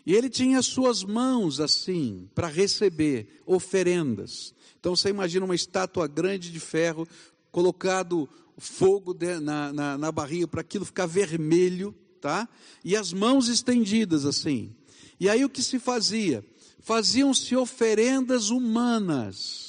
E 0.05 0.13
ele 0.13 0.29
tinha 0.29 0.61
suas 0.61 1.03
mãos 1.03 1.59
assim, 1.59 2.29
para 2.33 2.47
receber 2.47 3.41
oferendas. 3.45 4.53
Então 4.79 4.95
você 4.95 5.09
imagina 5.09 5.45
uma 5.45 5.55
estátua 5.55 6.07
grande 6.07 6.51
de 6.51 6.59
ferro, 6.59 7.07
colocado 7.51 8.29
fogo 8.57 9.13
de, 9.13 9.39
na, 9.39 9.71
na, 9.71 9.97
na 9.97 10.11
barriga 10.11 10.47
para 10.47 10.61
aquilo 10.61 10.85
ficar 10.85 11.05
vermelho, 11.05 11.93
tá? 12.19 12.47
E 12.83 12.95
as 12.95 13.13
mãos 13.13 13.47
estendidas 13.47 14.25
assim. 14.25 14.75
E 15.19 15.29
aí 15.29 15.43
o 15.43 15.49
que 15.49 15.61
se 15.61 15.79
fazia? 15.79 16.45
Faziam-se 16.79 17.55
oferendas 17.55 18.49
humanas 18.49 19.67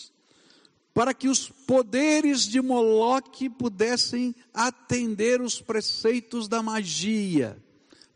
para 0.99 1.15
que 1.15 1.29
os 1.29 1.49
poderes 1.49 2.43
de 2.43 2.61
Moloque 2.61 3.49
pudessem 3.49 4.35
atender 4.53 5.41
os 5.41 5.61
preceitos 5.61 6.49
da 6.49 6.61
magia, 6.61 7.57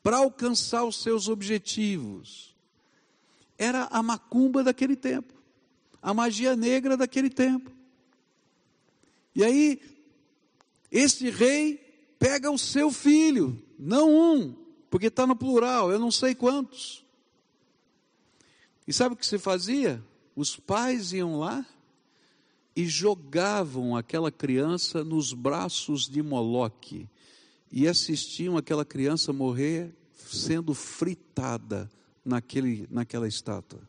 para 0.02 0.16
alcançar 0.18 0.84
os 0.84 1.02
seus 1.02 1.28
objetivos. 1.28 2.54
Era 3.56 3.84
a 3.84 4.02
macumba 4.02 4.64
daquele 4.64 4.96
tempo, 4.96 5.32
a 6.00 6.12
magia 6.12 6.56
negra 6.56 6.96
daquele 6.96 7.30
tempo. 7.30 7.70
E 9.34 9.44
aí, 9.44 9.80
esse 10.90 11.30
rei 11.30 11.76
pega 12.18 12.50
o 12.50 12.58
seu 12.58 12.90
filho, 12.90 13.62
não 13.78 14.10
um, 14.10 14.56
porque 14.90 15.06
está 15.06 15.26
no 15.26 15.36
plural, 15.36 15.90
eu 15.90 15.98
não 15.98 16.10
sei 16.10 16.34
quantos. 16.34 17.04
E 18.86 18.92
sabe 18.92 19.14
o 19.14 19.16
que 19.16 19.26
se 19.26 19.38
fazia? 19.38 20.02
Os 20.34 20.56
pais 20.56 21.12
iam 21.12 21.38
lá 21.38 21.64
e 22.74 22.86
jogavam 22.86 23.96
aquela 23.96 24.32
criança 24.32 25.04
nos 25.04 25.32
braços 25.32 26.08
de 26.08 26.22
Moloque 26.22 27.08
e 27.72 27.88
assistiam 27.88 28.58
aquela 28.58 28.84
criança 28.84 29.32
morrer 29.32 29.96
sendo 30.14 30.74
fritada 30.74 31.90
naquele, 32.22 32.86
naquela 32.90 33.26
estátua. 33.26 33.80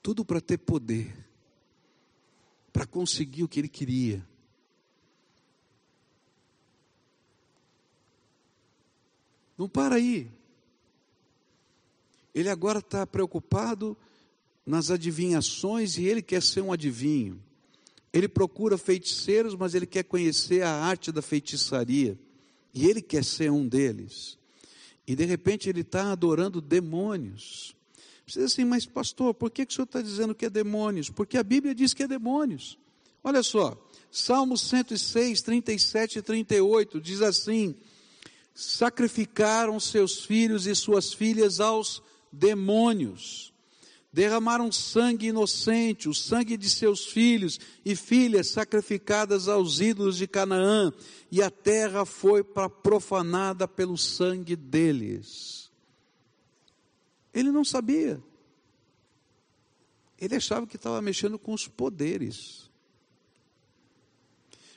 Tudo 0.00 0.24
para 0.24 0.40
ter 0.40 0.58
poder, 0.58 1.12
para 2.72 2.86
conseguir 2.86 3.42
o 3.42 3.48
que 3.48 3.58
ele 3.58 3.68
queria. 3.68 4.24
Não 9.58 9.68
para 9.68 9.96
aí. 9.96 10.30
Ele 12.34 12.48
agora 12.48 12.78
está 12.78 13.06
preocupado 13.06 13.96
nas 14.64 14.90
adivinhações 14.90 15.98
e 15.98 16.04
ele 16.04 16.22
quer 16.22 16.42
ser 16.42 16.62
um 16.62 16.72
adivinho. 16.72 17.42
Ele 18.12 18.28
procura 18.28 18.76
feiticeiros, 18.76 19.54
mas 19.54 19.74
ele 19.74 19.86
quer 19.86 20.04
conhecer 20.04 20.62
a 20.62 20.70
arte 20.70 21.10
da 21.10 21.22
feitiçaria. 21.22 22.18
E 22.74 22.86
ele 22.86 23.00
quer 23.00 23.24
ser 23.24 23.50
um 23.50 23.66
deles. 23.66 24.38
E 25.06 25.16
de 25.16 25.24
repente 25.24 25.68
ele 25.68 25.80
está 25.80 26.12
adorando 26.12 26.60
demônios. 26.60 27.74
Você 28.26 28.40
diz 28.40 28.52
assim, 28.52 28.64
mas 28.64 28.86
pastor, 28.86 29.34
por 29.34 29.50
que, 29.50 29.66
que 29.66 29.72
o 29.72 29.74
senhor 29.74 29.84
está 29.84 30.00
dizendo 30.00 30.34
que 30.34 30.46
é 30.46 30.50
demônios? 30.50 31.10
Porque 31.10 31.36
a 31.36 31.42
Bíblia 31.42 31.74
diz 31.74 31.92
que 31.92 32.02
é 32.02 32.08
demônios. 32.08 32.78
Olha 33.24 33.42
só, 33.42 33.76
Salmos 34.10 34.60
106, 34.62 35.40
37 35.42 36.18
e 36.18 36.22
38 36.22 37.00
diz 37.00 37.22
assim: 37.22 37.74
Sacrificaram 38.54 39.80
seus 39.80 40.24
filhos 40.24 40.66
e 40.66 40.74
suas 40.74 41.14
filhas 41.14 41.60
aos 41.60 42.02
demônios. 42.30 43.51
Derramaram 44.12 44.70
sangue 44.70 45.28
inocente, 45.28 46.06
o 46.06 46.14
sangue 46.14 46.58
de 46.58 46.68
seus 46.68 47.06
filhos 47.06 47.58
e 47.82 47.96
filhas 47.96 48.48
sacrificadas 48.48 49.48
aos 49.48 49.80
ídolos 49.80 50.18
de 50.18 50.26
Canaã, 50.26 50.92
e 51.30 51.40
a 51.40 51.50
terra 51.50 52.04
foi 52.04 52.44
profanada 52.44 53.66
pelo 53.66 53.96
sangue 53.96 54.54
deles. 54.54 55.70
Ele 57.32 57.50
não 57.50 57.64
sabia. 57.64 58.22
Ele 60.20 60.36
achava 60.36 60.66
que 60.66 60.76
estava 60.76 61.00
mexendo 61.00 61.38
com 61.38 61.54
os 61.54 61.66
poderes. 61.66 62.70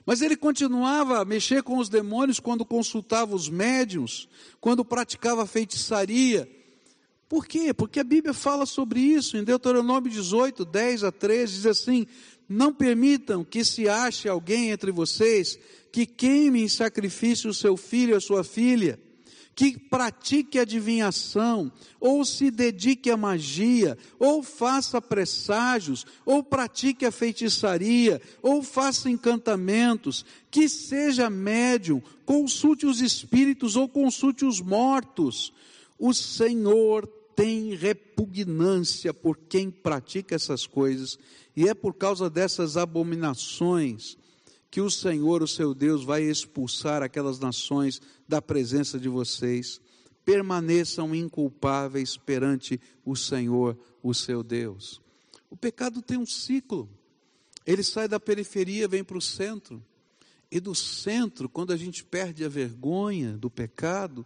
Mas 0.05 0.21
ele 0.21 0.37
continuava 0.37 1.19
a 1.19 1.25
mexer 1.25 1.61
com 1.61 1.77
os 1.77 1.89
demônios 1.89 2.39
quando 2.39 2.63
consultava 2.63 3.35
os 3.35 3.49
médiums, 3.49 4.29
quando 4.61 4.85
praticava 4.85 5.45
feitiçaria, 5.45 6.49
por 7.27 7.47
quê? 7.47 7.73
Porque 7.73 7.99
a 7.99 8.03
Bíblia 8.03 8.33
fala 8.33 8.65
sobre 8.65 8.99
isso. 8.99 9.35
Em 9.35 9.43
Deuteronômio 9.43 10.11
18, 10.11 10.63
10 10.63 11.03
a 11.03 11.11
13, 11.11 11.53
diz 11.53 11.65
assim: 11.65 12.05
Não 12.47 12.71
permitam 12.71 13.43
que 13.43 13.65
se 13.65 13.89
ache 13.89 14.29
alguém 14.29 14.69
entre 14.69 14.91
vocês 14.91 15.57
que 15.91 16.05
queime 16.05 16.61
em 16.61 16.67
sacrifício 16.67 17.49
o 17.49 17.53
seu 17.53 17.75
filho 17.75 18.11
ou 18.11 18.17
a 18.17 18.21
sua 18.21 18.43
filha, 18.43 18.99
que 19.55 19.79
pratique 19.79 20.59
adivinhação, 20.59 21.71
ou 22.01 22.25
se 22.25 22.51
dedique 22.51 23.09
à 23.09 23.15
magia, 23.15 23.97
ou 24.19 24.43
faça 24.43 25.01
presságios, 25.01 26.05
ou 26.25 26.43
pratique 26.43 27.05
a 27.05 27.11
feitiçaria, 27.11 28.21
ou 28.41 28.61
faça 28.61 29.09
encantamentos, 29.09 30.25
que 30.51 30.67
seja 30.67 31.29
médium, 31.29 32.01
consulte 32.25 32.85
os 32.85 32.99
espíritos 32.99 33.77
ou 33.77 33.87
consulte 33.87 34.43
os 34.43 34.59
mortos. 34.59 35.53
O 35.97 36.13
Senhor 36.13 37.07
tem 37.35 37.75
repugnância 37.75 39.13
por 39.13 39.37
quem 39.37 39.69
pratica 39.69 40.35
essas 40.35 40.65
coisas, 40.65 41.19
e 41.55 41.67
é 41.67 41.73
por 41.73 41.93
causa 41.93 42.29
dessas 42.29 42.77
abominações 42.77 44.17
que 44.71 44.81
o 44.81 44.91
Senhor, 44.91 45.41
o 45.41 45.47
seu 45.47 45.73
Deus, 45.73 46.03
vai 46.03 46.23
expulsar 46.23 47.01
aquelas 47.01 47.39
nações 47.39 48.01
da 48.27 48.41
presença 48.41 48.99
de 48.99 49.07
vocês. 49.07 49.79
Permaneçam 50.25 51.15
inculpáveis 51.15 52.17
perante 52.17 52.79
o 53.05 53.15
Senhor, 53.15 53.77
o 54.03 54.13
seu 54.13 54.43
Deus. 54.43 55.01
O 55.49 55.55
pecado 55.55 56.01
tem 56.01 56.17
um 56.17 56.25
ciclo. 56.25 56.89
Ele 57.65 57.83
sai 57.83 58.09
da 58.09 58.19
periferia, 58.19 58.87
vem 58.87 59.03
para 59.03 59.17
o 59.17 59.21
centro. 59.21 59.81
E 60.51 60.59
do 60.59 60.75
centro, 60.75 61.47
quando 61.47 61.71
a 61.71 61.77
gente 61.77 62.03
perde 62.03 62.43
a 62.43 62.49
vergonha 62.49 63.37
do 63.37 63.49
pecado, 63.49 64.25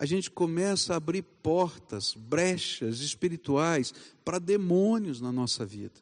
a 0.00 0.06
gente 0.06 0.30
começa 0.30 0.94
a 0.94 0.96
abrir 0.96 1.20
portas, 1.20 2.14
brechas 2.14 3.00
espirituais 3.00 3.92
para 4.24 4.38
demônios 4.38 5.20
na 5.20 5.30
nossa 5.30 5.66
vida. 5.66 6.00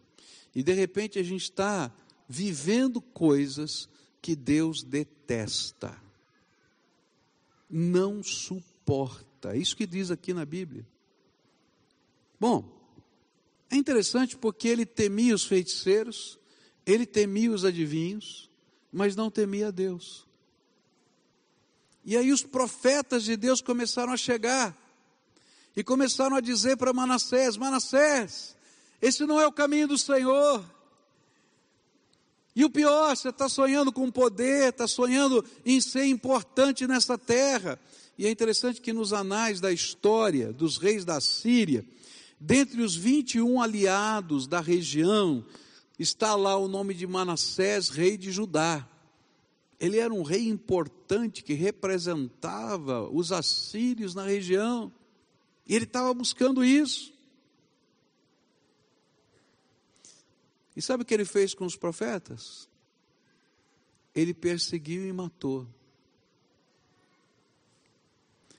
E 0.55 0.63
de 0.63 0.73
repente 0.73 1.19
a 1.19 1.23
gente 1.25 1.43
está 1.43 1.93
vivendo 2.29 3.01
coisas 3.01 3.89
que 4.23 4.37
Deus 4.37 4.85
detesta, 4.85 6.01
não 7.69 8.23
suporta. 8.23 9.57
É 9.57 9.59
isso 9.59 9.77
que 9.77 9.85
diz 9.85 10.13
aqui 10.13 10.33
na 10.33 10.45
Bíblia. 10.45 10.87
Bom, 12.39 12.73
é 13.69 13.75
interessante 13.75 14.37
porque 14.37 14.69
ele 14.69 14.87
temia 14.87 15.35
os 15.35 15.45
feiticeiros, 15.45 16.39
ele 16.87 17.05
temia 17.05 17.51
os 17.51 17.65
adivinhos, 17.65 18.49
mas 18.93 19.17
não 19.17 19.29
temia 19.29 19.73
Deus. 19.73 20.28
E 22.05 22.17
aí 22.17 22.33
os 22.33 22.43
profetas 22.43 23.25
de 23.25 23.37
Deus 23.37 23.61
começaram 23.61 24.13
a 24.13 24.17
chegar 24.17 24.77
e 25.77 25.85
começaram 25.85 26.37
a 26.37 26.41
dizer 26.41 26.77
para 26.77 26.93
Manassés: 26.93 27.57
Manassés, 27.57 28.57
esse 29.01 29.25
não 29.25 29.41
é 29.41 29.47
o 29.47 29.53
caminho 29.53 29.89
do 29.89 29.99
Senhor. 29.99 30.65
E 32.55 32.65
o 32.65 32.71
pior, 32.71 33.17
você 33.17 33.29
está 33.29 33.49
sonhando 33.49 33.93
com 33.93 34.11
poder, 34.11 34.71
está 34.71 34.89
sonhando 34.89 35.45
em 35.65 35.81
ser 35.81 36.07
importante 36.07 36.89
nessa 36.89 37.17
terra. 37.17 37.79
E 38.19 38.27
é 38.27 38.31
interessante 38.31 38.81
que 38.81 38.93
nos 38.93 39.13
anais 39.13 39.61
da 39.61 39.71
história 39.71 40.53
dos 40.53 40.77
reis 40.77 41.05
da 41.05 41.21
Síria, 41.21 41.85
dentre 42.41 42.83
os 42.83 42.97
21 42.97 43.63
aliados 43.63 44.49
da 44.49 44.61
região, 44.61 45.45
está 45.97 46.35
lá 46.35 46.57
o 46.57 46.67
nome 46.67 46.95
de 46.95 47.07
Manassés, 47.07 47.89
rei 47.89 48.17
de 48.17 48.33
Judá. 48.33 48.85
Ele 49.81 49.99
era 49.99 50.13
um 50.13 50.23
rei 50.23 50.49
importante 50.49 51.43
que 51.43 51.55
representava 51.55 53.09
os 53.09 53.31
assírios 53.31 54.15
na 54.15 54.25
região. 54.25 54.93
E 55.67 55.75
ele 55.75 55.85
estava 55.85 56.13
buscando 56.13 56.65
isso. 56.65 57.13
E 60.77 60.83
sabe 60.83 61.03
o 61.03 61.07
que 61.07 61.15
ele 61.15 61.25
fez 61.25 61.55
com 61.55 61.65
os 61.65 61.77
profetas? 61.77 62.69
Ele 64.15 64.35
perseguiu 64.35 65.07
e 65.07 65.13
matou. 65.13 65.67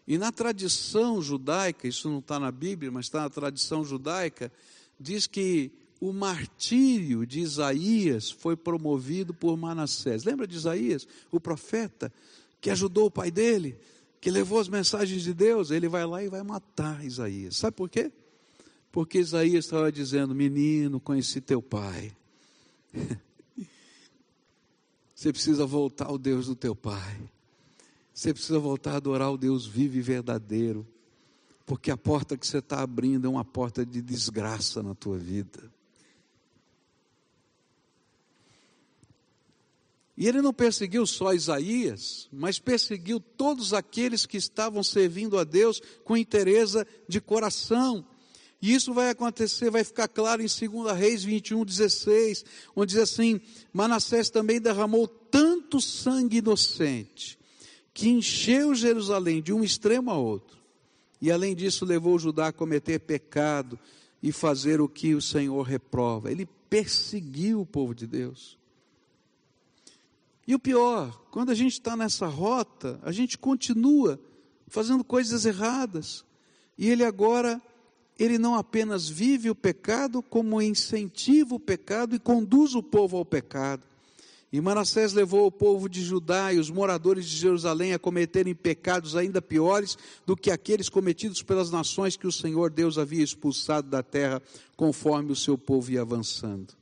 E 0.08 0.18
na 0.18 0.32
tradição 0.32 1.22
judaica, 1.22 1.88
isso 1.88 2.10
não 2.10 2.20
está 2.20 2.40
na 2.40 2.52
Bíblia, 2.52 2.92
mas 2.92 3.06
está 3.06 3.22
na 3.22 3.30
tradição 3.30 3.86
judaica, 3.86 4.52
diz 5.00 5.28
que 5.28 5.72
o 6.00 6.14
martírio 6.14 7.26
de 7.26 7.42
Isaías 7.42 8.32
foi 8.32 8.56
promovido 8.56 9.34
por 9.34 9.58
Manassés. 9.58 10.24
Lembra 10.24 10.48
de 10.48 10.56
Isaías, 10.56 11.08
o 11.32 11.40
profeta, 11.40 12.12
que 12.62 12.70
ajudou 12.70 13.08
o 13.08 13.12
pai 13.12 13.30
dele, 13.30 13.78
que 14.22 14.32
levou 14.32 14.60
as 14.60 14.70
mensagens 14.70 15.24
de 15.24 15.34
Deus? 15.34 15.72
Ele 15.72 15.90
vai 15.90 16.06
lá 16.06 16.24
e 16.24 16.30
vai 16.30 16.44
matar 16.44 17.06
Isaías. 17.06 17.58
Sabe 17.58 17.76
por 17.76 17.90
quê? 17.90 18.12
Porque 18.92 19.20
Isaías 19.20 19.66
estava 19.66 19.92
dizendo: 19.92 20.34
Menino, 20.34 21.00
conheci 21.00 21.42
teu 21.42 21.62
pai. 21.62 22.16
Você 25.14 25.34
precisa 25.34 25.66
voltar 25.66 26.06
ao 26.06 26.18
Deus 26.18 26.48
do 26.48 26.56
teu 26.56 26.74
pai. 26.74 27.20
Você 28.14 28.34
precisa 28.34 28.58
voltar 28.58 28.94
a 28.94 28.98
adorar 28.98 29.32
o 29.32 29.38
Deus 29.38 29.66
vivo 29.66 29.98
e 29.98 30.02
verdadeiro. 30.02 30.88
Porque 31.66 31.92
a 31.92 31.98
porta 31.98 32.38
que 32.38 32.48
você 32.48 32.60
está 32.60 32.82
abrindo 32.82 33.28
é 33.28 33.30
uma 33.30 33.44
porta 33.46 33.86
de 33.86 34.02
desgraça 34.02 34.82
na 34.82 34.96
tua 34.96 35.18
vida. 35.18 35.72
E 40.20 40.28
ele 40.28 40.42
não 40.42 40.54
perseguiu 40.54 41.08
só 41.08 41.34
Isaías, 41.34 42.28
mas 42.30 42.60
perseguiu 42.60 43.22
todos 43.22 43.74
aqueles 43.74 44.26
que 44.26 44.36
estavam 44.36 44.84
servindo 44.84 45.40
a 45.40 45.46
Deus 45.46 45.82
com 46.04 46.18
interesse 46.18 46.86
de 47.08 47.22
coração. 47.22 48.06
E 48.62 48.74
isso 48.74 48.94
vai 48.94 49.10
acontecer, 49.10 49.72
vai 49.72 49.82
ficar 49.82 50.10
claro 50.10 50.42
em 50.42 50.46
2 50.46 50.94
Reis 50.94 51.24
21, 51.24 51.64
16, 51.64 52.44
onde 52.76 52.96
diz 52.96 53.02
assim: 53.02 53.40
Manassés 53.72 54.30
também 54.30 54.60
derramou 54.60 55.08
tanto 55.08 55.80
sangue 55.80 56.40
inocente, 56.40 57.40
que 57.94 58.10
encheu 58.10 58.76
Jerusalém 58.76 59.42
de 59.42 59.54
um 59.54 59.64
extremo 59.64 60.12
a 60.12 60.18
outro. 60.18 60.58
E 61.22 61.32
além 61.32 61.56
disso, 61.56 61.86
levou 61.86 62.20
Judá 62.20 62.48
a 62.48 62.54
cometer 62.54 63.00
pecado 63.00 63.80
e 64.22 64.34
fazer 64.34 64.82
o 64.82 64.90
que 64.90 65.16
o 65.16 65.22
Senhor 65.22 65.62
reprova. 65.62 66.30
Ele 66.30 66.46
perseguiu 66.70 67.62
o 67.62 67.66
povo 67.66 67.96
de 67.96 68.06
Deus. 68.06 68.59
E 70.50 70.56
o 70.56 70.58
pior, 70.58 71.28
quando 71.30 71.52
a 71.52 71.54
gente 71.54 71.74
está 71.74 71.96
nessa 71.96 72.26
rota, 72.26 73.00
a 73.04 73.12
gente 73.12 73.38
continua 73.38 74.20
fazendo 74.68 75.04
coisas 75.04 75.46
erradas. 75.46 76.26
E 76.76 76.90
ele 76.90 77.04
agora 77.04 77.62
ele 78.18 78.40
não 78.40 78.56
apenas 78.56 79.08
vive 79.08 79.52
o 79.52 79.54
pecado, 79.54 80.24
como 80.24 80.60
incentiva 80.60 81.54
o 81.54 81.60
pecado 81.60 82.16
e 82.16 82.20
conduz 82.20 82.74
o 82.74 82.82
povo 82.82 83.16
ao 83.16 83.24
pecado. 83.24 83.84
E 84.52 84.60
Manassés 84.60 85.14
levou 85.14 85.46
o 85.46 85.52
povo 85.52 85.88
de 85.88 86.02
Judá 86.02 86.52
e 86.52 86.58
os 86.58 86.72
moradores 86.72 87.28
de 87.28 87.38
Jerusalém 87.38 87.94
a 87.94 88.00
cometerem 88.00 88.56
pecados 88.56 89.16
ainda 89.16 89.44
piores 89.44 90.00
do 90.26 90.36
que 90.36 90.50
aqueles 90.50 90.90
cometidos 90.90 91.44
pelas 91.44 91.70
nações 91.70 92.18
que 92.18 92.26
o 92.26 92.32
Senhor 92.32 92.72
Deus 92.72 92.98
havia 92.98 93.24
expulsado 93.24 93.88
da 93.88 94.02
terra, 94.02 94.42
conforme 94.76 95.32
o 95.32 95.36
seu 95.36 95.60
povo 95.60 95.92
ia 95.92 96.02
avançando. 96.02 96.79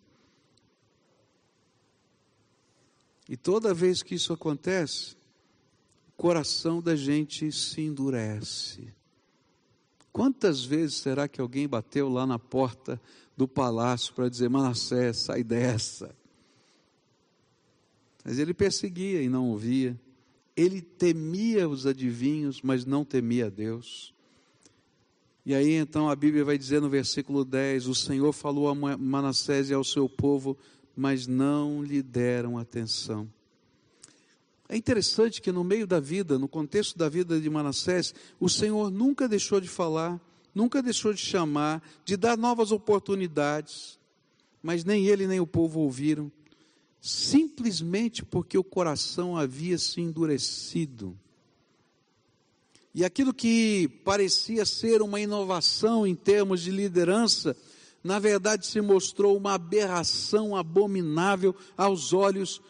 E 3.29 3.35
toda 3.35 3.73
vez 3.73 4.01
que 4.01 4.15
isso 4.15 4.31
acontece, 4.31 5.15
o 6.09 6.11
coração 6.15 6.81
da 6.81 6.95
gente 6.95 7.51
se 7.51 7.81
endurece. 7.81 8.93
Quantas 10.11 10.63
vezes 10.63 10.95
será 10.95 11.27
que 11.27 11.39
alguém 11.39 11.67
bateu 11.67 12.09
lá 12.09 12.25
na 12.25 12.39
porta 12.39 12.99
do 13.35 13.47
palácio 13.47 14.13
para 14.13 14.29
dizer: 14.29 14.49
Manassés, 14.49 15.17
sai 15.17 15.43
dessa? 15.43 16.15
Mas 18.23 18.39
ele 18.39 18.53
perseguia 18.53 19.21
e 19.21 19.29
não 19.29 19.49
ouvia. 19.51 19.99
Ele 20.55 20.81
temia 20.81 21.69
os 21.69 21.85
adivinhos, 21.85 22.61
mas 22.63 22.83
não 22.83 23.05
temia 23.05 23.49
Deus. 23.51 24.13
E 25.45 25.53
aí 25.53 25.73
então 25.75 26.09
a 26.09 26.15
Bíblia 26.15 26.43
vai 26.43 26.57
dizer 26.57 26.81
no 26.81 26.89
versículo 26.89 27.45
10: 27.45 27.87
O 27.87 27.95
Senhor 27.95 28.33
falou 28.33 28.67
a 28.67 28.75
Manassés 28.75 29.69
e 29.69 29.73
ao 29.73 29.83
seu 29.83 30.09
povo, 30.09 30.57
mas 30.97 31.27
não 31.27 31.83
lhe 31.83 32.01
deram 32.01 32.57
atenção. 32.57 33.31
É 34.67 34.75
interessante 34.75 35.39
que 35.39 35.51
no 35.51 35.63
meio 35.63 35.85
da 35.85 35.99
vida, 35.99 36.39
no 36.39 36.47
contexto 36.47 36.97
da 36.97 37.07
vida 37.07 37.39
de 37.39 37.49
Manassés, 37.49 38.15
o 38.39 38.49
Senhor 38.49 38.89
nunca 38.89 39.27
deixou 39.27 39.61
de 39.61 39.67
falar, 39.67 40.19
nunca 40.55 40.81
deixou 40.81 41.13
de 41.13 41.21
chamar, 41.21 41.83
de 42.03 42.17
dar 42.17 42.35
novas 42.35 42.71
oportunidades, 42.71 43.99
mas 44.61 44.83
nem 44.83 45.05
ele 45.05 45.27
nem 45.27 45.39
o 45.39 45.45
povo 45.45 45.81
ouviram, 45.81 46.31
simplesmente 46.99 48.25
porque 48.25 48.57
o 48.57 48.63
coração 48.63 49.37
havia 49.37 49.77
se 49.77 50.01
endurecido. 50.01 51.17
E 52.93 53.05
aquilo 53.05 53.31
que 53.31 53.87
parecia 54.03 54.65
ser 54.65 55.03
uma 55.03 55.21
inovação 55.21 56.07
em 56.07 56.15
termos 56.15 56.61
de 56.61 56.71
liderança, 56.71 57.55
na 58.07 58.19
verdade 58.19 58.65
se 58.65 58.79
mostrou 58.79 59.35
uma 59.35 59.55
aberração 59.55 60.55
abominável 60.55 61.53
aos 61.75 62.13
olhos 62.13 62.61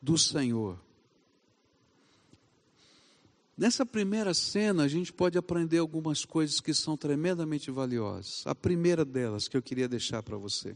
do 0.00 0.16
Senhor. 0.16 0.80
Nessa 3.54 3.84
primeira 3.84 4.32
cena, 4.32 4.84
a 4.84 4.88
gente 4.88 5.12
pode 5.12 5.36
aprender 5.36 5.76
algumas 5.76 6.24
coisas 6.24 6.60
que 6.60 6.72
são 6.72 6.96
tremendamente 6.96 7.70
valiosas. 7.70 8.42
A 8.46 8.54
primeira 8.54 9.04
delas 9.04 9.48
que 9.48 9.54
eu 9.54 9.60
queria 9.60 9.86
deixar 9.86 10.22
para 10.22 10.38
você. 10.38 10.74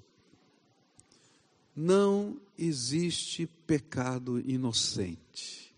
Não 1.74 2.39
existe 2.59 3.47
pecado 3.66 4.39
inocente. 4.39 5.74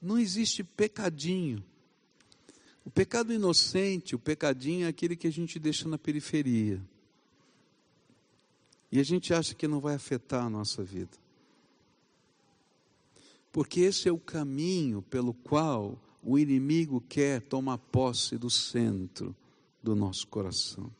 Não 0.00 0.16
existe 0.16 0.62
pecadinho. 0.62 1.64
O 2.84 2.90
pecado 2.90 3.32
inocente, 3.32 4.14
o 4.14 4.18
pecadinho 4.18 4.84
é 4.84 4.88
aquele 4.88 5.16
que 5.16 5.26
a 5.26 5.32
gente 5.32 5.58
deixa 5.58 5.88
na 5.88 5.96
periferia. 5.96 6.80
E 8.92 9.00
a 9.00 9.02
gente 9.02 9.32
acha 9.32 9.54
que 9.54 9.66
não 9.66 9.80
vai 9.80 9.94
afetar 9.94 10.44
a 10.44 10.50
nossa 10.50 10.82
vida. 10.82 11.16
Porque 13.50 13.80
esse 13.80 14.08
é 14.08 14.12
o 14.12 14.18
caminho 14.18 15.00
pelo 15.02 15.32
qual 15.32 15.98
o 16.22 16.38
inimigo 16.38 17.00
quer 17.08 17.40
tomar 17.42 17.78
posse 17.78 18.36
do 18.36 18.50
centro 18.50 19.34
do 19.82 19.94
nosso 19.94 20.26
coração. 20.26 20.90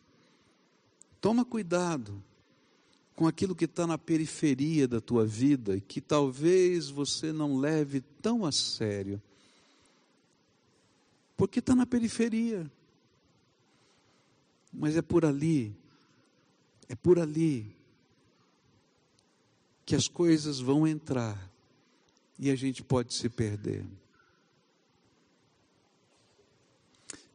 Toma 1.20 1.44
cuidado 1.44 2.22
com 3.14 3.26
aquilo 3.26 3.54
que 3.54 3.64
está 3.64 3.86
na 3.86 3.96
periferia 3.96 4.86
da 4.86 5.00
tua 5.00 5.24
vida 5.24 5.76
e 5.76 5.80
que 5.80 6.00
talvez 6.00 6.90
você 6.90 7.32
não 7.32 7.56
leve 7.56 8.02
tão 8.20 8.44
a 8.44 8.52
sério, 8.52 9.22
porque 11.36 11.58
está 11.58 11.74
na 11.74 11.86
periferia, 11.86 12.70
mas 14.72 14.96
é 14.96 15.02
por 15.02 15.24
ali, 15.24 15.76
é 16.88 16.94
por 16.94 17.18
ali 17.18 17.74
que 19.86 19.94
as 19.94 20.08
coisas 20.08 20.60
vão 20.60 20.86
entrar 20.86 21.50
e 22.38 22.50
a 22.50 22.56
gente 22.56 22.82
pode 22.82 23.14
se 23.14 23.28
perder. 23.28 23.84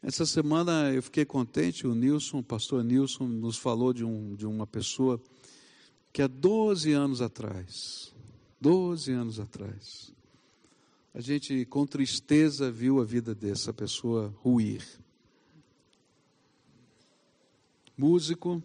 Essa 0.01 0.25
semana 0.25 0.91
eu 0.93 1.03
fiquei 1.03 1.25
contente, 1.25 1.85
o 1.85 1.93
Nilson, 1.93 2.39
o 2.39 2.43
pastor 2.43 2.83
Nilson, 2.83 3.27
nos 3.27 3.57
falou 3.57 3.91
de, 3.93 4.05
um, 4.05 4.33
de 4.33 4.45
uma 4.45 4.65
pessoa 4.65 5.21
que 6.11 6.21
há 6.21 6.27
12 6.27 6.93
anos 6.93 7.21
atrás, 7.21 8.13
12 8.61 9.11
anos 9.11 9.39
atrás, 9.39 10.13
a 11.14 11.20
gente 11.20 11.66
com 11.66 11.86
tristeza 11.86 12.72
viu 12.72 13.01
a 13.01 13.03
vida 13.03 13.34
dessa 13.34 13.74
pessoa 13.74 14.34
ruir. 14.38 14.86
Músico, 17.97 18.64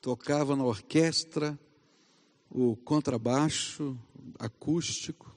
tocava 0.00 0.54
na 0.56 0.64
orquestra, 0.64 1.58
o 2.50 2.76
contrabaixo 2.76 3.98
acústico, 4.38 5.34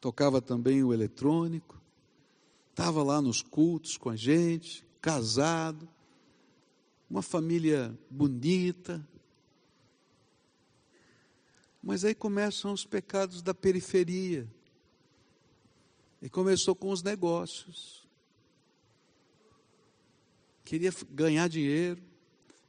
tocava 0.00 0.40
também 0.40 0.82
o 0.82 0.92
eletrônico, 0.92 1.80
estava 2.70 3.02
lá 3.02 3.20
nos 3.20 3.42
cultos 3.42 3.96
com 3.96 4.08
a 4.10 4.16
gente, 4.16 4.84
casado, 5.00 5.88
uma 7.08 7.22
família 7.22 7.96
bonita, 8.10 9.06
mas 11.82 12.04
aí 12.04 12.14
começam 12.14 12.72
os 12.72 12.86
pecados 12.86 13.42
da 13.42 13.52
periferia. 13.52 14.48
E 16.22 16.30
começou 16.30 16.76
com 16.76 16.90
os 16.90 17.02
negócios. 17.02 18.06
Queria 20.64 20.92
ganhar 21.10 21.48
dinheiro. 21.48 22.00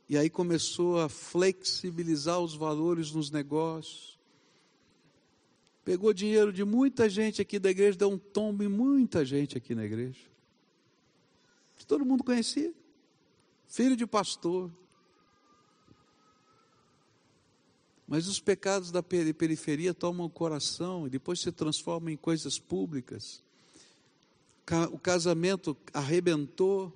E 0.09 0.17
aí 0.17 0.29
começou 0.29 0.99
a 0.99 1.07
flexibilizar 1.07 2.39
os 2.39 2.55
valores 2.55 3.11
nos 3.11 3.29
negócios. 3.29 4.19
Pegou 5.85 6.13
dinheiro 6.13 6.51
de 6.51 6.63
muita 6.63 7.07
gente 7.09 7.41
aqui 7.41 7.59
da 7.59 7.69
igreja, 7.69 7.97
deu 7.97 8.09
um 8.09 8.17
tombo 8.17 8.63
em 8.63 8.67
muita 8.67 9.23
gente 9.23 9.57
aqui 9.57 9.75
na 9.75 9.85
igreja. 9.85 10.19
Todo 11.85 12.05
mundo 12.05 12.23
conhecia. 12.23 12.73
Filho 13.67 13.95
de 13.95 14.07
pastor. 14.07 14.71
Mas 18.07 18.27
os 18.27 18.39
pecados 18.39 18.91
da 18.91 19.01
periferia 19.01 19.93
tomam 19.93 20.25
o 20.25 20.29
coração 20.29 21.07
e 21.07 21.09
depois 21.09 21.39
se 21.39 21.51
transformam 21.51 22.09
em 22.09 22.17
coisas 22.17 22.59
públicas. 22.59 23.41
O 24.91 24.99
casamento 24.99 25.75
arrebentou 25.93 26.91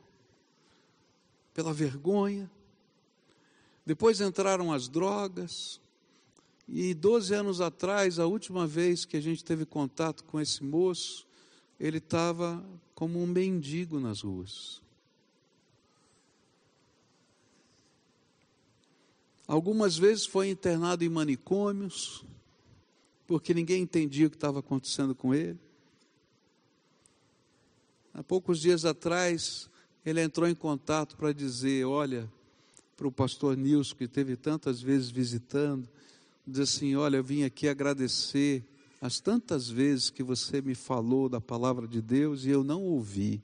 pela 1.53 1.73
vergonha. 1.73 2.49
Depois 3.85 4.21
entraram 4.21 4.71
as 4.71 4.87
drogas. 4.87 5.79
E 6.67 6.93
12 6.93 7.33
anos 7.33 7.61
atrás, 7.61 8.19
a 8.19 8.25
última 8.25 8.67
vez 8.67 9.05
que 9.05 9.15
a 9.15 9.21
gente 9.21 9.43
teve 9.43 9.65
contato 9.65 10.23
com 10.25 10.39
esse 10.39 10.63
moço, 10.63 11.25
ele 11.79 11.99
estava 11.99 12.63
como 12.93 13.21
um 13.21 13.25
mendigo 13.25 13.99
nas 13.99 14.21
ruas. 14.21 14.81
Algumas 19.47 19.97
vezes 19.97 20.25
foi 20.25 20.49
internado 20.49 21.05
em 21.05 21.09
manicômios, 21.09 22.25
porque 23.25 23.53
ninguém 23.53 23.83
entendia 23.83 24.27
o 24.27 24.29
que 24.29 24.35
estava 24.35 24.59
acontecendo 24.59 25.15
com 25.15 25.33
ele. 25.33 25.57
Há 28.13 28.21
poucos 28.21 28.59
dias 28.59 28.83
atrás, 28.83 29.69
ele 30.05 30.21
entrou 30.21 30.49
em 30.49 30.55
contato 30.55 31.15
para 31.15 31.31
dizer: 31.31 31.85
Olha, 31.85 32.29
para 32.97 33.07
o 33.07 33.11
pastor 33.11 33.55
Nilson, 33.55 33.95
que 33.95 34.07
teve 34.07 34.35
tantas 34.35 34.81
vezes 34.81 35.09
visitando, 35.09 35.87
diz 36.45 36.59
assim: 36.59 36.95
Olha, 36.95 37.17
eu 37.17 37.23
vim 37.23 37.43
aqui 37.43 37.69
agradecer 37.69 38.65
as 38.99 39.21
tantas 39.21 39.69
vezes 39.69 40.09
que 40.09 40.23
você 40.23 40.61
me 40.61 40.75
falou 40.75 41.29
da 41.29 41.39
palavra 41.39 41.87
de 41.87 42.01
Deus 42.01 42.43
e 42.43 42.49
eu 42.49 42.65
não 42.65 42.83
ouvi, 42.83 43.41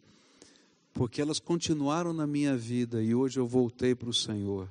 porque 0.94 1.22
elas 1.22 1.40
continuaram 1.40 2.12
na 2.12 2.28
minha 2.28 2.58
vida 2.58 3.02
e 3.02 3.16
hoje 3.16 3.40
eu 3.40 3.48
voltei 3.48 3.96
para 3.96 4.10
o 4.10 4.14
Senhor. 4.14 4.68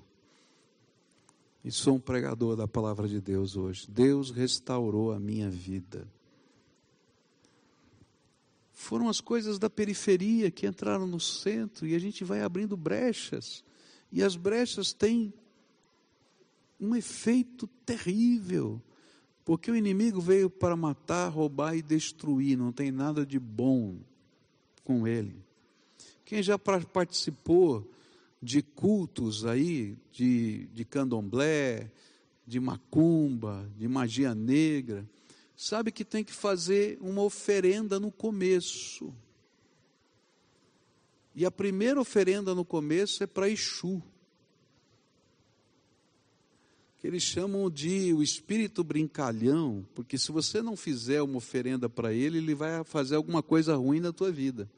E 1.64 1.70
sou 1.70 1.94
um 1.94 2.00
pregador 2.00 2.56
da 2.56 2.66
palavra 2.66 3.06
de 3.06 3.20
Deus 3.20 3.56
hoje. 3.56 3.88
Deus 3.88 4.30
restaurou 4.30 5.12
a 5.12 5.20
minha 5.20 5.48
vida. 5.48 6.06
Foram 8.72 9.08
as 9.08 9.20
coisas 9.20 9.60
da 9.60 9.70
periferia 9.70 10.50
que 10.50 10.66
entraram 10.66 11.06
no 11.06 11.20
centro 11.20 11.86
e 11.86 11.94
a 11.94 11.98
gente 12.00 12.24
vai 12.24 12.40
abrindo 12.40 12.76
brechas. 12.76 13.62
E 14.10 14.22
as 14.22 14.34
brechas 14.34 14.92
têm 14.92 15.32
um 16.80 16.96
efeito 16.96 17.68
terrível, 17.86 18.82
porque 19.44 19.70
o 19.70 19.76
inimigo 19.76 20.20
veio 20.20 20.50
para 20.50 20.74
matar, 20.74 21.28
roubar 21.28 21.76
e 21.76 21.82
destruir, 21.82 22.58
não 22.58 22.72
tem 22.72 22.90
nada 22.90 23.24
de 23.24 23.38
bom 23.38 23.98
com 24.82 25.06
ele. 25.06 25.36
Quem 26.24 26.42
já 26.42 26.58
participou 26.58 27.88
de 28.42 28.60
cultos 28.60 29.46
aí, 29.46 29.96
de, 30.10 30.66
de 30.72 30.84
candomblé, 30.84 31.92
de 32.44 32.58
macumba, 32.58 33.70
de 33.78 33.86
magia 33.86 34.34
negra, 34.34 35.08
sabe 35.56 35.92
que 35.92 36.04
tem 36.04 36.24
que 36.24 36.32
fazer 36.32 36.98
uma 37.00 37.22
oferenda 37.22 38.00
no 38.00 38.10
começo. 38.10 39.14
E 41.36 41.46
a 41.46 41.50
primeira 41.52 42.00
oferenda 42.00 42.52
no 42.52 42.64
começo 42.64 43.22
é 43.22 43.26
para 43.28 43.48
Exu. 43.48 44.02
Que 46.98 47.06
eles 47.06 47.22
chamam 47.22 47.70
de 47.70 48.12
o 48.12 48.22
espírito 48.22 48.82
brincalhão, 48.82 49.86
porque 49.94 50.18
se 50.18 50.32
você 50.32 50.60
não 50.60 50.76
fizer 50.76 51.22
uma 51.22 51.36
oferenda 51.36 51.88
para 51.88 52.12
ele, 52.12 52.38
ele 52.38 52.54
vai 52.54 52.82
fazer 52.82 53.14
alguma 53.14 53.42
coisa 53.42 53.76
ruim 53.76 54.00
na 54.00 54.12
tua 54.12 54.32
vida. 54.32 54.68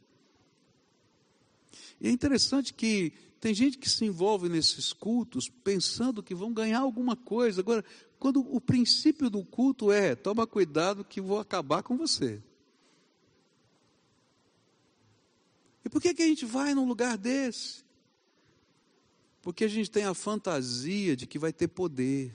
E 2.01 2.09
é 2.09 2.11
interessante 2.11 2.73
que 2.75 3.13
tem 3.45 3.53
gente 3.53 3.77
que 3.77 3.91
se 3.91 4.07
envolve 4.07 4.49
nesses 4.49 4.91
cultos 4.91 5.51
pensando 5.51 6.23
que 6.23 6.35
vão 6.35 6.51
ganhar 6.51 6.79
alguma 6.79 7.15
coisa. 7.15 7.61
Agora, 7.61 7.85
quando 8.19 8.41
o 8.41 8.59
princípio 8.59 9.29
do 9.29 9.45
culto 9.45 9.93
é: 9.93 10.15
toma 10.15 10.47
cuidado 10.47 11.05
que 11.05 11.21
vou 11.21 11.39
acabar 11.39 11.83
com 11.83 11.95
você. 11.95 12.43
E 15.85 15.91
por 15.91 16.01
que, 16.01 16.15
que 16.15 16.23
a 16.23 16.27
gente 16.27 16.47
vai 16.47 16.73
num 16.73 16.89
lugar 16.89 17.19
desse? 17.19 17.85
Porque 19.43 19.65
a 19.65 19.69
gente 19.69 19.91
tem 19.91 20.05
a 20.05 20.15
fantasia 20.15 21.15
de 21.15 21.27
que 21.27 21.39
vai 21.39 21.53
ter 21.53 21.69
poder. 21.69 22.35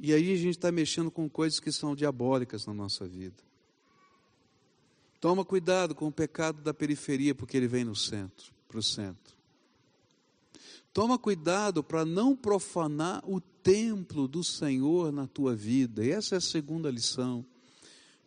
E 0.00 0.12
aí 0.12 0.32
a 0.32 0.36
gente 0.36 0.56
está 0.56 0.72
mexendo 0.72 1.12
com 1.12 1.30
coisas 1.30 1.60
que 1.60 1.70
são 1.70 1.94
diabólicas 1.94 2.66
na 2.66 2.74
nossa 2.74 3.06
vida. 3.06 3.40
Toma 5.20 5.44
cuidado 5.44 5.94
com 5.94 6.08
o 6.08 6.12
pecado 6.12 6.60
da 6.60 6.74
periferia, 6.74 7.36
porque 7.36 7.56
ele 7.56 7.68
vem 7.68 7.84
no 7.84 7.94
centro. 7.94 8.51
Toma 10.92 11.18
cuidado 11.18 11.82
para 11.82 12.04
não 12.04 12.36
profanar 12.36 13.22
o 13.26 13.40
templo 13.40 14.28
do 14.28 14.44
Senhor 14.44 15.10
na 15.10 15.26
tua 15.26 15.54
vida. 15.54 16.04
E 16.04 16.10
essa 16.10 16.34
é 16.34 16.38
a 16.38 16.40
segunda 16.40 16.90
lição. 16.90 17.44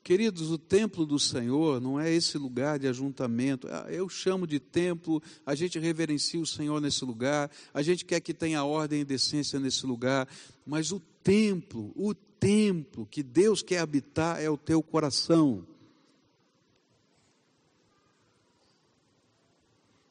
Queridos, 0.03 0.51
o 0.51 0.57
templo 0.59 1.03
do 1.03 1.17
Senhor 1.17 1.81
não 1.81 1.99
é 1.99 2.13
esse 2.13 2.37
lugar 2.37 2.77
de 2.77 2.87
ajuntamento. 2.87 3.67
Ah, 3.67 3.87
eu 3.89 4.07
chamo 4.07 4.45
de 4.45 4.59
templo, 4.59 5.21
a 5.43 5.55
gente 5.55 5.79
reverencia 5.79 6.39
o 6.39 6.45
Senhor 6.45 6.79
nesse 6.79 7.03
lugar, 7.03 7.49
a 7.73 7.81
gente 7.81 8.05
quer 8.05 8.19
que 8.19 8.31
tenha 8.31 8.63
ordem 8.63 9.01
e 9.01 9.03
decência 9.03 9.59
nesse 9.59 9.83
lugar, 9.87 10.27
mas 10.63 10.91
o 10.91 11.01
templo, 11.23 11.91
o 11.95 12.13
templo 12.13 13.07
que 13.07 13.23
Deus 13.23 13.63
quer 13.63 13.79
habitar 13.79 14.39
é 14.39 14.47
o 14.47 14.57
teu 14.57 14.83
coração. 14.83 15.65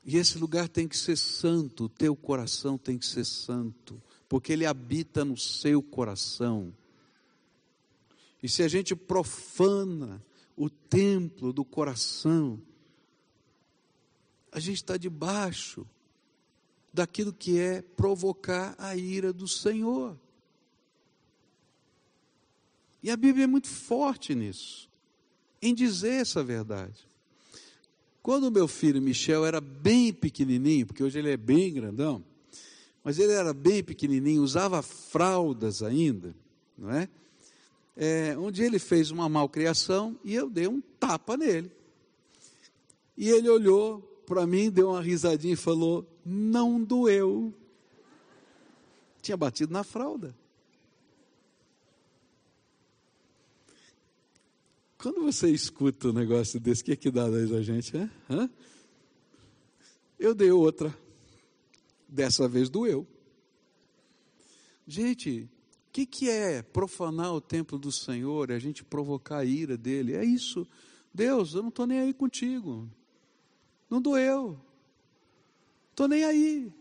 E 0.04 0.18
esse 0.18 0.36
lugar 0.38 0.68
tem 0.68 0.86
que 0.86 0.96
ser 0.96 1.16
santo, 1.16 1.84
o 1.84 1.88
teu 1.88 2.14
coração 2.14 2.76
tem 2.76 2.98
que 2.98 3.06
ser 3.06 3.24
santo, 3.24 4.02
porque 4.28 4.52
ele 4.52 4.66
habita 4.66 5.24
no 5.24 5.36
seu 5.36 5.82
coração. 5.82 6.74
e 8.42 8.48
se 8.48 8.62
a 8.62 8.68
gente 8.68 8.94
profana 8.94 10.22
o 10.54 10.68
templo 10.68 11.52
do 11.52 11.64
coração, 11.64 12.60
a 14.52 14.60
gente 14.60 14.76
está 14.76 14.96
debaixo 14.96 15.86
daquilo 16.92 17.32
que 17.32 17.58
é 17.58 17.82
provocar 17.82 18.76
a 18.78 18.94
ira 18.94 19.32
do 19.32 19.48
Senhor. 19.48 20.16
E 23.02 23.10
a 23.10 23.16
Bíblia 23.16 23.44
é 23.44 23.46
muito 23.48 23.68
forte 23.68 24.34
nisso, 24.34 24.88
em 25.60 25.74
dizer 25.74 26.20
essa 26.20 26.44
verdade. 26.44 27.06
Quando 28.24 28.50
meu 28.50 28.66
filho 28.66 29.02
Michel 29.02 29.44
era 29.44 29.60
bem 29.60 30.10
pequenininho, 30.10 30.86
porque 30.86 31.04
hoje 31.04 31.18
ele 31.18 31.30
é 31.30 31.36
bem 31.36 31.70
grandão, 31.70 32.24
mas 33.04 33.18
ele 33.18 33.32
era 33.32 33.52
bem 33.52 33.84
pequenininho, 33.84 34.42
usava 34.42 34.80
fraldas 34.80 35.82
ainda, 35.82 36.34
não 36.78 36.90
é? 36.90 37.06
é 37.94 38.34
dia 38.50 38.64
ele 38.64 38.78
fez 38.78 39.10
uma 39.10 39.28
malcriação 39.28 40.18
e 40.24 40.34
eu 40.34 40.48
dei 40.48 40.66
um 40.66 40.80
tapa 40.98 41.36
nele. 41.36 41.70
E 43.14 43.28
ele 43.28 43.46
olhou 43.46 44.00
para 44.24 44.46
mim, 44.46 44.70
deu 44.70 44.88
uma 44.88 45.02
risadinha 45.02 45.52
e 45.52 45.56
falou: 45.56 46.06
Não 46.24 46.82
doeu. 46.82 47.52
Tinha 49.20 49.36
batido 49.36 49.70
na 49.70 49.84
fralda. 49.84 50.34
Quando 55.04 55.20
você 55.20 55.50
escuta 55.50 56.08
um 56.08 56.12
negócio 56.14 56.58
desse, 56.58 56.80
o 56.80 56.84
que, 56.86 56.92
é 56.92 56.96
que 56.96 57.10
dá 57.10 57.26
a 57.26 57.62
gente? 57.62 57.94
Né? 57.94 58.10
Hã? 58.30 58.50
Eu 60.18 60.34
dei 60.34 60.50
outra. 60.50 60.98
Dessa 62.08 62.48
vez 62.48 62.70
doeu. 62.70 63.06
Gente, 64.86 65.42
o 65.88 65.92
que, 65.92 66.06
que 66.06 66.30
é 66.30 66.62
profanar 66.62 67.34
o 67.34 67.40
templo 67.42 67.78
do 67.78 67.92
Senhor? 67.92 68.48
É 68.48 68.54
a 68.54 68.58
gente 68.58 68.82
provocar 68.82 69.40
a 69.40 69.44
ira 69.44 69.76
dele. 69.76 70.14
É 70.14 70.24
isso. 70.24 70.66
Deus, 71.12 71.52
eu 71.52 71.60
não 71.60 71.68
estou 71.68 71.86
nem 71.86 72.00
aí 72.00 72.14
contigo. 72.14 72.88
Não 73.90 74.00
doeu. 74.00 74.58
Estou 75.90 76.08
nem 76.08 76.24
aí. 76.24 76.72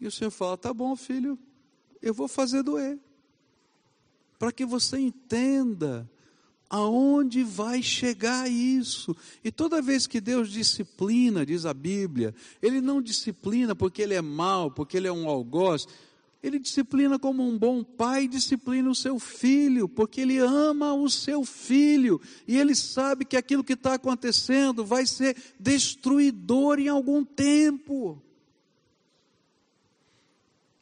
E 0.00 0.06
o 0.08 0.10
Senhor 0.10 0.32
fala: 0.32 0.56
tá 0.56 0.74
bom, 0.74 0.96
filho, 0.96 1.38
eu 2.02 2.12
vou 2.12 2.26
fazer 2.26 2.64
doer. 2.64 2.98
Para 4.36 4.50
que 4.50 4.66
você 4.66 4.98
entenda 4.98 6.10
aonde 6.68 7.42
vai 7.42 7.82
chegar 7.82 8.50
isso. 8.50 9.16
E 9.44 9.50
toda 9.50 9.82
vez 9.82 10.06
que 10.06 10.20
Deus 10.20 10.50
disciplina, 10.50 11.46
diz 11.46 11.64
a 11.64 11.74
Bíblia, 11.74 12.34
Ele 12.62 12.80
não 12.80 13.00
disciplina 13.00 13.74
porque 13.74 14.02
Ele 14.02 14.14
é 14.14 14.22
mau, 14.22 14.70
porque 14.70 14.96
Ele 14.96 15.08
é 15.08 15.12
um 15.12 15.28
algoz. 15.28 15.86
Ele 16.42 16.58
disciplina 16.58 17.18
como 17.18 17.42
um 17.42 17.58
bom 17.58 17.82
pai 17.82 18.28
disciplina 18.28 18.88
o 18.88 18.94
seu 18.94 19.18
filho, 19.18 19.88
porque 19.88 20.20
ele 20.20 20.38
ama 20.38 20.94
o 20.94 21.10
seu 21.10 21.44
filho 21.44 22.20
e 22.46 22.56
ele 22.56 22.72
sabe 22.74 23.24
que 23.24 23.36
aquilo 23.36 23.64
que 23.64 23.72
está 23.72 23.94
acontecendo 23.94 24.84
vai 24.84 25.06
ser 25.06 25.36
destruidor 25.58 26.78
em 26.78 26.86
algum 26.86 27.24
tempo. 27.24 28.22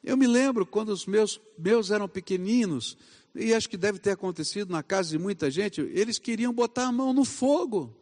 Eu 0.04 0.18
me 0.18 0.26
lembro 0.26 0.66
quando 0.66 0.90
os 0.90 1.06
meus, 1.06 1.40
meus 1.58 1.90
eram 1.90 2.06
pequeninos, 2.06 2.98
e 3.34 3.54
acho 3.54 3.68
que 3.68 3.76
deve 3.78 3.98
ter 3.98 4.10
acontecido 4.10 4.70
na 4.70 4.82
casa 4.82 5.08
de 5.08 5.18
muita 5.18 5.50
gente, 5.50 5.80
eles 5.80 6.18
queriam 6.18 6.52
botar 6.52 6.88
a 6.88 6.92
mão 6.92 7.14
no 7.14 7.24
fogo. 7.24 7.96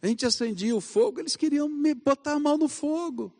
A 0.00 0.06
gente 0.06 0.24
acendia 0.24 0.76
o 0.76 0.80
fogo, 0.80 1.18
eles 1.18 1.34
queriam 1.34 1.68
botar 2.04 2.34
a 2.34 2.38
mão 2.38 2.56
no 2.56 2.68
fogo. 2.68 3.32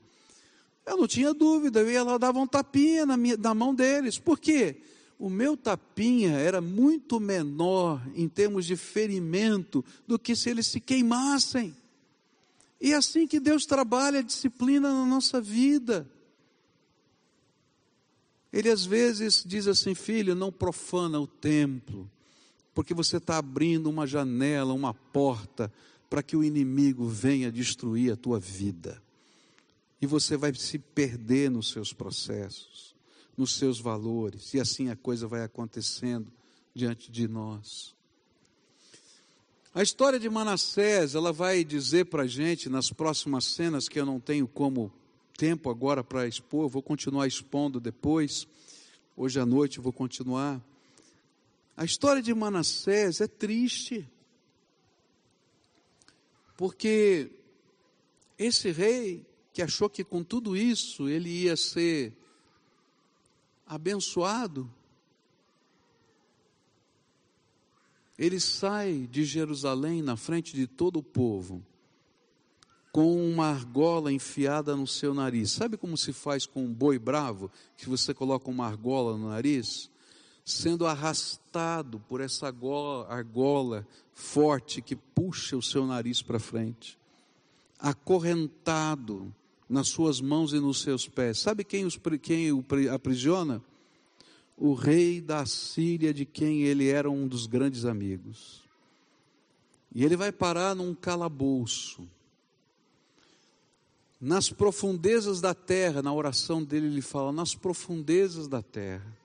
Eu 0.84 0.97
não 0.97 1.07
tinha 1.07 1.32
dúvida, 1.32 1.80
eu 1.80 1.91
ia 1.91 2.03
lá 2.03 2.18
dava 2.18 2.41
um 2.41 2.47
tapinha 2.47 3.07
na, 3.07 3.16
minha, 3.16 3.36
na 3.36 3.55
mão 3.55 3.72
deles. 3.72 4.18
Por 4.18 4.41
quê? 4.41 4.82
O 5.16 5.30
meu 5.30 5.57
tapinha 5.57 6.32
era 6.32 6.61
muito 6.61 7.20
menor 7.20 8.03
em 8.14 8.28
termos 8.28 8.66
de 8.66 8.74
ferimento 8.74 9.84
do 10.09 10.18
que 10.18 10.34
se 10.34 10.51
eles 10.51 10.66
se 10.66 10.80
queimassem. 10.80 11.76
E 12.80 12.93
é 12.93 12.97
assim 12.97 13.26
que 13.28 13.39
Deus 13.39 13.64
trabalha 13.64 14.18
a 14.18 14.22
disciplina 14.22 14.93
na 14.93 15.07
nossa 15.07 15.41
vida. 15.41 16.09
Ele 18.53 18.70
às 18.70 18.84
vezes 18.84 19.44
diz 19.46 19.66
assim: 19.66 19.94
filho, 19.94 20.34
não 20.34 20.51
profana 20.51 21.20
o 21.20 21.26
templo, 21.26 22.11
porque 22.74 22.94
você 22.94 23.18
está 23.18 23.38
abrindo 23.38 23.88
uma 23.88 24.07
janela, 24.07 24.72
uma 24.72 24.94
porta, 24.94 25.72
para 26.09 26.22
que 26.22 26.36
o 26.36 26.42
inimigo 26.42 27.07
venha 27.07 27.53
destruir 27.53 28.12
a 28.12 28.16
tua 28.16 28.38
vida. 28.38 29.03
E 30.01 30.07
você 30.07 30.36
vai 30.36 30.55
se 30.55 30.78
perder 30.78 31.51
nos 31.51 31.70
seus 31.70 31.92
processos, 31.92 32.94
nos 33.36 33.57
seus 33.57 33.80
valores, 33.80 34.55
e 34.55 34.61
assim 34.61 34.88
a 34.90 34.96
coisa 34.96 35.26
vai 35.26 35.42
acontecendo 35.42 36.32
diante 36.74 37.11
de 37.11 37.26
nós. 37.26 37.94
A 39.74 39.82
história 39.82 40.18
de 40.18 40.30
Manassés, 40.30 41.14
ela 41.14 41.32
vai 41.32 41.62
dizer 41.62 42.07
para 42.07 42.22
a 42.22 42.26
gente 42.26 42.68
nas 42.68 42.90
próximas 42.90 43.44
cenas 43.44 43.88
que 43.88 44.01
eu 44.01 44.07
não 44.07 44.18
tenho 44.18 44.49
como 44.49 44.92
tempo 45.39 45.70
agora 45.70 46.03
para 46.03 46.26
expor, 46.26 46.68
vou 46.68 46.82
continuar 46.82 47.28
expondo 47.28 47.78
depois. 47.78 48.49
Hoje 49.16 49.39
à 49.39 49.47
noite 49.47 49.78
vou 49.78 49.93
continuar. 49.93 50.61
A 51.76 51.84
história 51.84 52.20
de 52.20 52.34
Manassés 52.34 53.20
é 53.20 53.28
triste. 53.28 54.05
Porque 56.57 57.30
esse 58.36 58.72
rei 58.72 59.24
que 59.53 59.62
achou 59.62 59.89
que 59.89 60.03
com 60.03 60.24
tudo 60.24 60.57
isso 60.57 61.09
ele 61.09 61.28
ia 61.28 61.57
ser 61.57 62.12
abençoado, 63.64 64.68
ele 68.18 68.41
sai 68.41 69.07
de 69.09 69.24
Jerusalém 69.24 70.03
na 70.03 70.16
frente 70.16 70.53
de 70.53 70.66
todo 70.66 70.99
o 70.99 71.03
povo 71.03 71.64
com 72.99 73.14
uma 73.14 73.46
argola 73.46 74.12
enfiada 74.12 74.74
no 74.74 74.84
seu 74.84 75.14
nariz. 75.14 75.53
Sabe 75.53 75.76
como 75.76 75.96
se 75.96 76.12
faz 76.12 76.46
com 76.46 76.64
um 76.64 76.74
boi 76.74 76.99
bravo, 76.99 77.49
que 77.76 77.88
você 77.88 78.12
coloca 78.12 78.51
uma 78.51 78.66
argola 78.66 79.16
no 79.16 79.28
nariz? 79.28 79.88
Sendo 80.44 80.84
arrastado 80.84 82.01
por 82.09 82.20
essa 82.20 82.49
argola, 82.49 83.86
forte 84.12 84.82
que 84.82 84.96
puxa 84.96 85.57
o 85.57 85.62
seu 85.62 85.86
nariz 85.86 86.22
para 86.22 86.40
frente, 86.40 86.99
acorrentado 87.78 89.32
nas 89.68 89.86
suas 89.86 90.20
mãos 90.20 90.53
e 90.53 90.59
nos 90.59 90.80
seus 90.80 91.07
pés. 91.07 91.38
Sabe 91.38 91.62
quem, 91.62 91.84
os, 91.84 91.96
quem 92.20 92.51
o 92.51 92.64
aprisiona? 92.92 93.62
O 94.57 94.74
rei 94.74 95.20
da 95.20 95.46
Síria, 95.46 96.12
de 96.12 96.24
quem 96.24 96.62
ele 96.62 96.88
era 96.88 97.09
um 97.09 97.28
dos 97.28 97.46
grandes 97.46 97.84
amigos. 97.84 98.64
E 99.94 100.05
ele 100.05 100.16
vai 100.16 100.32
parar 100.32 100.74
num 100.74 100.96
calabouço 100.96 102.05
nas 104.21 104.51
profundezas 104.51 105.41
da 105.41 105.55
terra, 105.55 106.03
na 106.03 106.12
oração 106.12 106.62
dele, 106.62 106.87
ele 106.87 107.03
fala: 107.03 107.33
nas 107.33 107.55
profundezas 107.55 108.49
da 108.49 108.62
terra. 108.62 109.16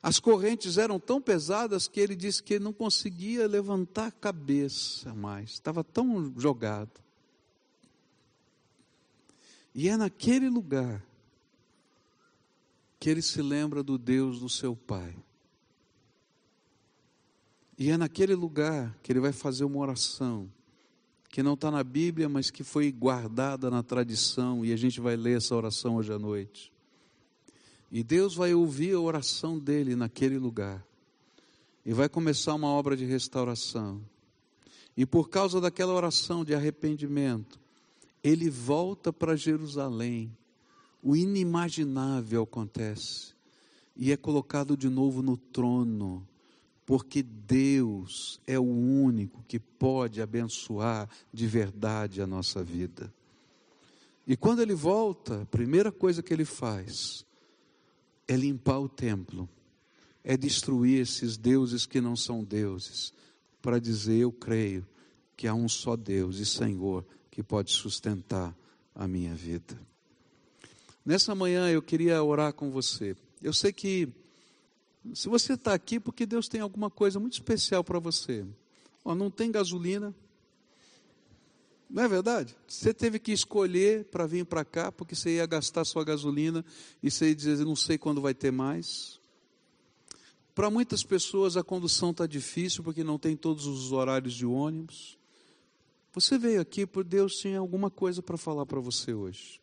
As 0.00 0.20
correntes 0.20 0.78
eram 0.78 1.00
tão 1.00 1.20
pesadas 1.20 1.88
que 1.88 1.98
ele 1.98 2.14
disse 2.14 2.42
que 2.42 2.58
não 2.58 2.72
conseguia 2.72 3.48
levantar 3.48 4.06
a 4.06 4.12
cabeça 4.12 5.12
mais, 5.12 5.50
estava 5.50 5.82
tão 5.82 6.32
jogado. 6.38 7.00
E 9.74 9.88
é 9.88 9.96
naquele 9.96 10.48
lugar 10.48 11.04
que 13.00 13.10
ele 13.10 13.22
se 13.22 13.42
lembra 13.42 13.82
do 13.82 13.98
Deus 13.98 14.40
do 14.40 14.48
seu 14.48 14.74
pai. 14.76 15.16
E 17.76 17.90
é 17.90 17.96
naquele 17.96 18.34
lugar 18.34 18.96
que 19.02 19.12
ele 19.12 19.20
vai 19.20 19.32
fazer 19.32 19.64
uma 19.64 19.78
oração 19.78 20.50
que 21.28 21.42
não 21.42 21.54
está 21.54 21.70
na 21.70 21.84
Bíblia, 21.84 22.28
mas 22.28 22.50
que 22.50 22.64
foi 22.64 22.90
guardada 22.90 23.70
na 23.70 23.82
tradição, 23.82 24.64
e 24.64 24.72
a 24.72 24.76
gente 24.76 25.00
vai 25.00 25.16
ler 25.16 25.36
essa 25.36 25.54
oração 25.54 25.96
hoje 25.96 26.12
à 26.12 26.18
noite. 26.18 26.72
E 27.92 28.02
Deus 28.02 28.34
vai 28.34 28.54
ouvir 28.54 28.94
a 28.94 29.00
oração 29.00 29.58
dele 29.58 29.94
naquele 29.94 30.38
lugar, 30.38 30.84
e 31.84 31.92
vai 31.92 32.08
começar 32.08 32.54
uma 32.54 32.68
obra 32.68 32.96
de 32.96 33.04
restauração. 33.04 34.00
E 34.96 35.06
por 35.06 35.28
causa 35.28 35.60
daquela 35.60 35.92
oração 35.92 36.44
de 36.44 36.54
arrependimento, 36.54 37.60
ele 38.22 38.50
volta 38.50 39.12
para 39.12 39.36
Jerusalém, 39.36 40.36
o 41.02 41.14
inimaginável 41.14 42.42
acontece, 42.42 43.34
e 43.96 44.10
é 44.12 44.16
colocado 44.16 44.76
de 44.76 44.88
novo 44.88 45.22
no 45.22 45.36
trono 45.36 46.26
porque 46.88 47.22
Deus 47.22 48.40
é 48.46 48.58
o 48.58 48.62
único 48.62 49.44
que 49.46 49.58
pode 49.58 50.22
abençoar 50.22 51.06
de 51.30 51.46
verdade 51.46 52.22
a 52.22 52.26
nossa 52.26 52.64
vida. 52.64 53.12
E 54.26 54.34
quando 54.34 54.62
ele 54.62 54.74
volta, 54.74 55.42
a 55.42 55.44
primeira 55.44 55.92
coisa 55.92 56.22
que 56.22 56.32
ele 56.32 56.46
faz 56.46 57.26
é 58.26 58.34
limpar 58.34 58.78
o 58.78 58.88
templo, 58.88 59.46
é 60.24 60.34
destruir 60.34 61.02
esses 61.02 61.36
deuses 61.36 61.84
que 61.84 62.00
não 62.00 62.16
são 62.16 62.42
deuses, 62.42 63.12
para 63.60 63.78
dizer: 63.78 64.20
Eu 64.20 64.32
creio 64.32 64.88
que 65.36 65.46
há 65.46 65.52
um 65.52 65.68
só 65.68 65.94
Deus 65.94 66.38
e 66.38 66.46
Senhor 66.46 67.04
que 67.30 67.42
pode 67.42 67.70
sustentar 67.70 68.56
a 68.94 69.06
minha 69.06 69.34
vida. 69.34 69.78
Nessa 71.04 71.34
manhã 71.34 71.68
eu 71.68 71.82
queria 71.82 72.24
orar 72.24 72.54
com 72.54 72.70
você. 72.70 73.14
Eu 73.42 73.52
sei 73.52 73.74
que 73.74 74.08
Se 75.14 75.28
você 75.28 75.54
está 75.54 75.72
aqui, 75.72 75.98
porque 75.98 76.26
Deus 76.26 76.48
tem 76.48 76.60
alguma 76.60 76.90
coisa 76.90 77.18
muito 77.18 77.34
especial 77.34 77.82
para 77.82 77.98
você. 77.98 78.44
Ó, 79.04 79.14
não 79.14 79.30
tem 79.30 79.50
gasolina. 79.50 80.14
Não 81.88 82.02
é 82.02 82.08
verdade? 82.08 82.54
Você 82.66 82.92
teve 82.92 83.18
que 83.18 83.32
escolher 83.32 84.04
para 84.06 84.26
vir 84.26 84.44
para 84.44 84.64
cá, 84.64 84.92
porque 84.92 85.14
você 85.14 85.36
ia 85.36 85.46
gastar 85.46 85.84
sua 85.84 86.04
gasolina 86.04 86.64
e 87.02 87.10
você 87.10 87.28
ia 87.28 87.34
dizer, 87.34 87.64
não 87.64 87.76
sei 87.76 87.96
quando 87.96 88.20
vai 88.20 88.34
ter 88.34 88.50
mais. 88.50 89.18
Para 90.54 90.70
muitas 90.70 91.02
pessoas 91.02 91.56
a 91.56 91.62
condução 91.62 92.10
está 92.10 92.26
difícil 92.26 92.82
porque 92.82 93.02
não 93.02 93.18
tem 93.18 93.36
todos 93.36 93.64
os 93.66 93.92
horários 93.92 94.34
de 94.34 94.44
ônibus. 94.44 95.16
Você 96.12 96.36
veio 96.36 96.60
aqui 96.60 96.84
por 96.84 97.04
Deus 97.04 97.36
tinha 97.36 97.58
alguma 97.58 97.90
coisa 97.90 98.20
para 98.20 98.36
falar 98.36 98.66
para 98.66 98.80
você 98.80 99.14
hoje. 99.14 99.60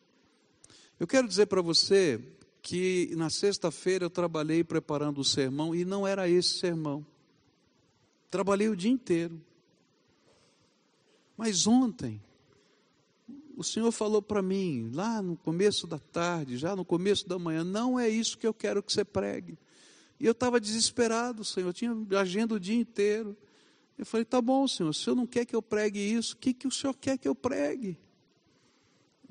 Eu 0.98 1.06
quero 1.06 1.28
dizer 1.28 1.46
para 1.46 1.60
você 1.60 2.18
que 2.66 3.14
na 3.14 3.30
sexta-feira 3.30 4.06
eu 4.06 4.10
trabalhei 4.10 4.64
preparando 4.64 5.20
o 5.20 5.24
sermão 5.24 5.72
e 5.72 5.84
não 5.84 6.04
era 6.04 6.28
esse 6.28 6.58
sermão. 6.58 7.06
Trabalhei 8.28 8.68
o 8.68 8.74
dia 8.74 8.90
inteiro. 8.90 9.40
Mas 11.36 11.68
ontem, 11.68 12.20
o 13.56 13.62
Senhor 13.62 13.92
falou 13.92 14.20
para 14.20 14.42
mim, 14.42 14.90
lá 14.92 15.22
no 15.22 15.36
começo 15.36 15.86
da 15.86 16.00
tarde, 16.00 16.56
já 16.56 16.74
no 16.74 16.84
começo 16.84 17.28
da 17.28 17.38
manhã, 17.38 17.62
não 17.62 18.00
é 18.00 18.08
isso 18.08 18.36
que 18.36 18.48
eu 18.48 18.52
quero 18.52 18.82
que 18.82 18.92
você 18.92 19.04
pregue. 19.04 19.56
E 20.18 20.26
eu 20.26 20.32
estava 20.32 20.58
desesperado, 20.58 21.44
Senhor, 21.44 21.68
eu 21.68 21.72
tinha 21.72 21.94
agenda 22.18 22.56
o 22.56 22.58
dia 22.58 22.74
inteiro. 22.74 23.36
Eu 23.96 24.04
falei, 24.04 24.24
tá 24.24 24.42
bom, 24.42 24.66
Senhor, 24.66 24.92
se 24.92 25.02
o 25.02 25.04
Senhor 25.04 25.14
não 25.14 25.26
quer 25.26 25.44
que 25.44 25.54
eu 25.54 25.62
pregue 25.62 26.00
isso, 26.00 26.34
o 26.34 26.38
que, 26.38 26.52
que 26.52 26.66
o 26.66 26.72
Senhor 26.72 26.96
quer 26.96 27.16
que 27.16 27.28
eu 27.28 27.34
pregue? 27.36 27.96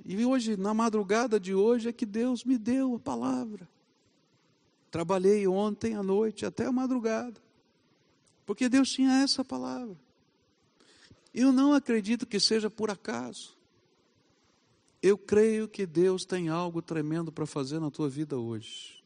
E 0.05 0.23
hoje, 0.23 0.55
na 0.55 0.71
madrugada 0.71 1.39
de 1.39 1.55
hoje, 1.55 1.89
é 1.89 1.91
que 1.91 2.05
Deus 2.05 2.43
me 2.43 2.59
deu 2.59 2.95
a 2.95 2.99
palavra. 2.99 3.67
Trabalhei 4.91 5.47
ontem 5.47 5.95
à 5.95 6.03
noite 6.03 6.45
até 6.45 6.67
a 6.67 6.71
madrugada, 6.71 7.41
porque 8.45 8.69
Deus 8.69 8.91
tinha 8.91 9.23
essa 9.23 9.43
palavra. 9.43 9.97
Eu 11.33 11.51
não 11.51 11.73
acredito 11.73 12.25
que 12.27 12.39
seja 12.39 12.69
por 12.69 12.91
acaso. 12.91 13.57
Eu 15.01 15.17
creio 15.17 15.67
que 15.67 15.85
Deus 15.85 16.23
tem 16.23 16.49
algo 16.49 16.81
tremendo 16.81 17.31
para 17.31 17.45
fazer 17.45 17.79
na 17.79 17.89
tua 17.89 18.07
vida 18.07 18.37
hoje. 18.37 19.03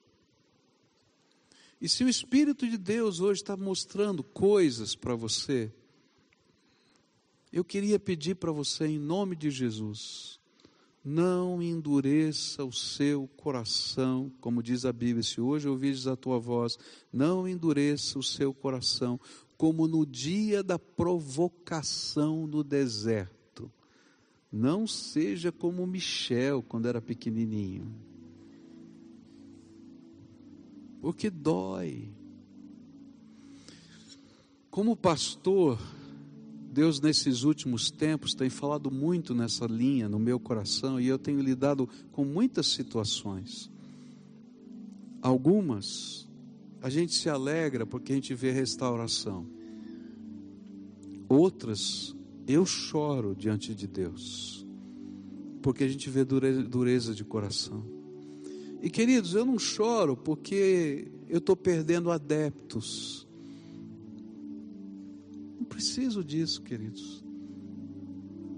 E 1.81 1.87
se 1.87 2.03
o 2.03 2.09
Espírito 2.09 2.67
de 2.69 2.77
Deus 2.77 3.21
hoje 3.21 3.41
está 3.41 3.55
mostrando 3.55 4.21
coisas 4.21 4.95
para 4.95 5.15
você, 5.15 5.71
eu 7.51 7.63
queria 7.63 7.97
pedir 7.97 8.35
para 8.35 8.51
você, 8.51 8.85
em 8.85 8.99
nome 8.99 9.35
de 9.35 9.49
Jesus, 9.49 10.38
não 11.03 11.61
endureça 11.61 12.63
o 12.63 12.71
seu 12.71 13.27
coração, 13.37 14.31
como 14.41 14.61
diz 14.61 14.85
a 14.85 14.91
Bíblia, 14.91 15.23
se 15.23 15.39
hoje 15.39 15.67
ouvides 15.67 16.07
a 16.07 16.15
tua 16.15 16.39
voz, 16.39 16.77
não 17.11 17.47
endureça 17.47 18.19
o 18.19 18.23
seu 18.23 18.53
coração, 18.53 19.19
como 19.57 19.87
no 19.87 20.05
dia 20.05 20.61
da 20.61 20.77
provocação 20.77 22.45
no 22.47 22.63
deserto. 22.63 23.71
Não 24.51 24.87
seja 24.87 25.51
como 25.51 25.85
Michel 25.85 26.63
quando 26.63 26.87
era 26.87 27.01
pequenininho. 27.01 27.93
Porque 31.01 31.29
dói. 31.29 32.11
Como 34.69 34.95
pastor, 34.95 35.79
Deus, 36.71 37.01
nesses 37.01 37.43
últimos 37.43 37.89
tempos, 37.89 38.35
tem 38.35 38.49
falado 38.49 38.91
muito 38.91 39.33
nessa 39.33 39.65
linha 39.65 40.07
no 40.07 40.19
meu 40.19 40.39
coração 40.39 40.99
e 40.99 41.07
eu 41.07 41.17
tenho 41.17 41.41
lidado 41.41 41.89
com 42.11 42.23
muitas 42.23 42.67
situações. 42.67 43.71
Algumas, 45.21 46.29
a 46.81 46.89
gente 46.89 47.13
se 47.13 47.27
alegra 47.27 47.85
porque 47.85 48.11
a 48.11 48.15
gente 48.15 48.35
vê 48.35 48.51
restauração. 48.51 49.47
Outras, 51.27 52.15
eu 52.47 52.65
choro 52.65 53.35
diante 53.35 53.73
de 53.73 53.87
Deus, 53.87 54.65
porque 55.61 55.83
a 55.83 55.87
gente 55.87 56.09
vê 56.09 56.23
dureza 56.23 57.13
de 57.13 57.23
coração. 57.23 57.83
E 58.81 58.89
queridos, 58.89 59.33
eu 59.33 59.45
não 59.45 59.59
choro 59.59 60.15
porque 60.15 61.11
eu 61.27 61.39
estou 61.39 61.55
perdendo 61.55 62.11
adeptos 62.11 63.27
preciso 65.79 66.21
disso, 66.21 66.61
queridos. 66.61 67.23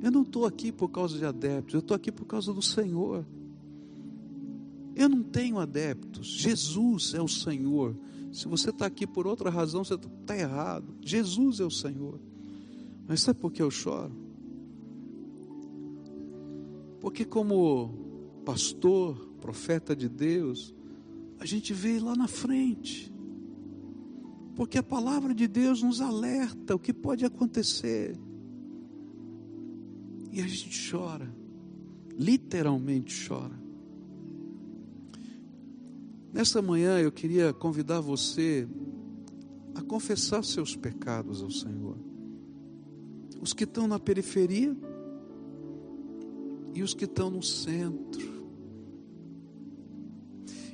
Eu 0.02 0.10
não 0.10 0.24
estou 0.24 0.48
aqui 0.48 0.72
por 0.72 0.90
causa 0.90 1.20
de 1.20 1.24
adeptos, 1.24 1.76
eu 1.76 1.80
estou 1.80 1.94
aqui 1.94 2.12
por 2.12 2.26
causa 2.26 2.52
do 2.52 2.64
Senhor. 2.64 3.24
Eu 4.96 5.08
não 5.08 5.22
tenho 5.22 5.60
adeptos, 5.60 6.26
Jesus 6.26 7.14
é 7.14 7.22
o 7.22 7.28
Senhor. 7.28 7.96
Se 8.34 8.48
você 8.48 8.72
está 8.72 8.88
aqui 8.88 9.06
por 9.06 9.28
outra 9.28 9.52
razão, 9.52 9.84
você 9.84 9.94
está 9.94 10.36
errado. 10.36 10.96
Jesus 11.00 11.60
é 11.60 11.64
o 11.64 11.70
Senhor. 11.70 12.20
Mas 13.08 13.22
sabe 13.22 13.40
por 13.40 13.52
que 13.52 13.62
eu 13.62 13.70
choro? 13.70 14.12
Porque, 17.00 17.24
como 17.24 18.42
pastor, 18.44 19.16
profeta 19.40 19.96
de 19.96 20.10
Deus, 20.10 20.74
a 21.40 21.46
gente 21.46 21.72
vê 21.72 22.00
lá 22.00 22.16
na 22.16 22.28
frente 22.28 23.11
porque 24.62 24.78
a 24.78 24.84
palavra 24.84 25.34
de 25.34 25.48
Deus 25.48 25.82
nos 25.82 26.00
alerta 26.02 26.76
o 26.76 26.78
que 26.78 26.94
pode 26.94 27.26
acontecer. 27.26 28.16
E 30.32 30.40
a 30.40 30.48
gente 30.48 30.92
chora, 30.92 31.36
literalmente 32.16 33.28
chora. 33.28 33.60
Nessa 36.32 36.62
manhã 36.62 37.00
eu 37.00 37.12
queria 37.12 37.52
convidar 37.52 38.02
você 38.02 38.68
a 39.74 39.82
confessar 39.82 40.44
seus 40.44 40.76
pecados 40.76 41.42
ao 41.42 41.50
Senhor. 41.50 41.98
Os 43.42 43.54
que 43.54 43.64
estão 43.64 43.88
na 43.88 43.98
periferia 43.98 44.78
e 46.76 46.84
os 46.84 46.94
que 46.94 47.06
estão 47.06 47.32
no 47.32 47.42
centro. 47.42 48.41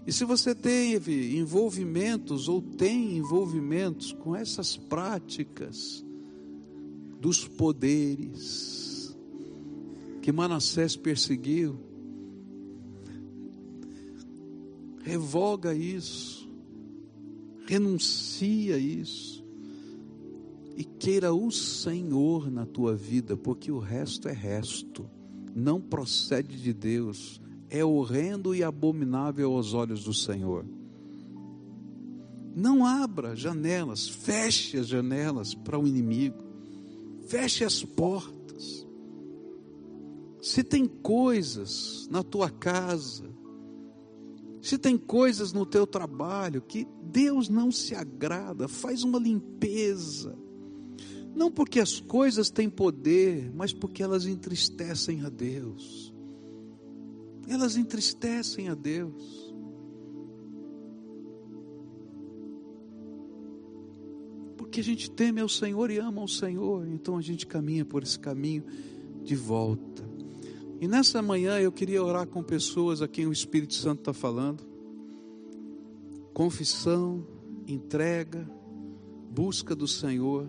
E 0.08 0.14
se 0.14 0.24
você 0.24 0.56
teve 0.56 1.38
envolvimentos 1.38 2.48
ou 2.48 2.62
tem 2.62 3.18
envolvimentos 3.18 4.14
com 4.14 4.34
essas 4.34 4.78
práticas 4.78 6.02
dos 7.20 7.46
poderes 7.46 9.14
que 10.22 10.32
Manassés 10.32 10.96
perseguiu, 10.96 11.78
revoga 15.04 15.76
isso, 15.76 16.50
renuncia 17.66 18.78
isso 18.78 19.46
e 20.78 20.86
queira 20.86 21.34
o 21.34 21.52
Senhor 21.52 22.50
na 22.50 22.66
tua 22.66 22.96
vida, 22.96 23.36
porque 23.36 23.70
o 23.74 23.80
resto 23.80 24.30
é 24.30 24.34
resto, 24.34 25.10
não 25.54 25.82
procede 25.82 26.62
de 26.62 26.72
Deus 26.72 27.42
é 27.70 27.84
horrendo 27.84 28.56
e 28.56 28.64
abominável 28.64 29.54
aos 29.54 29.74
olhos 29.74 30.04
do 30.04 30.14
Senhor. 30.14 30.66
Não 32.56 32.86
abra 32.86 33.36
janelas, 33.36 34.08
feche 34.08 34.78
as 34.78 34.88
janelas 34.88 35.54
para 35.54 35.78
o 35.78 35.88
inimigo, 35.88 36.44
feche 37.28 37.64
as 37.64 37.84
portas. 37.84 38.88
Se 40.42 40.64
tem 40.64 40.88
coisas 40.88 42.08
na 42.10 42.24
tua 42.24 42.50
casa, 42.50 43.26
se 44.62 44.78
tem 44.78 44.98
coisas 44.98 45.54
no 45.54 45.66
teu 45.66 45.86
trabalho 45.86 46.62
que 46.62 46.88
Deus 47.04 47.48
não 47.48 47.72
se 47.72 47.94
agrada, 47.94 48.68
faz 48.68 49.04
uma 49.04 49.20
limpeza. 49.20 50.36
Não 51.36 51.52
porque 51.52 51.80
as 51.80 52.00
coisas 52.00 52.50
têm 52.50 52.70
poder, 52.70 53.52
mas 53.54 53.72
porque 53.72 54.02
elas 54.02 54.26
entristecem 54.26 55.22
a 55.24 55.30
Deus 55.30 56.17
elas 57.54 57.78
entristecem 57.78 58.70
a 58.70 58.76
Deus. 58.76 59.54
Porque 64.58 64.80
a 64.80 64.84
gente 64.84 65.10
teme 65.10 65.42
ao 65.42 65.50
Senhor 65.50 65.90
e 65.90 65.98
ama 65.98 66.22
ao 66.22 66.28
Senhor, 66.28 66.88
então 66.88 67.18
a 67.18 67.22
gente 67.22 67.48
caminha 67.48 67.86
por 67.86 68.04
esse 68.04 68.20
caminho 68.20 68.64
de 69.24 69.36
volta. 69.36 70.08
E 70.80 70.88
nessa 70.88 71.22
manhã 71.22 71.60
eu 71.60 71.72
queria 71.72 72.04
orar 72.04 72.28
com 72.28 72.44
pessoas 72.44 73.02
a 73.02 73.08
quem 73.08 73.26
o 73.26 73.32
Espírito 73.32 73.74
Santo 73.74 74.00
está 74.00 74.14
falando. 74.14 74.64
Confissão, 76.34 77.26
entrega, 77.68 78.48
busca 79.32 79.76
do 79.76 79.88
Senhor 79.88 80.48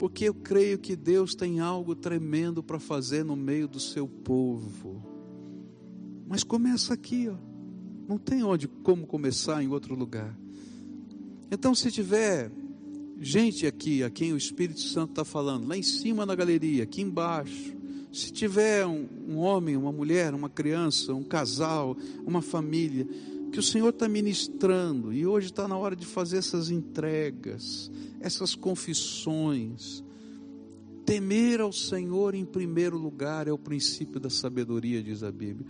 porque 0.00 0.24
eu 0.24 0.32
creio 0.32 0.78
que 0.78 0.96
Deus 0.96 1.34
tem 1.34 1.60
algo 1.60 1.94
tremendo 1.94 2.62
para 2.62 2.80
fazer 2.80 3.22
no 3.22 3.36
meio 3.36 3.68
do 3.68 3.78
seu 3.78 4.08
povo. 4.08 5.09
Mas 6.30 6.44
começa 6.44 6.94
aqui, 6.94 7.28
ó. 7.28 7.34
Não 8.08 8.16
tem 8.16 8.44
onde 8.44 8.68
como 8.68 9.04
começar 9.04 9.64
em 9.64 9.66
outro 9.66 9.96
lugar. 9.96 10.38
Então, 11.50 11.74
se 11.74 11.90
tiver 11.90 12.52
gente 13.20 13.66
aqui 13.66 14.04
a 14.04 14.10
quem 14.10 14.32
o 14.32 14.36
Espírito 14.36 14.80
Santo 14.80 15.10
está 15.10 15.24
falando, 15.24 15.66
lá 15.66 15.76
em 15.76 15.82
cima 15.82 16.24
na 16.24 16.36
galeria, 16.36 16.84
aqui 16.84 17.02
embaixo, 17.02 17.74
se 18.12 18.32
tiver 18.32 18.86
um, 18.86 19.08
um, 19.28 19.38
homem, 19.38 19.76
uma 19.76 19.90
mulher, 19.90 20.32
uma 20.32 20.48
criança, 20.48 21.12
um 21.12 21.24
casal, 21.24 21.96
uma 22.24 22.40
família, 22.40 23.08
que 23.50 23.58
o 23.58 23.62
Senhor 23.62 23.88
está 23.88 24.08
ministrando, 24.08 25.12
e 25.12 25.26
hoje 25.26 25.48
está 25.48 25.66
na 25.66 25.76
hora 25.76 25.96
de 25.96 26.06
fazer 26.06 26.36
essas 26.36 26.70
entregas, 26.70 27.90
essas 28.20 28.54
confissões. 28.54 30.04
Temer 31.04 31.60
ao 31.60 31.72
Senhor 31.72 32.36
em 32.36 32.44
primeiro 32.44 32.96
lugar 32.96 33.48
é 33.48 33.52
o 33.52 33.58
princípio 33.58 34.20
da 34.20 34.30
sabedoria, 34.30 35.02
diz 35.02 35.24
a 35.24 35.32
Bíblia. 35.32 35.66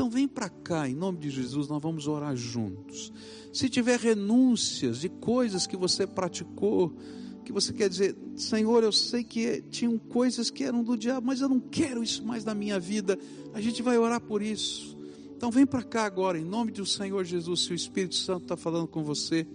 Então 0.00 0.08
vem 0.08 0.26
para 0.26 0.48
cá, 0.48 0.88
em 0.88 0.94
nome 0.94 1.18
de 1.18 1.28
Jesus, 1.28 1.68
nós 1.68 1.82
vamos 1.82 2.08
orar 2.08 2.34
juntos. 2.34 3.12
Se 3.52 3.68
tiver 3.68 4.00
renúncias 4.00 4.98
de 4.98 5.10
coisas 5.10 5.66
que 5.66 5.76
você 5.76 6.06
praticou, 6.06 6.96
que 7.44 7.52
você 7.52 7.70
quer 7.70 7.86
dizer, 7.90 8.16
Senhor, 8.34 8.82
eu 8.82 8.92
sei 8.92 9.22
que 9.22 9.60
tinham 9.68 9.98
coisas 9.98 10.48
que 10.48 10.64
eram 10.64 10.82
do 10.82 10.96
diabo, 10.96 11.26
mas 11.26 11.42
eu 11.42 11.50
não 11.50 11.60
quero 11.60 12.02
isso 12.02 12.24
mais 12.24 12.46
na 12.46 12.54
minha 12.54 12.80
vida. 12.80 13.18
A 13.52 13.60
gente 13.60 13.82
vai 13.82 13.98
orar 13.98 14.22
por 14.22 14.40
isso. 14.40 14.96
Então 15.36 15.50
vem 15.50 15.66
para 15.66 15.82
cá 15.82 16.06
agora, 16.06 16.38
em 16.38 16.46
nome 16.46 16.72
do 16.72 16.86
Senhor 16.86 17.22
Jesus, 17.22 17.60
se 17.60 17.72
o 17.72 17.74
Espírito 17.74 18.14
Santo 18.14 18.44
está 18.44 18.56
falando 18.56 18.88
com 18.88 19.04
você. 19.04 19.46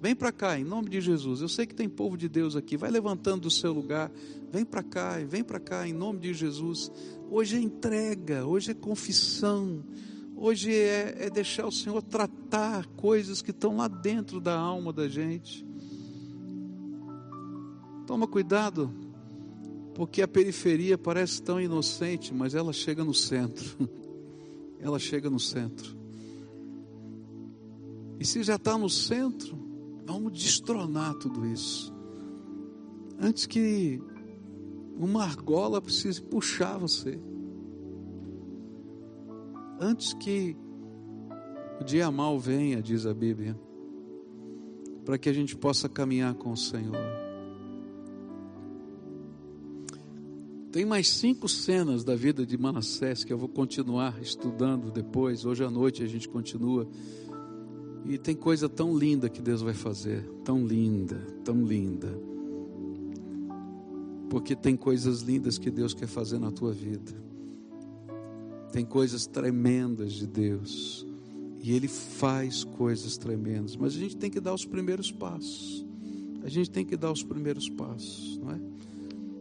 Vem 0.00 0.16
para 0.16 0.32
cá, 0.32 0.58
em 0.58 0.64
nome 0.64 0.88
de 0.88 0.98
Jesus. 0.98 1.42
Eu 1.42 1.48
sei 1.48 1.66
que 1.66 1.74
tem 1.74 1.90
povo 1.90 2.16
de 2.16 2.26
Deus 2.26 2.56
aqui. 2.56 2.74
Vai 2.74 2.90
levantando 2.90 3.42
do 3.42 3.50
seu 3.50 3.70
lugar. 3.70 4.10
Vem 4.50 4.64
para 4.64 4.82
cá, 4.82 5.18
vem 5.18 5.44
para 5.44 5.60
cá, 5.60 5.86
em 5.86 5.92
nome 5.92 6.20
de 6.20 6.32
Jesus. 6.32 6.90
Hoje 7.32 7.56
é 7.56 7.60
entrega, 7.60 8.44
hoje 8.44 8.72
é 8.72 8.74
confissão. 8.74 9.84
Hoje 10.36 10.74
é, 10.74 11.26
é 11.26 11.30
deixar 11.30 11.64
o 11.64 11.70
Senhor 11.70 12.02
tratar 12.02 12.86
coisas 12.96 13.40
que 13.40 13.52
estão 13.52 13.76
lá 13.76 13.86
dentro 13.86 14.40
da 14.40 14.58
alma 14.58 14.92
da 14.92 15.08
gente. 15.08 15.64
Toma 18.04 18.26
cuidado, 18.26 18.92
porque 19.94 20.22
a 20.22 20.26
periferia 20.26 20.98
parece 20.98 21.40
tão 21.40 21.60
inocente, 21.60 22.34
mas 22.34 22.56
ela 22.56 22.72
chega 22.72 23.04
no 23.04 23.14
centro. 23.14 23.88
ela 24.80 24.98
chega 24.98 25.30
no 25.30 25.38
centro. 25.38 25.96
E 28.18 28.24
se 28.24 28.42
já 28.42 28.56
está 28.56 28.76
no 28.76 28.90
centro, 28.90 29.56
vamos 30.04 30.32
destronar 30.32 31.14
tudo 31.14 31.46
isso. 31.46 31.94
Antes 33.20 33.46
que 33.46 34.02
uma 35.04 35.24
argola 35.24 35.80
precise 35.80 36.20
puxar 36.20 36.78
você. 36.78 37.18
Antes 39.80 40.12
que 40.12 40.54
o 41.80 41.84
dia 41.84 42.10
mal 42.10 42.38
venha, 42.38 42.82
diz 42.82 43.06
a 43.06 43.14
Bíblia, 43.14 43.58
para 45.04 45.16
que 45.16 45.28
a 45.28 45.32
gente 45.32 45.56
possa 45.56 45.88
caminhar 45.88 46.34
com 46.34 46.52
o 46.52 46.56
Senhor. 46.56 46.98
Tem 50.70 50.84
mais 50.84 51.08
cinco 51.08 51.48
cenas 51.48 52.04
da 52.04 52.14
vida 52.14 52.44
de 52.46 52.56
Manassés 52.56 53.24
que 53.24 53.32
eu 53.32 53.38
vou 53.38 53.48
continuar 53.48 54.20
estudando 54.20 54.90
depois. 54.92 55.44
Hoje 55.44 55.64
à 55.64 55.70
noite 55.70 56.04
a 56.04 56.06
gente 56.06 56.28
continua. 56.28 56.86
E 58.04 58.16
tem 58.18 58.36
coisa 58.36 58.68
tão 58.68 58.96
linda 58.96 59.28
que 59.28 59.42
Deus 59.42 59.62
vai 59.62 59.74
fazer. 59.74 60.22
Tão 60.44 60.64
linda, 60.64 61.16
tão 61.42 61.64
linda. 61.64 62.29
Porque 64.30 64.54
tem 64.54 64.76
coisas 64.76 65.22
lindas 65.22 65.58
que 65.58 65.70
Deus 65.70 65.92
quer 65.92 66.06
fazer 66.06 66.38
na 66.38 66.52
tua 66.52 66.72
vida. 66.72 67.12
Tem 68.72 68.84
coisas 68.84 69.26
tremendas 69.26 70.12
de 70.12 70.26
Deus. 70.26 71.04
E 71.60 71.72
Ele 71.72 71.88
faz 71.88 72.62
coisas 72.62 73.18
tremendas. 73.18 73.76
Mas 73.76 73.94
a 73.94 73.98
gente 73.98 74.16
tem 74.16 74.30
que 74.30 74.40
dar 74.40 74.54
os 74.54 74.64
primeiros 74.64 75.10
passos. 75.10 75.84
A 76.42 76.48
gente 76.48 76.70
tem 76.70 76.86
que 76.86 76.96
dar 76.96 77.10
os 77.10 77.22
primeiros 77.22 77.68
passos, 77.68 78.38
não 78.38 78.52
é? 78.52 78.60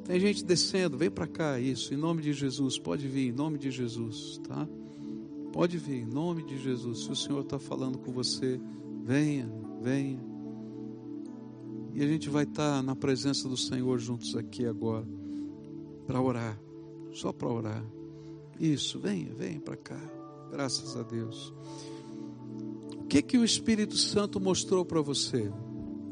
Tem 0.03 0.19
gente 0.19 0.43
descendo, 0.43 0.97
vem 0.97 1.09
para 1.09 1.27
cá, 1.27 1.59
isso, 1.59 1.93
em 1.93 1.97
nome 1.97 2.21
de 2.21 2.33
Jesus, 2.33 2.79
pode 2.79 3.07
vir, 3.07 3.29
em 3.29 3.31
nome 3.31 3.59
de 3.59 3.69
Jesus, 3.69 4.41
tá? 4.47 4.67
Pode 5.53 5.77
vir, 5.77 6.01
em 6.01 6.05
nome 6.05 6.43
de 6.43 6.57
Jesus. 6.57 7.03
Se 7.03 7.11
o 7.11 7.15
Senhor 7.15 7.41
está 7.41 7.59
falando 7.59 7.99
com 7.99 8.11
você, 8.11 8.59
venha, 9.05 9.47
venha. 9.81 10.28
E 11.93 12.03
a 12.03 12.07
gente 12.07 12.29
vai 12.29 12.43
estar 12.43 12.81
na 12.83 12.95
presença 12.95 13.47
do 13.47 13.57
Senhor 13.57 13.97
juntos 13.99 14.35
aqui 14.35 14.65
agora, 14.65 15.05
para 16.05 16.21
orar, 16.21 16.59
só 17.11 17.31
para 17.31 17.49
orar. 17.49 17.85
Isso, 18.59 18.99
venha, 18.99 19.33
venha 19.33 19.59
para 19.59 19.77
cá, 19.77 19.99
graças 20.51 20.95
a 20.95 21.03
Deus. 21.03 21.53
O 22.97 23.05
que 23.05 23.21
que 23.21 23.37
o 23.37 23.43
Espírito 23.43 23.97
Santo 23.97 24.39
mostrou 24.39 24.85
para 24.85 25.01
você? 25.01 25.51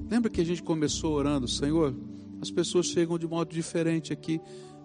Lembra 0.09 0.29
que 0.29 0.41
a 0.41 0.45
gente 0.45 0.63
começou 0.63 1.13
orando, 1.13 1.47
Senhor? 1.47 1.95
As 2.41 2.49
pessoas 2.49 2.87
chegam 2.87 3.17
de 3.17 3.27
modo 3.27 3.53
diferente 3.53 4.13
aqui, 4.13 4.39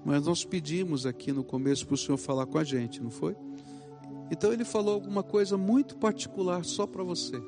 mas 0.05 0.27
nós 0.27 0.45
pedimos 0.45 1.07
aqui 1.07 1.33
no 1.33 1.45
começo 1.45 1.87
para 1.87 1.95
o 1.95 1.99
Senhor 1.99 2.19
falar 2.19 2.47
com 2.47 2.59
a 2.59 2.65
gente, 2.65 3.03
não 3.03 3.11
foi? 3.11 3.37
Então 4.31 4.53
ele 4.53 4.65
falou 4.65 4.95
alguma 4.95 5.23
coisa 5.23 5.57
muito 5.57 5.97
particular 5.97 6.65
só 6.65 6.87
para 6.87 7.05
você. 7.05 7.41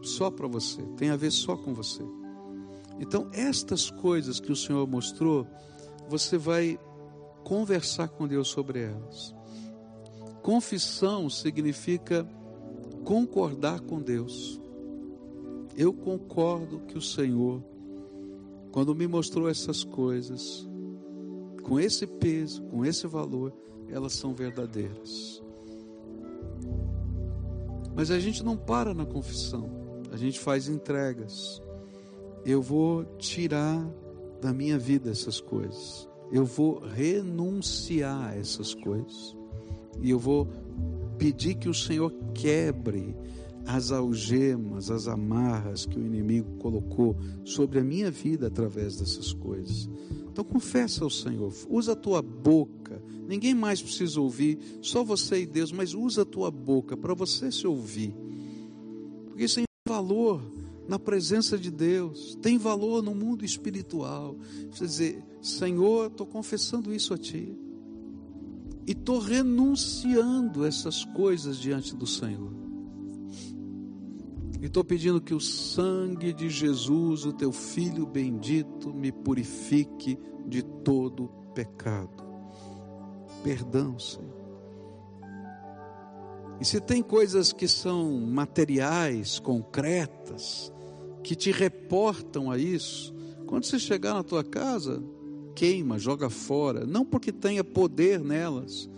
Só 0.00 0.30
para 0.30 0.48
você, 0.48 0.82
tem 0.96 1.10
a 1.10 1.16
ver 1.16 1.30
só 1.30 1.56
com 1.56 1.74
você. 1.74 2.02
Então, 3.02 3.28
estas 3.34 3.90
coisas 3.90 4.40
que 4.40 4.50
o 4.50 4.56
Senhor 4.56 4.86
mostrou, 4.88 5.46
você 6.08 6.38
vai 6.38 6.78
conversar 7.44 8.08
com 8.08 8.26
Deus 8.26 8.48
sobre 8.48 8.80
elas. 8.80 9.34
Confissão 10.42 11.28
significa 11.28 12.26
concordar 13.04 13.80
com 13.80 14.00
Deus. 14.00 14.58
Eu 15.76 15.92
concordo 15.92 16.80
que 16.86 16.96
o 16.96 17.02
Senhor 17.02 17.62
quando 18.72 18.94
me 18.94 19.06
mostrou 19.06 19.50
essas 19.50 19.84
coisas, 19.84 20.66
com 21.62 21.78
esse 21.78 22.06
peso, 22.06 22.62
com 22.64 22.84
esse 22.84 23.06
valor, 23.06 23.52
elas 23.86 24.14
são 24.14 24.34
verdadeiras. 24.34 25.42
Mas 27.94 28.10
a 28.10 28.18
gente 28.18 28.42
não 28.42 28.56
para 28.56 28.94
na 28.94 29.04
confissão, 29.04 29.68
a 30.10 30.16
gente 30.16 30.40
faz 30.40 30.68
entregas. 30.68 31.60
Eu 32.44 32.60
vou 32.60 33.04
tirar 33.18 33.84
da 34.40 34.52
minha 34.52 34.78
vida 34.78 35.10
essas 35.10 35.40
coisas, 35.40 36.08
eu 36.32 36.44
vou 36.44 36.80
renunciar 36.80 38.30
a 38.30 38.36
essas 38.36 38.74
coisas, 38.74 39.36
e 40.00 40.10
eu 40.10 40.18
vou 40.18 40.48
pedir 41.18 41.54
que 41.54 41.68
o 41.68 41.74
Senhor 41.74 42.12
quebre 42.34 43.14
as 43.66 43.92
algemas, 43.92 44.90
as 44.90 45.06
amarras 45.06 45.86
que 45.86 45.98
o 45.98 46.04
inimigo 46.04 46.56
colocou 46.58 47.16
sobre 47.44 47.78
a 47.78 47.84
minha 47.84 48.10
vida 48.10 48.48
através 48.48 48.96
dessas 48.96 49.32
coisas. 49.32 49.88
Então 50.32 50.44
confessa 50.44 51.04
ao 51.04 51.10
Senhor, 51.10 51.52
usa 51.68 51.92
a 51.92 51.96
tua 51.96 52.22
boca. 52.22 53.00
Ninguém 53.28 53.54
mais 53.54 53.80
precisa 53.80 54.20
ouvir, 54.20 54.58
só 54.80 55.04
você 55.04 55.42
e 55.42 55.46
Deus, 55.46 55.70
mas 55.70 55.94
usa 55.94 56.22
a 56.22 56.24
tua 56.24 56.50
boca 56.50 56.96
para 56.96 57.14
você 57.14 57.52
se 57.52 57.66
ouvir. 57.66 58.14
Porque 59.26 59.44
isso 59.44 59.56
tem 59.56 59.64
valor 59.86 60.42
na 60.88 60.98
presença 60.98 61.56
de 61.56 61.70
Deus, 61.70 62.36
tem 62.42 62.58
valor 62.58 63.02
no 63.02 63.14
mundo 63.14 63.44
espiritual. 63.44 64.36
Você 64.70 64.84
dizer, 64.84 65.24
Senhor, 65.40 66.06
estou 66.06 66.26
confessando 66.26 66.92
isso 66.92 67.14
a 67.14 67.18
Ti. 67.18 67.56
E 68.86 68.92
estou 68.92 69.20
renunciando 69.20 70.64
essas 70.64 71.04
coisas 71.04 71.56
diante 71.58 71.94
do 71.94 72.06
Senhor. 72.06 72.52
E 74.60 74.66
estou 74.66 74.84
pedindo 74.84 75.20
que 75.20 75.34
o 75.34 75.40
sangue 75.40 76.32
de 76.32 76.48
Jesus, 76.48 77.24
o 77.24 77.32
teu 77.32 77.52
Filho 77.52 78.06
bendito, 78.06 78.92
me 78.92 79.10
purifique 79.10 80.18
de 80.46 80.62
todo 80.62 81.28
pecado. 81.54 82.24
Perdão, 83.42 83.98
Senhor. 83.98 84.41
E 86.62 86.64
se 86.64 86.80
tem 86.80 87.02
coisas 87.02 87.52
que 87.52 87.66
são 87.66 88.20
materiais, 88.20 89.40
concretas, 89.40 90.72
que 91.20 91.34
te 91.34 91.50
reportam 91.50 92.52
a 92.52 92.56
isso, 92.56 93.12
quando 93.46 93.64
você 93.64 93.80
chegar 93.80 94.14
na 94.14 94.22
tua 94.22 94.44
casa, 94.44 95.02
queima, 95.56 95.98
joga 95.98 96.30
fora, 96.30 96.86
não 96.86 97.04
porque 97.04 97.32
tenha 97.32 97.64
poder 97.64 98.20
nelas, 98.20 98.88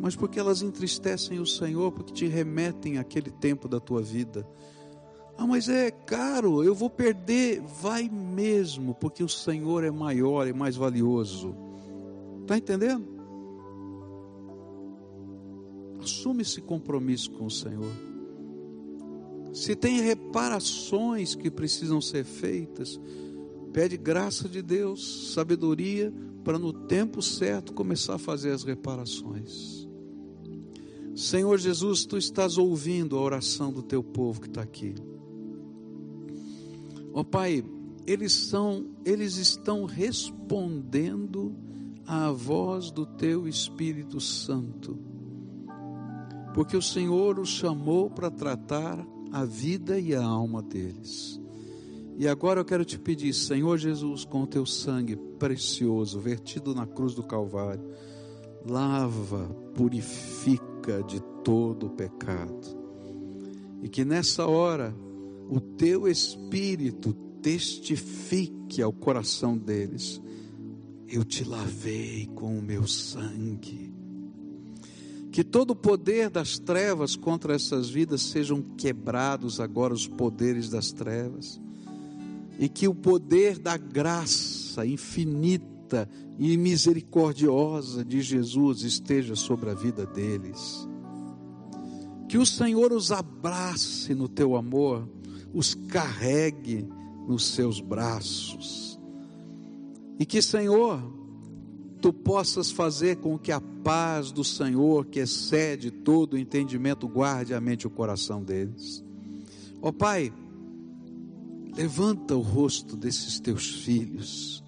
mas 0.00 0.16
porque 0.16 0.40
elas 0.40 0.62
entristecem 0.62 1.38
o 1.38 1.46
Senhor, 1.46 1.92
porque 1.92 2.14
te 2.14 2.26
remetem 2.26 2.96
àquele 2.96 3.30
tempo 3.30 3.68
da 3.68 3.78
tua 3.78 4.02
vida 4.02 4.44
ah, 5.40 5.46
mas 5.46 5.68
é 5.68 5.92
caro, 5.92 6.64
eu 6.64 6.74
vou 6.74 6.90
perder. 6.90 7.60
Vai 7.60 8.08
mesmo, 8.08 8.92
porque 8.92 9.22
o 9.22 9.28
Senhor 9.28 9.84
é 9.84 9.90
maior 9.90 10.48
e 10.48 10.52
mais 10.52 10.74
valioso. 10.74 11.54
Está 12.42 12.58
entendendo? 12.58 13.17
Assume 16.08 16.40
esse 16.40 16.62
compromisso 16.62 17.30
com 17.32 17.44
o 17.44 17.50
Senhor. 17.50 17.92
Se 19.52 19.76
tem 19.76 20.00
reparações 20.00 21.34
que 21.34 21.50
precisam 21.50 22.00
ser 22.00 22.24
feitas, 22.24 22.98
pede 23.74 23.98
graça 23.98 24.48
de 24.48 24.62
Deus, 24.62 25.34
sabedoria, 25.34 26.10
para 26.42 26.58
no 26.58 26.72
tempo 26.72 27.20
certo 27.20 27.74
começar 27.74 28.14
a 28.14 28.18
fazer 28.18 28.52
as 28.52 28.64
reparações. 28.64 29.86
Senhor 31.14 31.58
Jesus, 31.58 32.06
tu 32.06 32.16
estás 32.16 32.56
ouvindo 32.56 33.14
a 33.14 33.20
oração 33.20 33.70
do 33.70 33.82
teu 33.82 34.02
povo 34.02 34.40
que 34.40 34.48
está 34.48 34.62
aqui. 34.62 34.94
Ó 37.12 37.20
oh, 37.20 37.24
Pai, 37.24 37.62
eles 38.06 38.32
são, 38.32 38.86
eles 39.04 39.36
estão 39.36 39.84
respondendo 39.84 41.54
à 42.06 42.30
voz 42.30 42.90
do 42.90 43.04
teu 43.04 43.46
Espírito 43.46 44.18
Santo. 44.20 45.07
Porque 46.58 46.76
o 46.76 46.82
Senhor 46.82 47.38
os 47.38 47.50
chamou 47.50 48.10
para 48.10 48.32
tratar 48.32 49.06
a 49.30 49.44
vida 49.44 49.96
e 49.96 50.12
a 50.12 50.24
alma 50.24 50.60
deles. 50.60 51.40
E 52.16 52.26
agora 52.26 52.58
eu 52.58 52.64
quero 52.64 52.84
te 52.84 52.98
pedir, 52.98 53.32
Senhor 53.32 53.78
Jesus, 53.78 54.24
com 54.24 54.42
o 54.42 54.46
teu 54.46 54.66
sangue 54.66 55.14
precioso, 55.38 56.18
vertido 56.18 56.74
na 56.74 56.84
cruz 56.84 57.14
do 57.14 57.22
Calvário, 57.22 57.88
lava, 58.66 59.46
purifica 59.72 61.00
de 61.04 61.20
todo 61.44 61.86
o 61.86 61.90
pecado. 61.90 62.76
E 63.80 63.88
que 63.88 64.04
nessa 64.04 64.44
hora 64.44 64.92
o 65.48 65.60
teu 65.60 66.08
espírito 66.08 67.12
testifique 67.40 68.82
ao 68.82 68.92
coração 68.92 69.56
deles: 69.56 70.20
eu 71.06 71.24
te 71.24 71.44
lavei 71.44 72.26
com 72.34 72.58
o 72.58 72.60
meu 72.60 72.84
sangue. 72.84 73.97
Que 75.38 75.44
todo 75.44 75.70
o 75.70 75.76
poder 75.76 76.30
das 76.30 76.58
trevas 76.58 77.14
contra 77.14 77.54
essas 77.54 77.88
vidas 77.88 78.22
sejam 78.22 78.60
quebrados 78.60 79.60
agora, 79.60 79.94
os 79.94 80.04
poderes 80.04 80.68
das 80.68 80.90
trevas 80.90 81.60
e 82.58 82.68
que 82.68 82.88
o 82.88 82.92
poder 82.92 83.56
da 83.56 83.76
graça 83.76 84.84
infinita 84.84 86.10
e 86.40 86.56
misericordiosa 86.56 88.04
de 88.04 88.20
Jesus 88.20 88.82
esteja 88.82 89.36
sobre 89.36 89.70
a 89.70 89.74
vida 89.74 90.04
deles. 90.04 90.88
Que 92.28 92.36
o 92.36 92.44
Senhor 92.44 92.92
os 92.92 93.12
abrace 93.12 94.16
no 94.16 94.28
teu 94.28 94.56
amor, 94.56 95.08
os 95.54 95.72
carregue 95.72 96.84
nos 97.28 97.46
seus 97.46 97.80
braços. 97.80 98.98
E 100.18 100.26
que, 100.26 100.42
Senhor, 100.42 101.17
tu 102.00 102.12
possas 102.12 102.70
fazer 102.70 103.16
com 103.16 103.38
que 103.38 103.52
a 103.52 103.60
paz 103.60 104.32
do 104.32 104.44
Senhor, 104.44 105.06
que 105.06 105.20
excede 105.20 105.90
todo 105.90 106.34
o 106.34 106.38
entendimento, 106.38 107.08
guarde 107.08 107.54
a 107.54 107.60
mente 107.60 107.82
e 107.82 107.86
o 107.86 107.90
coração 107.90 108.42
deles. 108.42 109.04
Ó 109.80 109.88
oh, 109.88 109.92
Pai, 109.92 110.32
Levanta 111.78 112.34
o 112.34 112.40
rosto 112.40 112.96
desses 112.96 113.38
teus 113.38 113.70
filhos 113.70 114.64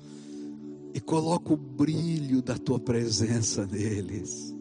e 0.95 1.01
coloca 1.01 1.53
o 1.53 1.57
brilho 1.57 2.41
da 2.41 2.57
tua 2.57 2.79
presença 2.79 3.67
neles. 3.67 4.55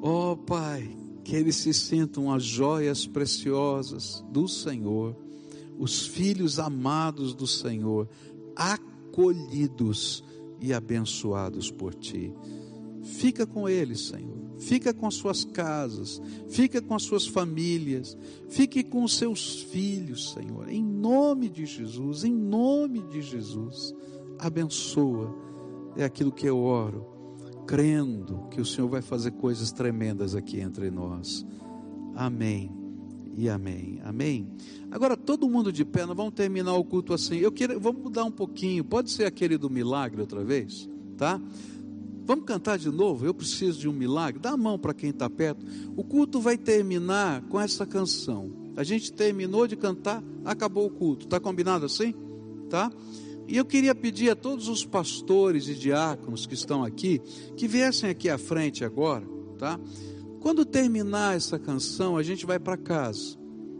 Ó 0.00 0.32
oh, 0.32 0.36
Pai, 0.38 0.96
que 1.22 1.36
eles 1.36 1.56
se 1.56 1.74
sintam 1.74 2.32
as 2.32 2.42
joias 2.42 3.06
preciosas 3.06 4.24
do 4.32 4.48
Senhor, 4.48 5.14
os 5.78 6.06
filhos 6.06 6.58
amados 6.58 7.34
do 7.34 7.46
Senhor, 7.46 8.08
acolhidos 8.56 10.24
e 10.60 10.72
abençoados 10.72 11.70
por 11.70 11.94
Ti. 11.94 12.32
Fica 13.02 13.46
com 13.46 13.68
eles, 13.68 14.00
Senhor. 14.00 14.38
Fica 14.58 14.92
com 14.92 15.06
as 15.06 15.14
suas 15.14 15.42
casas, 15.42 16.20
fica 16.50 16.82
com 16.82 16.94
as 16.94 17.02
suas 17.02 17.26
famílias, 17.26 18.16
fique 18.50 18.84
com 18.84 19.08
seus 19.08 19.62
filhos, 19.62 20.32
Senhor. 20.32 20.68
Em 20.68 20.84
nome 20.84 21.48
de 21.48 21.64
Jesus, 21.64 22.24
em 22.24 22.32
nome 22.32 23.00
de 23.08 23.22
Jesus. 23.22 23.94
Abençoa. 24.38 25.34
É 25.96 26.04
aquilo 26.04 26.30
que 26.30 26.46
eu 26.46 26.58
oro, 26.58 27.06
crendo 27.66 28.48
que 28.50 28.60
o 28.60 28.66
Senhor 28.66 28.88
vai 28.88 29.00
fazer 29.00 29.30
coisas 29.32 29.72
tremendas 29.72 30.34
aqui 30.34 30.60
entre 30.60 30.90
nós. 30.90 31.44
Amém. 32.14 32.79
E 33.36 33.48
amém. 33.48 34.00
Amém. 34.04 34.48
Agora 34.90 35.16
todo 35.16 35.48
mundo 35.48 35.72
de 35.72 35.84
pé, 35.84 36.04
nós 36.04 36.16
vamos 36.16 36.34
terminar 36.34 36.74
o 36.74 36.84
culto 36.84 37.14
assim. 37.14 37.36
Eu 37.36 37.52
quero, 37.52 37.78
vamos 37.80 38.02
mudar 38.02 38.24
um 38.24 38.30
pouquinho. 38.30 38.84
Pode 38.84 39.10
ser 39.10 39.24
aquele 39.24 39.56
do 39.56 39.70
milagre 39.70 40.20
outra 40.20 40.44
vez, 40.44 40.88
tá? 41.16 41.40
Vamos 42.24 42.44
cantar 42.44 42.78
de 42.78 42.90
novo? 42.90 43.26
Eu 43.26 43.34
preciso 43.34 43.78
de 43.80 43.88
um 43.88 43.92
milagre. 43.92 44.40
Dá 44.40 44.50
a 44.50 44.56
mão 44.56 44.78
para 44.78 44.94
quem 44.94 45.10
está 45.10 45.28
perto. 45.28 45.64
O 45.96 46.04
culto 46.04 46.40
vai 46.40 46.56
terminar 46.56 47.42
com 47.42 47.60
essa 47.60 47.86
canção. 47.86 48.52
A 48.76 48.84
gente 48.84 49.12
terminou 49.12 49.66
de 49.66 49.76
cantar, 49.76 50.22
acabou 50.44 50.86
o 50.86 50.90
culto. 50.90 51.26
Está 51.26 51.40
combinado 51.40 51.86
assim? 51.86 52.14
Tá? 52.68 52.90
E 53.48 53.56
eu 53.56 53.64
queria 53.64 53.96
pedir 53.96 54.30
a 54.30 54.36
todos 54.36 54.68
os 54.68 54.84
pastores 54.84 55.66
e 55.66 55.74
diáconos 55.74 56.46
que 56.46 56.54
estão 56.54 56.84
aqui 56.84 57.20
que 57.56 57.66
viessem 57.66 58.08
aqui 58.08 58.28
à 58.28 58.38
frente 58.38 58.84
agora, 58.84 59.26
tá? 59.58 59.80
Quando 60.40 60.64
terminar 60.64 61.36
essa 61.36 61.58
canção, 61.58 62.16
a 62.16 62.22
gente 62.22 62.46
vai 62.46 62.58
para 62.58 62.76
casa. 62.76 63.36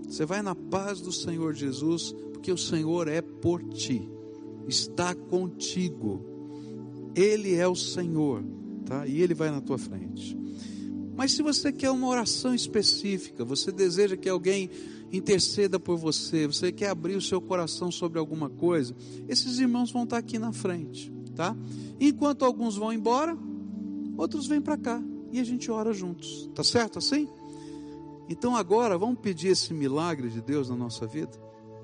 Você 0.06 0.26
vai 0.26 0.42
na 0.42 0.54
paz 0.54 1.00
do 1.00 1.10
Senhor 1.10 1.54
Jesus, 1.54 2.14
porque 2.32 2.52
o 2.52 2.58
Senhor 2.58 3.08
é 3.08 3.22
por 3.22 3.64
ti. 3.64 4.06
Está 4.68 5.14
contigo. 5.14 6.22
Ele 7.14 7.54
é 7.54 7.66
o 7.66 7.74
Senhor, 7.74 8.44
tá? 8.84 9.06
E 9.06 9.22
Ele 9.22 9.32
vai 9.32 9.50
na 9.50 9.60
tua 9.62 9.78
frente. 9.78 10.38
Mas 11.16 11.32
se 11.32 11.42
você 11.42 11.72
quer 11.72 11.90
uma 11.90 12.08
oração 12.08 12.54
específica, 12.54 13.42
você 13.44 13.72
deseja 13.72 14.16
que 14.16 14.28
alguém 14.28 14.70
interceda 15.10 15.80
por 15.80 15.96
você, 15.96 16.46
você 16.46 16.70
quer 16.70 16.90
abrir 16.90 17.16
o 17.16 17.22
seu 17.22 17.40
coração 17.40 17.90
sobre 17.90 18.18
alguma 18.18 18.48
coisa, 18.48 18.94
esses 19.28 19.58
irmãos 19.58 19.90
vão 19.90 20.04
estar 20.04 20.18
aqui 20.18 20.38
na 20.38 20.52
frente, 20.52 21.12
tá? 21.34 21.56
Enquanto 21.98 22.44
alguns 22.44 22.76
vão 22.76 22.92
embora, 22.92 23.36
outros 24.16 24.46
vêm 24.46 24.60
para 24.60 24.76
cá 24.76 25.02
e 25.30 25.40
a 25.40 25.44
gente 25.44 25.70
ora 25.70 25.92
juntos, 25.92 26.50
tá 26.54 26.64
certo 26.64 26.98
assim? 26.98 27.28
Então 28.28 28.56
agora 28.56 28.96
vamos 28.96 29.18
pedir 29.18 29.48
esse 29.48 29.74
milagre 29.74 30.28
de 30.28 30.40
Deus 30.40 30.70
na 30.70 30.76
nossa 30.76 31.06
vida? 31.06 31.36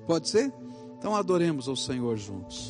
Pode 0.05 0.29
ser? 0.29 0.53
Então 0.97 1.15
adoremos 1.15 1.67
ao 1.67 1.75
Senhor 1.75 2.15
juntos. 2.17 2.65